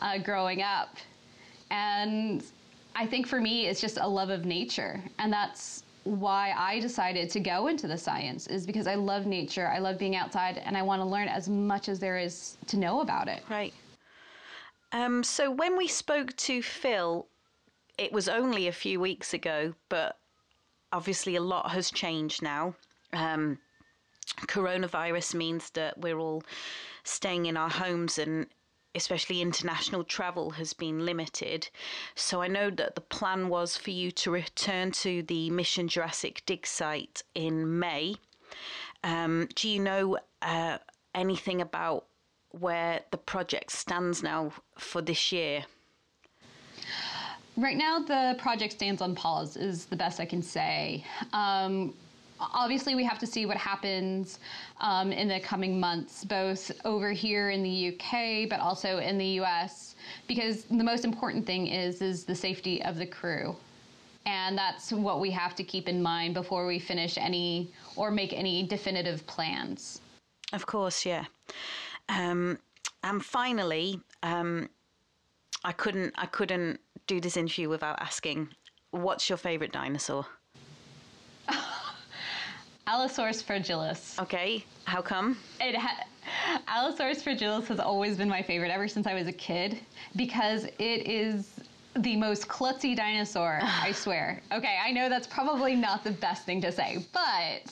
uh, 0.00 0.18
growing 0.18 0.62
up. 0.62 0.96
And 1.70 2.42
I 2.94 3.06
think 3.06 3.26
for 3.26 3.40
me, 3.40 3.66
it's 3.66 3.80
just 3.80 3.98
a 3.98 4.06
love 4.06 4.30
of 4.30 4.44
nature. 4.44 5.00
And 5.18 5.32
that's 5.32 5.84
why 6.08 6.54
I 6.56 6.80
decided 6.80 7.30
to 7.30 7.40
go 7.40 7.66
into 7.66 7.86
the 7.86 7.98
science 7.98 8.46
is 8.46 8.66
because 8.66 8.86
I 8.86 8.94
love 8.94 9.26
nature, 9.26 9.68
I 9.68 9.78
love 9.78 9.98
being 9.98 10.16
outside, 10.16 10.58
and 10.64 10.76
I 10.76 10.82
want 10.82 11.00
to 11.00 11.04
learn 11.06 11.28
as 11.28 11.48
much 11.48 11.88
as 11.88 11.98
there 11.98 12.18
is 12.18 12.56
to 12.68 12.76
know 12.76 13.00
about 13.00 13.28
it. 13.28 13.42
Right. 13.50 13.74
Um, 14.92 15.22
so 15.22 15.50
when 15.50 15.76
we 15.76 15.86
spoke 15.86 16.34
to 16.36 16.62
Phil, 16.62 17.26
it 17.98 18.12
was 18.12 18.28
only 18.28 18.68
a 18.68 18.72
few 18.72 19.00
weeks 19.00 19.34
ago, 19.34 19.74
but 19.88 20.18
obviously 20.92 21.36
a 21.36 21.42
lot 21.42 21.70
has 21.72 21.90
changed 21.90 22.42
now. 22.42 22.74
Um, 23.12 23.58
coronavirus 24.46 25.34
means 25.34 25.70
that 25.70 25.98
we're 25.98 26.18
all 26.18 26.42
staying 27.04 27.46
in 27.46 27.56
our 27.56 27.70
homes 27.70 28.18
and 28.18 28.46
especially 28.94 29.40
international 29.40 30.04
travel, 30.04 30.50
has 30.50 30.72
been 30.72 31.04
limited. 31.04 31.68
So 32.14 32.42
I 32.42 32.48
know 32.48 32.70
that 32.70 32.94
the 32.94 33.00
plan 33.00 33.48
was 33.48 33.76
for 33.76 33.90
you 33.90 34.10
to 34.12 34.30
return 34.30 34.90
to 34.92 35.22
the 35.22 35.50
Mission 35.50 35.88
Jurassic 35.88 36.42
dig 36.46 36.66
site 36.66 37.22
in 37.34 37.78
May. 37.78 38.16
Um, 39.04 39.48
do 39.54 39.68
you 39.68 39.80
know 39.80 40.18
uh, 40.42 40.78
anything 41.14 41.60
about 41.60 42.06
where 42.50 43.00
the 43.10 43.18
project 43.18 43.72
stands 43.72 44.22
now 44.22 44.52
for 44.78 45.02
this 45.02 45.32
year? 45.32 45.64
Right 47.56 47.76
now, 47.76 47.98
the 47.98 48.36
project 48.38 48.74
stands 48.74 49.02
on 49.02 49.14
pause, 49.14 49.56
is 49.56 49.86
the 49.86 49.96
best 49.96 50.20
I 50.20 50.24
can 50.24 50.42
say. 50.42 51.04
Um, 51.32 51.92
obviously 52.40 52.94
we 52.94 53.04
have 53.04 53.18
to 53.18 53.26
see 53.26 53.46
what 53.46 53.56
happens 53.56 54.38
um, 54.80 55.12
in 55.12 55.28
the 55.28 55.40
coming 55.40 55.78
months, 55.78 56.24
both 56.24 56.70
over 56.84 57.12
here 57.12 57.50
in 57.50 57.62
the 57.62 57.88
UK, 57.88 58.48
but 58.48 58.60
also 58.60 58.98
in 58.98 59.18
the 59.18 59.40
US, 59.40 59.94
because 60.26 60.64
the 60.64 60.84
most 60.84 61.04
important 61.04 61.46
thing 61.46 61.66
is 61.66 62.00
is 62.02 62.24
the 62.24 62.34
safety 62.34 62.82
of 62.82 62.96
the 62.96 63.06
crew. 63.06 63.56
And 64.26 64.58
that's 64.58 64.92
what 64.92 65.20
we 65.20 65.30
have 65.30 65.54
to 65.56 65.64
keep 65.64 65.88
in 65.88 66.02
mind 66.02 66.34
before 66.34 66.66
we 66.66 66.78
finish 66.78 67.16
any 67.16 67.72
or 67.96 68.10
make 68.10 68.32
any 68.32 68.66
definitive 68.66 69.26
plans. 69.26 70.00
Of 70.52 70.66
course, 70.66 71.06
yeah. 71.06 71.24
Um, 72.08 72.58
and 73.02 73.24
finally, 73.24 74.00
um, 74.22 74.68
I 75.64 75.72
couldn't 75.72 76.14
I 76.16 76.26
couldn't 76.26 76.80
do 77.06 77.20
this 77.20 77.36
interview 77.36 77.68
without 77.68 78.00
asking, 78.00 78.48
what's 78.90 79.28
your 79.28 79.38
favorite 79.38 79.72
dinosaur? 79.72 80.26
Allosaurus 82.88 83.42
fragilis. 83.42 84.18
Okay, 84.18 84.64
how 84.84 85.02
come? 85.02 85.36
It 85.60 85.76
ha- 85.76 86.04
Allosaurus 86.66 87.22
fragilis 87.22 87.66
has 87.68 87.78
always 87.80 88.16
been 88.16 88.28
my 88.30 88.40
favorite 88.42 88.70
ever 88.70 88.88
since 88.88 89.06
I 89.06 89.12
was 89.12 89.26
a 89.26 89.32
kid 89.32 89.78
because 90.16 90.64
it 90.64 91.06
is 91.06 91.60
the 91.96 92.16
most 92.16 92.48
klutzy 92.48 92.96
dinosaur, 92.96 93.60
I 93.62 93.92
swear. 93.92 94.40
Okay, 94.52 94.78
I 94.82 94.90
know 94.92 95.10
that's 95.10 95.26
probably 95.26 95.74
not 95.74 96.02
the 96.02 96.12
best 96.12 96.44
thing 96.46 96.62
to 96.62 96.72
say, 96.72 97.04
but 97.12 97.70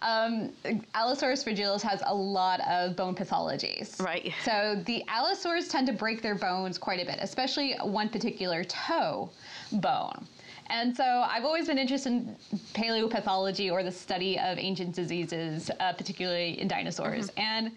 um, 0.00 0.50
Allosaurus 0.94 1.44
fragilis 1.44 1.82
has 1.82 2.02
a 2.06 2.14
lot 2.14 2.60
of 2.62 2.96
bone 2.96 3.14
pathologies. 3.14 4.00
Right. 4.02 4.32
So 4.46 4.82
the 4.86 5.04
allosaurs 5.08 5.68
tend 5.68 5.86
to 5.88 5.92
break 5.92 6.22
their 6.22 6.36
bones 6.36 6.78
quite 6.78 7.02
a 7.02 7.04
bit, 7.04 7.18
especially 7.20 7.74
one 7.82 8.08
particular 8.08 8.64
toe 8.64 9.28
bone. 9.72 10.26
And 10.70 10.96
so 10.96 11.04
I've 11.04 11.44
always 11.44 11.66
been 11.66 11.78
interested 11.78 12.12
in 12.12 12.36
paleopathology 12.72 13.70
or 13.70 13.82
the 13.82 13.92
study 13.92 14.38
of 14.38 14.58
ancient 14.58 14.94
diseases, 14.94 15.70
uh, 15.80 15.92
particularly 15.92 16.60
in 16.60 16.68
dinosaurs. 16.68 17.30
Mm-hmm. 17.30 17.40
And 17.40 17.72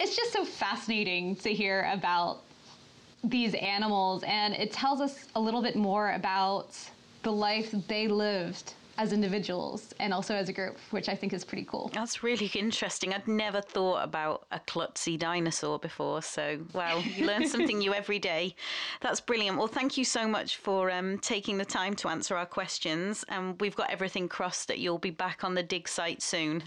it's 0.00 0.16
just 0.16 0.32
so 0.32 0.44
fascinating 0.44 1.36
to 1.36 1.52
hear 1.52 1.90
about 1.92 2.42
these 3.24 3.54
animals, 3.54 4.22
and 4.24 4.54
it 4.54 4.72
tells 4.72 5.00
us 5.00 5.26
a 5.34 5.40
little 5.40 5.60
bit 5.60 5.74
more 5.74 6.12
about 6.12 6.78
the 7.24 7.32
life 7.32 7.74
they 7.88 8.06
lived 8.06 8.74
as 8.98 9.12
individuals 9.12 9.94
and 10.00 10.12
also 10.12 10.34
as 10.34 10.48
a 10.48 10.52
group, 10.52 10.76
which 10.90 11.08
I 11.08 11.14
think 11.14 11.32
is 11.32 11.44
pretty 11.44 11.64
cool. 11.64 11.90
That's 11.94 12.24
really 12.24 12.50
interesting. 12.54 13.14
I'd 13.14 13.28
never 13.28 13.60
thought 13.60 14.02
about 14.02 14.46
a 14.50 14.58
klutzy 14.58 15.16
dinosaur 15.16 15.78
before. 15.78 16.20
So, 16.20 16.58
wow, 16.74 16.98
you 16.98 17.24
learn 17.24 17.46
something 17.48 17.78
new 17.78 17.94
every 17.94 18.18
day. 18.18 18.56
That's 19.00 19.20
brilliant. 19.20 19.56
Well, 19.56 19.68
thank 19.68 19.96
you 19.96 20.04
so 20.04 20.26
much 20.26 20.56
for 20.56 20.90
um, 20.90 21.18
taking 21.18 21.58
the 21.58 21.64
time 21.64 21.94
to 21.94 22.08
answer 22.08 22.36
our 22.36 22.46
questions. 22.46 23.24
And 23.28 23.58
we've 23.60 23.76
got 23.76 23.90
everything 23.90 24.28
crossed 24.28 24.66
that 24.66 24.80
you'll 24.80 24.98
be 24.98 25.10
back 25.10 25.44
on 25.44 25.54
the 25.54 25.62
dig 25.62 25.88
site 25.88 26.20
soon. 26.20 26.64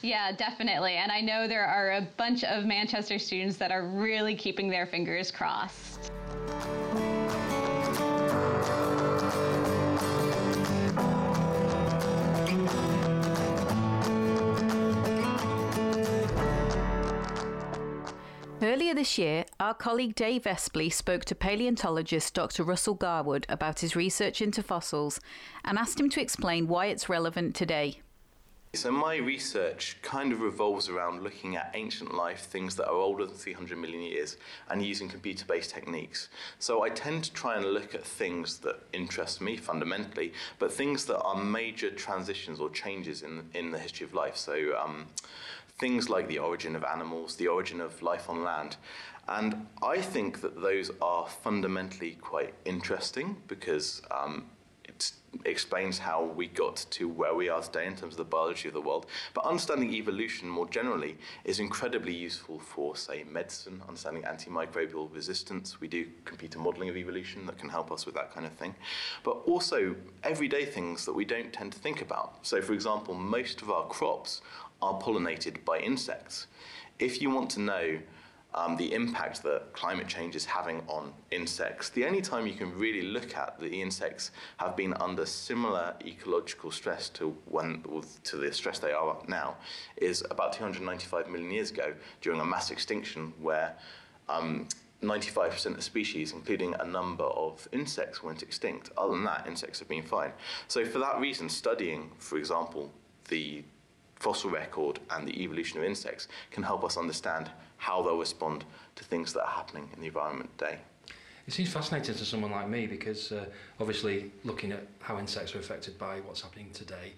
Yeah, 0.00 0.32
definitely. 0.32 0.94
And 0.94 1.12
I 1.12 1.20
know 1.20 1.46
there 1.46 1.66
are 1.66 1.92
a 1.92 2.08
bunch 2.16 2.42
of 2.42 2.64
Manchester 2.64 3.18
students 3.18 3.58
that 3.58 3.70
are 3.70 3.86
really 3.86 4.34
keeping 4.34 4.70
their 4.70 4.86
fingers 4.86 5.30
crossed. 5.30 6.10
Earlier 18.66 18.94
this 18.94 19.16
year, 19.16 19.44
our 19.60 19.74
colleague 19.74 20.16
Dave 20.16 20.42
Espley 20.42 20.92
spoke 20.92 21.24
to 21.26 21.36
paleontologist 21.36 22.34
Dr. 22.34 22.64
Russell 22.64 22.94
Garwood 22.94 23.46
about 23.48 23.78
his 23.78 23.94
research 23.94 24.42
into 24.42 24.60
fossils 24.60 25.20
and 25.64 25.78
asked 25.78 26.00
him 26.00 26.10
to 26.10 26.20
explain 26.20 26.66
why 26.66 26.86
it's 26.86 27.08
relevant 27.08 27.54
today. 27.54 28.00
So, 28.74 28.90
my 28.90 29.16
research 29.16 29.98
kind 30.02 30.32
of 30.32 30.40
revolves 30.40 30.88
around 30.88 31.22
looking 31.22 31.54
at 31.54 31.70
ancient 31.74 32.12
life, 32.12 32.40
things 32.40 32.74
that 32.74 32.88
are 32.88 32.94
older 32.96 33.24
than 33.24 33.36
300 33.36 33.78
million 33.78 34.02
years, 34.02 34.36
and 34.68 34.84
using 34.84 35.08
computer 35.08 35.46
based 35.46 35.70
techniques. 35.70 36.28
So, 36.58 36.82
I 36.82 36.88
tend 36.88 37.22
to 37.24 37.32
try 37.32 37.56
and 37.56 37.64
look 37.66 37.94
at 37.94 38.04
things 38.04 38.58
that 38.58 38.80
interest 38.92 39.40
me 39.40 39.56
fundamentally, 39.56 40.32
but 40.58 40.72
things 40.72 41.06
that 41.06 41.20
are 41.20 41.36
major 41.36 41.90
transitions 41.90 42.58
or 42.58 42.68
changes 42.70 43.22
in, 43.22 43.48
in 43.54 43.70
the 43.70 43.78
history 43.78 44.04
of 44.04 44.12
life. 44.12 44.36
So, 44.36 44.76
um, 44.76 45.06
things 45.78 46.08
like 46.08 46.28
the 46.28 46.38
origin 46.38 46.74
of 46.76 46.84
animals, 46.84 47.36
the 47.36 47.48
origin 47.48 47.80
of 47.80 48.00
life 48.02 48.28
on 48.28 48.42
land. 48.42 48.76
And 49.28 49.66
I 49.82 50.00
think 50.00 50.40
that 50.40 50.60
those 50.60 50.90
are 51.02 51.26
fundamentally 51.26 52.12
quite 52.20 52.54
interesting 52.64 53.36
because 53.48 54.00
um, 54.10 54.44
it 54.84 55.12
explains 55.44 55.98
how 55.98 56.24
we 56.24 56.46
got 56.46 56.86
to 56.90 57.08
where 57.08 57.34
we 57.34 57.48
are 57.48 57.60
today 57.60 57.86
in 57.86 57.96
terms 57.96 58.14
of 58.14 58.18
the 58.18 58.24
biology 58.24 58.68
of 58.68 58.74
the 58.74 58.80
world. 58.80 59.06
But 59.34 59.44
understanding 59.44 59.92
evolution 59.92 60.48
more 60.48 60.68
generally 60.68 61.18
is 61.44 61.58
incredibly 61.58 62.14
useful 62.14 62.60
for, 62.60 62.96
say, 62.96 63.24
medicine, 63.24 63.82
understanding 63.88 64.22
antimicrobial 64.22 65.12
resistance. 65.12 65.80
We 65.80 65.88
do 65.88 66.06
computer 66.24 66.60
modeling 66.60 66.88
of 66.88 66.96
evolution 66.96 67.46
that 67.46 67.58
can 67.58 67.68
help 67.68 67.90
us 67.90 68.06
with 68.06 68.14
that 68.14 68.32
kind 68.32 68.46
of 68.46 68.52
thing. 68.52 68.74
But 69.24 69.42
also 69.46 69.96
everyday 70.22 70.64
things 70.64 71.04
that 71.04 71.12
we 71.12 71.24
don't 71.24 71.52
tend 71.52 71.72
to 71.72 71.78
think 71.80 72.00
about. 72.00 72.46
So, 72.46 72.62
for 72.62 72.72
example, 72.72 73.14
most 73.14 73.60
of 73.60 73.70
our 73.70 73.86
crops 73.86 74.40
are 74.82 75.00
pollinated 75.00 75.64
by 75.64 75.78
insects. 75.78 76.46
If 76.98 77.20
you 77.20 77.30
want 77.30 77.50
to 77.50 77.60
know 77.60 77.98
um, 78.54 78.76
the 78.76 78.92
impact 78.94 79.42
that 79.42 79.72
climate 79.74 80.08
change 80.08 80.34
is 80.34 80.44
having 80.44 80.82
on 80.88 81.12
insects, 81.30 81.90
the 81.90 82.06
only 82.06 82.22
time 82.22 82.46
you 82.46 82.54
can 82.54 82.76
really 82.76 83.02
look 83.02 83.36
at 83.36 83.60
the 83.60 83.82
insects 83.82 84.30
have 84.56 84.76
been 84.76 84.94
under 84.94 85.26
similar 85.26 85.94
ecological 86.04 86.70
stress 86.70 87.08
to 87.10 87.36
when 87.46 87.84
to 88.24 88.36
the 88.36 88.52
stress 88.52 88.78
they 88.78 88.92
are 88.92 89.16
now 89.28 89.56
is 89.96 90.24
about 90.30 90.54
295 90.54 91.28
million 91.28 91.50
years 91.50 91.70
ago 91.70 91.92
during 92.22 92.40
a 92.40 92.44
mass 92.44 92.70
extinction 92.70 93.32
where 93.40 93.76
um, 94.28 94.66
95% 95.02 95.76
of 95.76 95.82
species, 95.82 96.32
including 96.32 96.74
a 96.80 96.84
number 96.84 97.24
of 97.24 97.68
insects, 97.72 98.22
went 98.22 98.42
extinct. 98.42 98.90
Other 98.96 99.12
than 99.12 99.24
that, 99.24 99.46
insects 99.46 99.78
have 99.80 99.88
been 99.88 100.02
fine. 100.02 100.32
So, 100.68 100.84
for 100.86 100.98
that 101.00 101.20
reason, 101.20 101.50
studying, 101.50 102.10
for 102.18 102.38
example, 102.38 102.90
the 103.28 103.62
fossil 104.16 104.50
record 104.50 104.98
and 105.10 105.28
the 105.28 105.42
evolution 105.42 105.78
of 105.78 105.84
insects 105.84 106.28
can 106.50 106.62
help 106.62 106.84
us 106.84 106.96
understand 106.96 107.50
how 107.76 108.02
they'll 108.02 108.18
respond 108.18 108.64
to 108.96 109.04
things 109.04 109.32
that 109.32 109.42
are 109.42 109.50
happening 109.50 109.88
in 109.94 110.00
the 110.00 110.06
environment 110.06 110.50
today. 110.58 110.78
It 111.46 111.52
seems 111.52 111.72
fascinating 111.72 112.16
to 112.16 112.24
someone 112.24 112.50
like 112.50 112.68
me 112.68 112.86
because 112.86 113.30
uh, 113.30 113.44
obviously 113.78 114.32
looking 114.44 114.72
at 114.72 114.84
how 115.00 115.18
insects 115.18 115.54
are 115.54 115.60
affected 115.60 115.96
by 115.96 116.18
what's 116.20 116.40
happening 116.40 116.70
today 116.72 117.12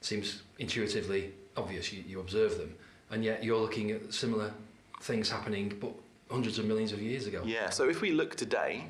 seems 0.00 0.42
intuitively 0.58 1.32
obvious. 1.56 1.92
You, 1.92 2.02
you 2.06 2.20
observe 2.20 2.56
them, 2.56 2.74
and 3.10 3.22
yet 3.22 3.44
you're 3.44 3.60
looking 3.60 3.90
at 3.90 4.14
similar 4.14 4.52
things 5.02 5.28
happening, 5.28 5.76
but 5.80 5.92
hundreds 6.30 6.58
of 6.58 6.64
millions 6.64 6.92
of 6.92 7.02
years 7.02 7.26
ago. 7.26 7.42
Yeah. 7.44 7.68
So 7.70 7.88
if 7.88 8.00
we 8.00 8.12
look 8.12 8.36
today, 8.36 8.86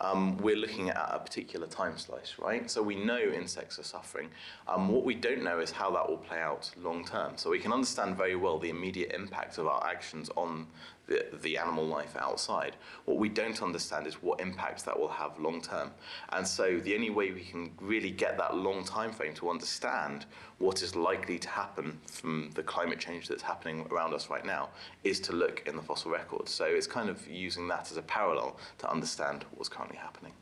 um, 0.00 0.36
we're 0.38 0.56
looking 0.56 0.90
at 0.90 1.10
a 1.10 1.18
particular 1.18 1.66
time 1.66 1.98
slice, 1.98 2.36
right? 2.38 2.70
So 2.70 2.82
we 2.82 2.96
know 2.96 3.18
insects 3.18 3.78
are 3.78 3.84
suffering. 3.84 4.28
Um, 4.66 4.88
what 4.88 5.04
we 5.04 5.14
don't 5.14 5.42
know 5.42 5.60
is 5.60 5.70
how 5.70 5.90
that 5.92 6.08
will 6.08 6.16
play 6.18 6.40
out 6.40 6.70
long 6.76 7.04
term. 7.04 7.32
So 7.36 7.50
we 7.50 7.58
can 7.58 7.72
understand 7.72 8.16
very 8.16 8.36
well 8.36 8.58
the 8.58 8.70
immediate 8.70 9.12
impact 9.12 9.58
of 9.58 9.66
our 9.66 9.86
actions 9.86 10.30
on 10.36 10.66
the, 11.10 11.26
the 11.42 11.58
animal 11.58 11.84
life 11.84 12.16
outside. 12.18 12.76
What 13.04 13.18
we 13.18 13.28
don't 13.28 13.60
understand 13.62 14.06
is 14.06 14.14
what 14.22 14.40
impacts 14.40 14.84
that 14.84 14.98
will 14.98 15.08
have 15.08 15.38
long 15.38 15.60
term. 15.60 15.90
And 16.30 16.46
so 16.46 16.78
the 16.78 16.94
only 16.94 17.10
way 17.10 17.32
we 17.32 17.42
can 17.42 17.72
really 17.80 18.12
get 18.12 18.38
that 18.38 18.56
long 18.56 18.84
time 18.84 19.12
frame 19.12 19.34
to 19.34 19.50
understand 19.50 20.24
what 20.58 20.82
is 20.82 20.94
likely 20.94 21.38
to 21.40 21.48
happen 21.48 21.98
from 22.06 22.50
the 22.54 22.62
climate 22.62 23.00
change 23.00 23.28
that's 23.28 23.42
happening 23.42 23.86
around 23.90 24.14
us 24.14 24.30
right 24.30 24.46
now 24.46 24.68
is 25.02 25.18
to 25.20 25.32
look 25.32 25.64
in 25.66 25.74
the 25.74 25.82
fossil 25.82 26.12
record. 26.12 26.48
So 26.48 26.64
it's 26.64 26.86
kind 26.86 27.10
of 27.10 27.28
using 27.28 27.66
that 27.68 27.90
as 27.90 27.96
a 27.96 28.02
parallel 28.02 28.56
to 28.78 28.90
understand 28.90 29.44
what's 29.56 29.68
currently 29.68 29.98
happening. 29.98 30.32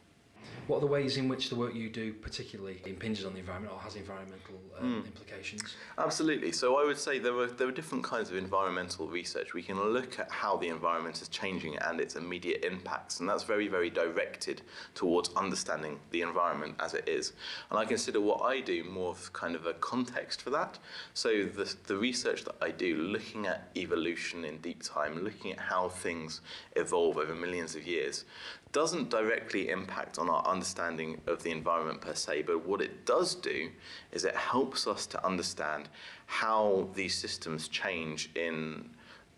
What 0.69 0.77
are 0.77 0.81
the 0.81 0.87
ways 0.87 1.17
in 1.17 1.29
which 1.29 1.49
the 1.49 1.57
work 1.57 1.75
you 1.75 1.89
do 1.89 2.13
particularly 2.13 2.83
impinges 2.85 3.25
on 3.25 3.33
the 3.33 3.39
environment 3.39 3.73
or 3.75 3.81
has 3.81 3.97
environmental 3.97 4.61
mm. 4.79 5.07
implications? 5.07 5.77
Absolutely. 5.97 6.53
So 6.53 6.77
I 6.77 6.85
would 6.85 6.99
say 6.99 7.19
there 7.19 7.35
are 7.39 7.47
there 7.47 7.67
are 7.69 7.73
different 7.73 8.05
kinds 8.05 8.29
of 8.29 8.37
environmental 8.37 9.09
research. 9.09 9.55
We 9.55 9.63
can 9.63 9.83
look 9.83 10.19
at 10.19 10.31
how 10.31 10.59
the 10.59 10.69
environment 10.69 11.23
is 11.23 11.29
changing 11.29 11.79
and 11.79 12.01
its 12.01 12.17
immediate 12.17 12.65
impacts, 12.67 13.21
and 13.21 13.29
that's 13.29 13.45
very 13.45 13.67
very 13.67 13.89
directed 13.89 14.61
towards 14.95 15.31
understanding 15.37 16.01
the 16.11 16.21
environment 16.21 16.75
as 16.81 16.93
it 16.93 17.09
is. 17.09 17.33
And 17.71 17.79
I 17.79 17.87
consider 17.87 18.21
what 18.21 18.43
I 18.43 18.61
do 18.61 18.85
more 18.85 19.13
of 19.13 19.33
kind 19.33 19.55
of 19.55 19.65
a 19.65 19.73
context 19.73 20.43
for 20.43 20.51
that. 20.51 20.79
So 21.15 21.45
the 21.45 21.75
the 21.87 21.97
research 21.97 22.45
that 22.45 22.57
I 22.61 22.73
do, 22.73 22.95
looking 22.95 23.47
at 23.47 23.71
evolution 23.75 24.45
in 24.45 24.59
deep 24.59 24.83
time, 24.83 25.25
looking 25.25 25.53
at 25.53 25.61
how 25.61 25.89
things 25.89 26.43
evolve 26.77 27.17
over 27.17 27.35
millions 27.35 27.75
of 27.75 27.87
years, 27.87 28.27
doesn't 28.73 29.09
directly 29.09 29.71
impact 29.71 30.19
on 30.19 30.29
our 30.29 30.47
understanding 30.59 31.21
of 31.29 31.43
the 31.45 31.53
environment 31.53 32.01
per 32.01 32.15
se, 32.15 32.43
but 32.43 32.67
what 32.67 32.81
it 32.81 33.07
does 33.07 33.37
do 33.37 33.71
is 34.11 34.25
it 34.25 34.35
helps 34.35 34.89
us 34.89 35.07
to 35.07 35.25
understand 35.25 35.89
how 36.27 36.89
these 36.95 37.15
systems 37.15 37.69
change 37.69 38.31
in 38.35 38.91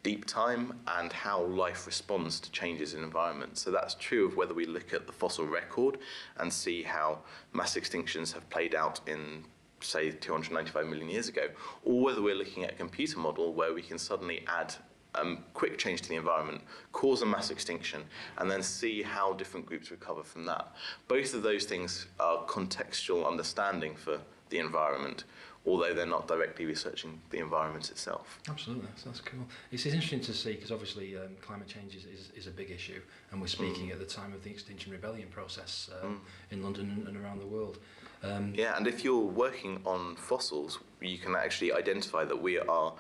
deep 0.03 0.25
time 0.25 0.73
and 0.99 1.13
how 1.13 1.43
life 1.45 1.87
responds 1.87 2.41
to 2.41 2.51
changes 2.53 2.95
in 2.95 3.03
environment. 3.05 3.59
So 3.59 3.71
that's 3.71 3.95
true 3.97 4.27
of 4.27 4.37
whether 4.39 4.55
we 4.55 4.65
look 4.65 4.95
at 4.95 5.07
the 5.07 5.13
fossil 5.13 5.47
record 5.47 5.99
and 6.39 6.51
see 6.51 6.83
how 6.83 7.19
mass 7.53 7.77
extinctions 7.77 8.33
have 8.33 8.49
played 8.49 8.75
out 8.75 9.01
in 9.07 9.45
say 9.83 10.11
295 10.11 10.87
million 10.87 11.09
years 11.11 11.29
ago, 11.29 11.49
or 11.85 12.01
whether 12.03 12.23
we're 12.23 12.35
looking 12.35 12.65
at 12.65 12.73
a 12.73 12.77
computer 12.77 13.19
model 13.19 13.53
where 13.53 13.75
we 13.75 13.83
can 13.83 13.99
suddenly 13.99 14.43
add 14.47 14.75
um, 15.15 15.45
quick 15.55 15.79
change 15.79 16.03
to 16.03 16.09
the 16.09 16.17
environment, 16.17 16.63
cause 16.93 17.23
a 17.23 17.27
mass 17.27 17.51
extinction, 17.51 18.03
and 18.39 18.51
then 18.51 18.63
see 18.63 19.03
how 19.03 19.33
different 19.33 19.67
groups 19.67 19.91
recover 19.91 20.23
from 20.23 20.45
that. 20.47 20.73
Both 21.09 21.35
of 21.35 21.43
those 21.43 21.65
things 21.65 22.07
are 22.19 22.45
contextual 22.47 23.27
understanding 23.27 23.95
for 23.97 24.21
the 24.51 24.59
environment, 24.59 25.25
although 25.67 25.93
they're 25.95 26.07
not 26.07 26.27
directly 26.27 26.67
researching 26.67 27.21
the 27.31 27.39
environment 27.39 27.91
itself. 27.91 28.39
Absolutely, 28.49 28.87
that's, 28.87 29.03
that's 29.05 29.21
cool. 29.21 29.47
It's, 29.71 29.85
it's 29.87 29.95
interesting 29.95 30.21
to 30.21 30.33
see 30.33 30.53
because 30.53 30.73
obviously 30.73 31.17
um, 31.17 31.37
climate 31.41 31.69
change 31.69 31.95
is, 31.95 32.05
is, 32.05 32.31
is, 32.37 32.47
a 32.47 32.51
big 32.51 32.71
issue, 32.71 33.01
and 33.31 33.41
we're 33.41 33.47
speaking 33.47 33.89
mm. 33.89 33.93
at 33.93 33.99
the 33.99 34.07
time 34.07 34.33
of 34.33 34.43
the 34.43 34.51
Extinction 34.51 34.93
Rebellion 34.93 35.29
process 35.29 35.91
um, 36.03 36.21
mm. 36.51 36.53
in 36.53 36.63
London 36.63 37.05
and 37.07 37.17
around 37.17 37.41
the 37.41 37.47
world. 37.47 37.79
Um, 38.23 38.53
yeah, 38.55 38.77
and 38.77 38.87
if 38.87 39.03
you're 39.03 39.19
working 39.19 39.81
on 39.87 40.17
fossils, 40.17 40.79
you 41.01 41.19
can 41.19 41.35
actually 41.35 41.73
identify 41.73 42.25
that 42.25 42.41
we 42.41 42.59
are 42.59 42.93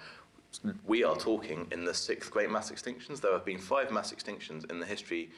we 0.87 1.05
are 1.05 1.17
talking 1.17 1.67
in 1.71 1.85
the 1.85 1.95
sixth 1.95 2.31
great 2.31 2.51
mass 2.51 2.71
extinctions. 2.71 3.21
There 3.21 3.33
have 3.33 3.45
been 3.45 3.59
five 3.59 3.91
mass 3.91 4.13
extinctions 4.13 4.71
in 4.71 4.81
the 4.81 4.87
history 4.87 5.31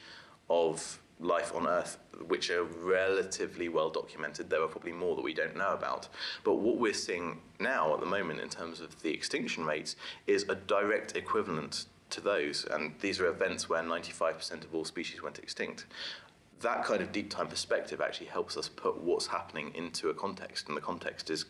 of 0.49 0.99
life 1.19 1.53
on 1.55 1.67
Earth, 1.67 1.97
which 2.27 2.49
are 2.49 2.63
relatively 2.63 3.69
well 3.69 3.89
documented. 3.89 4.49
There 4.49 4.61
are 4.61 4.67
probably 4.67 4.91
more 4.91 5.15
that 5.15 5.21
we 5.21 5.33
don't 5.33 5.55
know 5.55 5.73
about. 5.73 6.09
But 6.43 6.55
what 6.55 6.77
we're 6.77 6.93
seeing 6.93 7.41
now 7.59 7.93
at 7.93 7.99
the 7.99 8.05
moment 8.05 8.39
in 8.39 8.49
terms 8.49 8.81
of 8.81 9.01
the 9.01 9.13
extinction 9.13 9.65
rates 9.65 9.95
is 10.27 10.45
a 10.49 10.55
direct 10.55 11.15
equivalent 11.15 11.85
to 12.09 12.21
those. 12.21 12.65
And 12.69 12.93
these 12.99 13.19
are 13.19 13.27
events 13.27 13.69
where 13.69 13.81
95% 13.83 14.63
of 14.63 14.73
all 14.73 14.85
species 14.85 15.21
went 15.21 15.39
extinct. 15.39 15.85
That 16.61 16.83
kind 16.83 17.01
of 17.01 17.11
deep 17.11 17.29
time 17.29 17.47
perspective 17.47 18.01
actually 18.01 18.27
helps 18.27 18.57
us 18.57 18.69
put 18.69 19.01
what's 19.01 19.27
happening 19.27 19.73
into 19.75 20.09
a 20.09 20.13
context. 20.13 20.67
And 20.67 20.77
the 20.77 20.81
context 20.81 21.29
is, 21.29 21.45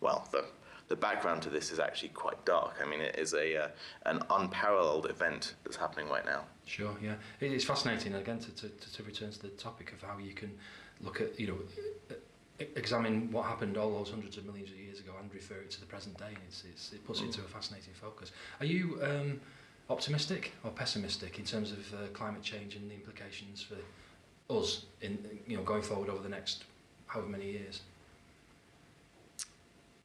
well, 0.00 0.28
the 0.32 0.44
the 0.88 0.96
background 0.96 1.42
to 1.42 1.50
this 1.50 1.72
is 1.72 1.78
actually 1.78 2.10
quite 2.10 2.44
dark. 2.44 2.76
I 2.82 2.88
mean, 2.88 3.00
it 3.00 3.18
is 3.18 3.34
a 3.34 3.64
uh, 3.64 3.68
an 4.04 4.22
unparalleled 4.30 5.10
event 5.10 5.54
that's 5.64 5.76
happening 5.76 6.08
right 6.08 6.24
now. 6.24 6.44
Sure, 6.64 6.96
yeah, 7.02 7.14
it's 7.40 7.64
fascinating 7.64 8.14
again 8.14 8.38
to, 8.40 8.50
to, 8.52 8.68
to 8.68 9.02
return 9.02 9.30
to 9.30 9.42
the 9.42 9.48
topic 9.48 9.92
of 9.92 10.02
how 10.02 10.18
you 10.18 10.32
can 10.32 10.52
look 11.02 11.20
at 11.20 11.38
you 11.38 11.46
know 11.46 11.58
examine 12.58 13.30
what 13.30 13.44
happened 13.44 13.76
all 13.76 13.90
those 13.90 14.10
hundreds 14.10 14.36
of 14.36 14.46
millions 14.46 14.70
of 14.70 14.78
years 14.78 14.98
ago 14.98 15.12
and 15.20 15.32
refer 15.34 15.56
it 15.56 15.70
to 15.70 15.80
the 15.80 15.86
present 15.86 16.16
day. 16.18 16.34
It's, 16.48 16.64
it's, 16.70 16.92
it 16.92 17.06
puts 17.06 17.20
mm. 17.20 17.24
it 17.24 17.26
into 17.26 17.40
a 17.40 17.48
fascinating 17.48 17.92
focus. 17.94 18.32
Are 18.60 18.66
you 18.66 18.98
um, 19.02 19.40
optimistic 19.90 20.52
or 20.64 20.70
pessimistic 20.70 21.38
in 21.38 21.44
terms 21.44 21.72
of 21.72 21.78
uh, 21.94 22.06
climate 22.12 22.42
change 22.42 22.76
and 22.76 22.90
the 22.90 22.94
implications 22.94 23.62
for 23.62 23.76
us 24.54 24.86
in 25.02 25.18
you 25.46 25.56
know 25.56 25.62
going 25.62 25.82
forward 25.82 26.08
over 26.08 26.22
the 26.22 26.28
next 26.28 26.64
however 27.06 27.28
many 27.28 27.50
years? 27.50 27.80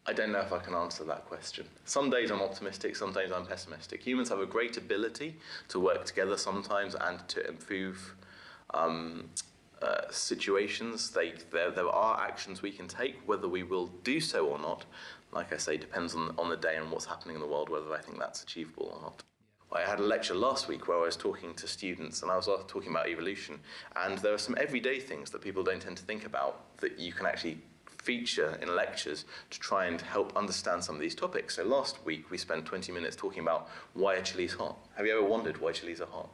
I 0.08 0.14
don't 0.14 0.32
know 0.32 0.40
if 0.40 0.52
I 0.52 0.58
can 0.58 0.74
answer 0.74 1.04
that 1.06 1.26
question. 1.28 1.68
Some 1.86 2.10
days 2.10 2.32
I'm 2.32 2.42
optimistic, 2.42 2.96
some 2.96 3.14
days 3.14 3.32
I'm 3.32 3.46
pessimistic. 3.46 4.02
Humans 4.02 4.30
have 4.30 4.40
a 4.40 4.48
great 4.48 4.76
ability 4.78 5.36
to 5.70 5.80
work 5.80 6.06
together 6.06 6.38
sometimes 6.38 6.96
and 6.96 7.20
to 7.28 7.48
improve 7.48 8.16
um, 8.74 9.30
uh, 9.82 10.02
situations. 10.10 11.12
They, 11.12 11.34
there, 11.52 11.70
there 11.70 11.88
are 11.88 12.20
actions 12.20 12.64
we 12.64 12.72
can 12.72 12.88
take. 12.88 13.16
Whether 13.28 13.48
we 13.48 13.62
will 13.62 13.88
do 14.04 14.20
so 14.20 14.48
or 14.48 14.58
not, 14.58 14.86
like 15.32 15.54
I 15.54 15.58
say, 15.58 15.78
depends 15.78 16.16
on, 16.16 16.34
on 16.38 16.50
the 16.50 16.58
day 16.58 16.78
and 16.78 16.90
what's 16.90 17.06
happening 17.06 17.36
in 17.36 17.42
the 17.42 17.48
world, 17.48 17.70
whether 17.70 17.94
I 17.94 18.00
think 18.00 18.18
that's 18.18 18.42
achievable 18.42 18.92
or 18.96 19.02
not. 19.02 19.24
I 19.74 19.82
had 19.90 20.00
a 20.00 20.04
lecture 20.04 20.36
last 20.36 20.68
week 20.68 20.88
where 20.88 20.98
I 20.98 21.02
was 21.02 21.16
talking 21.16 21.54
to 21.54 21.68
students 21.68 22.24
and 22.24 22.32
I 22.32 22.36
was 22.36 22.48
talking 22.68 22.90
about 22.90 23.08
evolution. 23.08 23.60
And 23.96 24.18
there 24.18 24.34
are 24.34 24.40
some 24.40 24.58
everyday 24.60 25.00
things 25.00 25.30
that 25.30 25.42
people 25.42 25.64
don't 25.64 25.82
tend 25.82 25.96
to 25.98 26.04
think 26.04 26.26
about 26.26 26.78
that 26.78 27.00
you 27.00 27.14
can 27.14 27.26
actually 27.26 27.60
feature 28.02 28.58
in 28.62 28.76
lectures 28.76 29.26
to 29.52 29.60
try 29.60 29.86
and 29.86 30.02
help 30.02 30.36
understand 30.36 30.84
some 30.84 30.96
of 30.96 31.02
these 31.02 31.16
topics. 31.16 31.56
So 31.56 31.64
last 31.64 32.04
week 32.04 32.32
we 32.32 32.38
spent 32.38 32.66
20 32.66 32.92
minutes 32.92 33.16
talking 33.16 33.42
about 33.42 33.70
why 33.94 34.16
are 34.16 34.22
chilies 34.22 34.54
hot. 34.54 34.78
Have 34.96 35.06
you 35.06 35.18
ever 35.18 35.24
wondered 35.24 35.62
why 35.62 35.72
chilies 35.72 36.02
are 36.02 36.08
hot? 36.08 36.30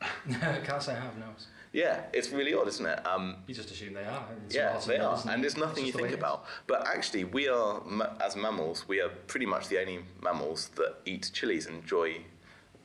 Can't 0.64 0.82
say 0.82 0.92
I 0.92 1.00
have, 1.00 1.16
no. 1.18 1.26
Yeah, 1.72 2.02
it's 2.12 2.30
really 2.30 2.54
odd, 2.54 2.68
isn't 2.68 2.86
it? 2.86 3.04
Um, 3.04 3.36
you 3.48 3.54
just 3.54 3.70
assume 3.70 3.94
they 3.94 4.04
are. 4.04 4.24
It's 4.46 4.54
yeah, 4.54 4.78
they 4.86 4.98
are, 4.98 5.20
and 5.28 5.42
there's 5.42 5.56
nothing 5.56 5.84
you 5.84 5.92
think 5.92 6.12
about. 6.12 6.44
But 6.68 6.86
actually, 6.86 7.24
we 7.24 7.48
are, 7.48 7.82
as 8.20 8.36
mammals, 8.36 8.86
we 8.86 9.00
are 9.00 9.08
pretty 9.08 9.46
much 9.46 9.66
the 9.66 9.80
only 9.80 10.04
mammals 10.22 10.68
that 10.76 10.94
eat 11.04 11.30
chilies 11.32 11.66
and 11.66 11.82
enjoy 11.82 12.18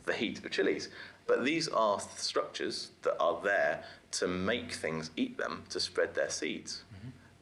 the 0.05 0.13
heat 0.13 0.43
of 0.43 0.49
chilies. 0.49 0.89
But 1.27 1.45
these 1.45 1.67
are 1.67 1.99
structures 1.99 2.89
that 3.03 3.15
are 3.19 3.39
there 3.43 3.83
to 4.13 4.27
make 4.27 4.71
things 4.71 5.11
eat 5.15 5.37
them, 5.37 5.63
to 5.69 5.79
spread 5.79 6.15
their 6.15 6.29
seeds 6.31 6.81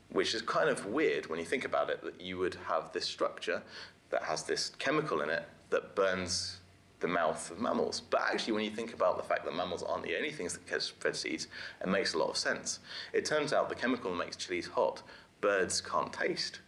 which 0.10 0.34
is 0.34 0.42
kind 0.42 0.70
of 0.70 0.86
weird 0.86 1.28
when 1.28 1.40
you 1.40 1.46
think 1.46 1.66
about 1.66 1.90
it 1.90 2.02
that 2.04 2.20
you 2.22 2.38
would 2.38 2.56
have 2.68 2.92
this 2.94 3.06
structure 3.06 3.62
that 4.10 4.24
has 4.24 4.44
this 4.44 4.72
chemical 4.80 5.22
in 5.22 5.30
it 5.30 5.48
that 5.70 5.96
burns 5.96 6.60
the 7.00 7.08
mouth 7.08 7.52
of 7.52 7.60
mammals. 7.60 8.02
But 8.02 8.22
actually, 8.22 8.54
when 8.54 8.64
you 8.64 8.72
think 8.72 8.94
about 8.94 9.18
the 9.18 9.24
fact 9.24 9.46
that 9.46 9.54
mammals 9.54 9.84
aren't 9.84 10.04
the 10.04 10.16
only 10.16 10.32
things 10.32 10.54
that 10.54 10.66
can 10.66 10.80
spread 10.80 11.16
seeds, 11.16 11.48
it 11.82 11.88
makes 11.88 12.14
a 12.14 12.18
lot 12.18 12.30
of 12.30 12.38
sense. 12.38 12.80
It 13.14 13.26
turns 13.26 13.54
out 13.54 13.70
the 13.70 13.76
chemical 13.76 14.12
that 14.12 14.18
makes 14.18 14.36
chilies 14.36 14.68
hot, 14.68 15.04
birds 15.42 15.82
can't 15.82 16.12
taste. 16.12 16.60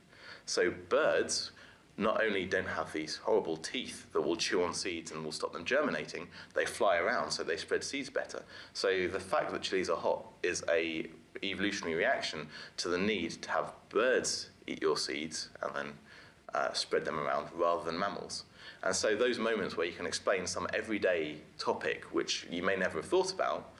So 0.45 0.71
birds 0.89 1.51
not 1.97 2.23
only 2.23 2.45
don't 2.45 2.67
have 2.67 2.93
these 2.93 3.17
horrible 3.17 3.57
teeth 3.57 4.05
that 4.13 4.21
will 4.21 4.37
chew 4.37 4.63
on 4.63 4.73
seeds 4.73 5.11
and 5.11 5.23
will 5.23 5.31
stop 5.31 5.51
them 5.51 5.65
germinating, 5.65 6.27
they 6.53 6.65
fly 6.65 6.97
around 6.97 7.31
so 7.31 7.43
they 7.43 7.57
spread 7.57 7.83
seeds 7.83 8.09
better. 8.09 8.43
So 8.73 9.07
the 9.07 9.19
fact 9.19 9.51
that 9.51 9.61
chilies 9.61 9.89
are 9.89 9.97
hot 9.97 10.25
is 10.41 10.63
a 10.69 11.07
evolutionary 11.43 11.95
reaction 11.95 12.47
to 12.77 12.89
the 12.89 12.97
need 12.97 13.31
to 13.41 13.51
have 13.51 13.73
birds 13.89 14.49
eat 14.67 14.81
your 14.81 14.97
seeds 14.97 15.49
and 15.61 15.75
then 15.75 15.93
uh, 16.53 16.73
spread 16.73 17.05
them 17.05 17.19
around 17.19 17.47
rather 17.55 17.83
than 17.83 17.97
mammals. 17.97 18.43
And 18.83 18.95
so 18.95 19.15
those 19.15 19.39
moments 19.39 19.75
where 19.75 19.85
you 19.85 19.93
can 19.93 20.05
explain 20.05 20.47
some 20.47 20.67
everyday 20.73 21.37
topic 21.57 22.05
which 22.11 22.47
you 22.49 22.63
may 22.63 22.75
never 22.75 22.99
have 22.99 23.05
thought 23.05 23.33
about, 23.33 23.73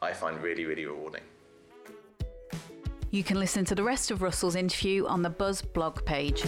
I 0.00 0.12
find 0.12 0.42
really, 0.42 0.64
really 0.64 0.86
rewarding. 0.86 1.22
You 3.10 3.24
can 3.24 3.38
listen 3.40 3.64
to 3.66 3.74
the 3.74 3.82
rest 3.82 4.10
of 4.10 4.22
Russell's 4.22 4.54
interview 4.54 5.06
on 5.06 5.22
the 5.22 5.30
Buzz 5.30 5.62
blog 5.62 6.04
page. 6.04 6.44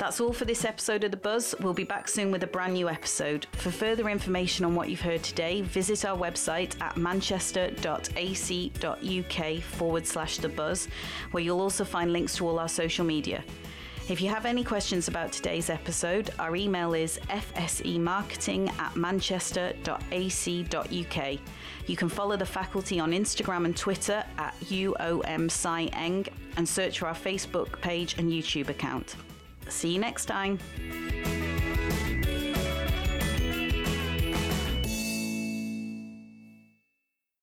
That's 0.00 0.18
all 0.18 0.32
for 0.32 0.46
this 0.46 0.64
episode 0.64 1.04
of 1.04 1.10
The 1.10 1.18
Buzz. 1.18 1.54
We'll 1.60 1.74
be 1.74 1.84
back 1.84 2.08
soon 2.08 2.32
with 2.32 2.42
a 2.42 2.46
brand 2.46 2.72
new 2.72 2.88
episode. 2.88 3.46
For 3.52 3.70
further 3.70 4.08
information 4.08 4.64
on 4.64 4.74
what 4.74 4.88
you've 4.88 5.02
heard 5.02 5.22
today, 5.22 5.60
visit 5.60 6.06
our 6.06 6.16
website 6.16 6.80
at 6.80 6.96
manchester.ac.uk 6.96 9.62
forward 9.62 10.06
slash 10.06 10.38
The 10.38 10.48
Buzz, 10.48 10.88
where 11.32 11.42
you'll 11.42 11.60
also 11.60 11.84
find 11.84 12.14
links 12.14 12.34
to 12.36 12.48
all 12.48 12.58
our 12.58 12.66
social 12.66 13.04
media. 13.04 13.44
If 14.08 14.22
you 14.22 14.30
have 14.30 14.46
any 14.46 14.64
questions 14.64 15.06
about 15.06 15.32
today's 15.32 15.68
episode, 15.68 16.30
our 16.38 16.56
email 16.56 16.94
is 16.94 17.20
fsemarketing 17.28 18.72
at 18.78 18.96
manchester.ac.uk. 18.96 21.38
You 21.86 21.96
can 21.96 22.08
follow 22.08 22.38
the 22.38 22.46
faculty 22.46 23.00
on 23.00 23.12
Instagram 23.12 23.66
and 23.66 23.76
Twitter 23.76 24.24
at 24.38 24.58
UOMSciEng 24.60 26.28
and 26.56 26.66
search 26.66 27.00
for 27.00 27.06
our 27.06 27.14
Facebook 27.14 27.82
page 27.82 28.16
and 28.16 28.32
YouTube 28.32 28.70
account. 28.70 29.16
See 29.70 29.92
you 29.92 29.98
next 29.98 30.26
time. 30.26 30.58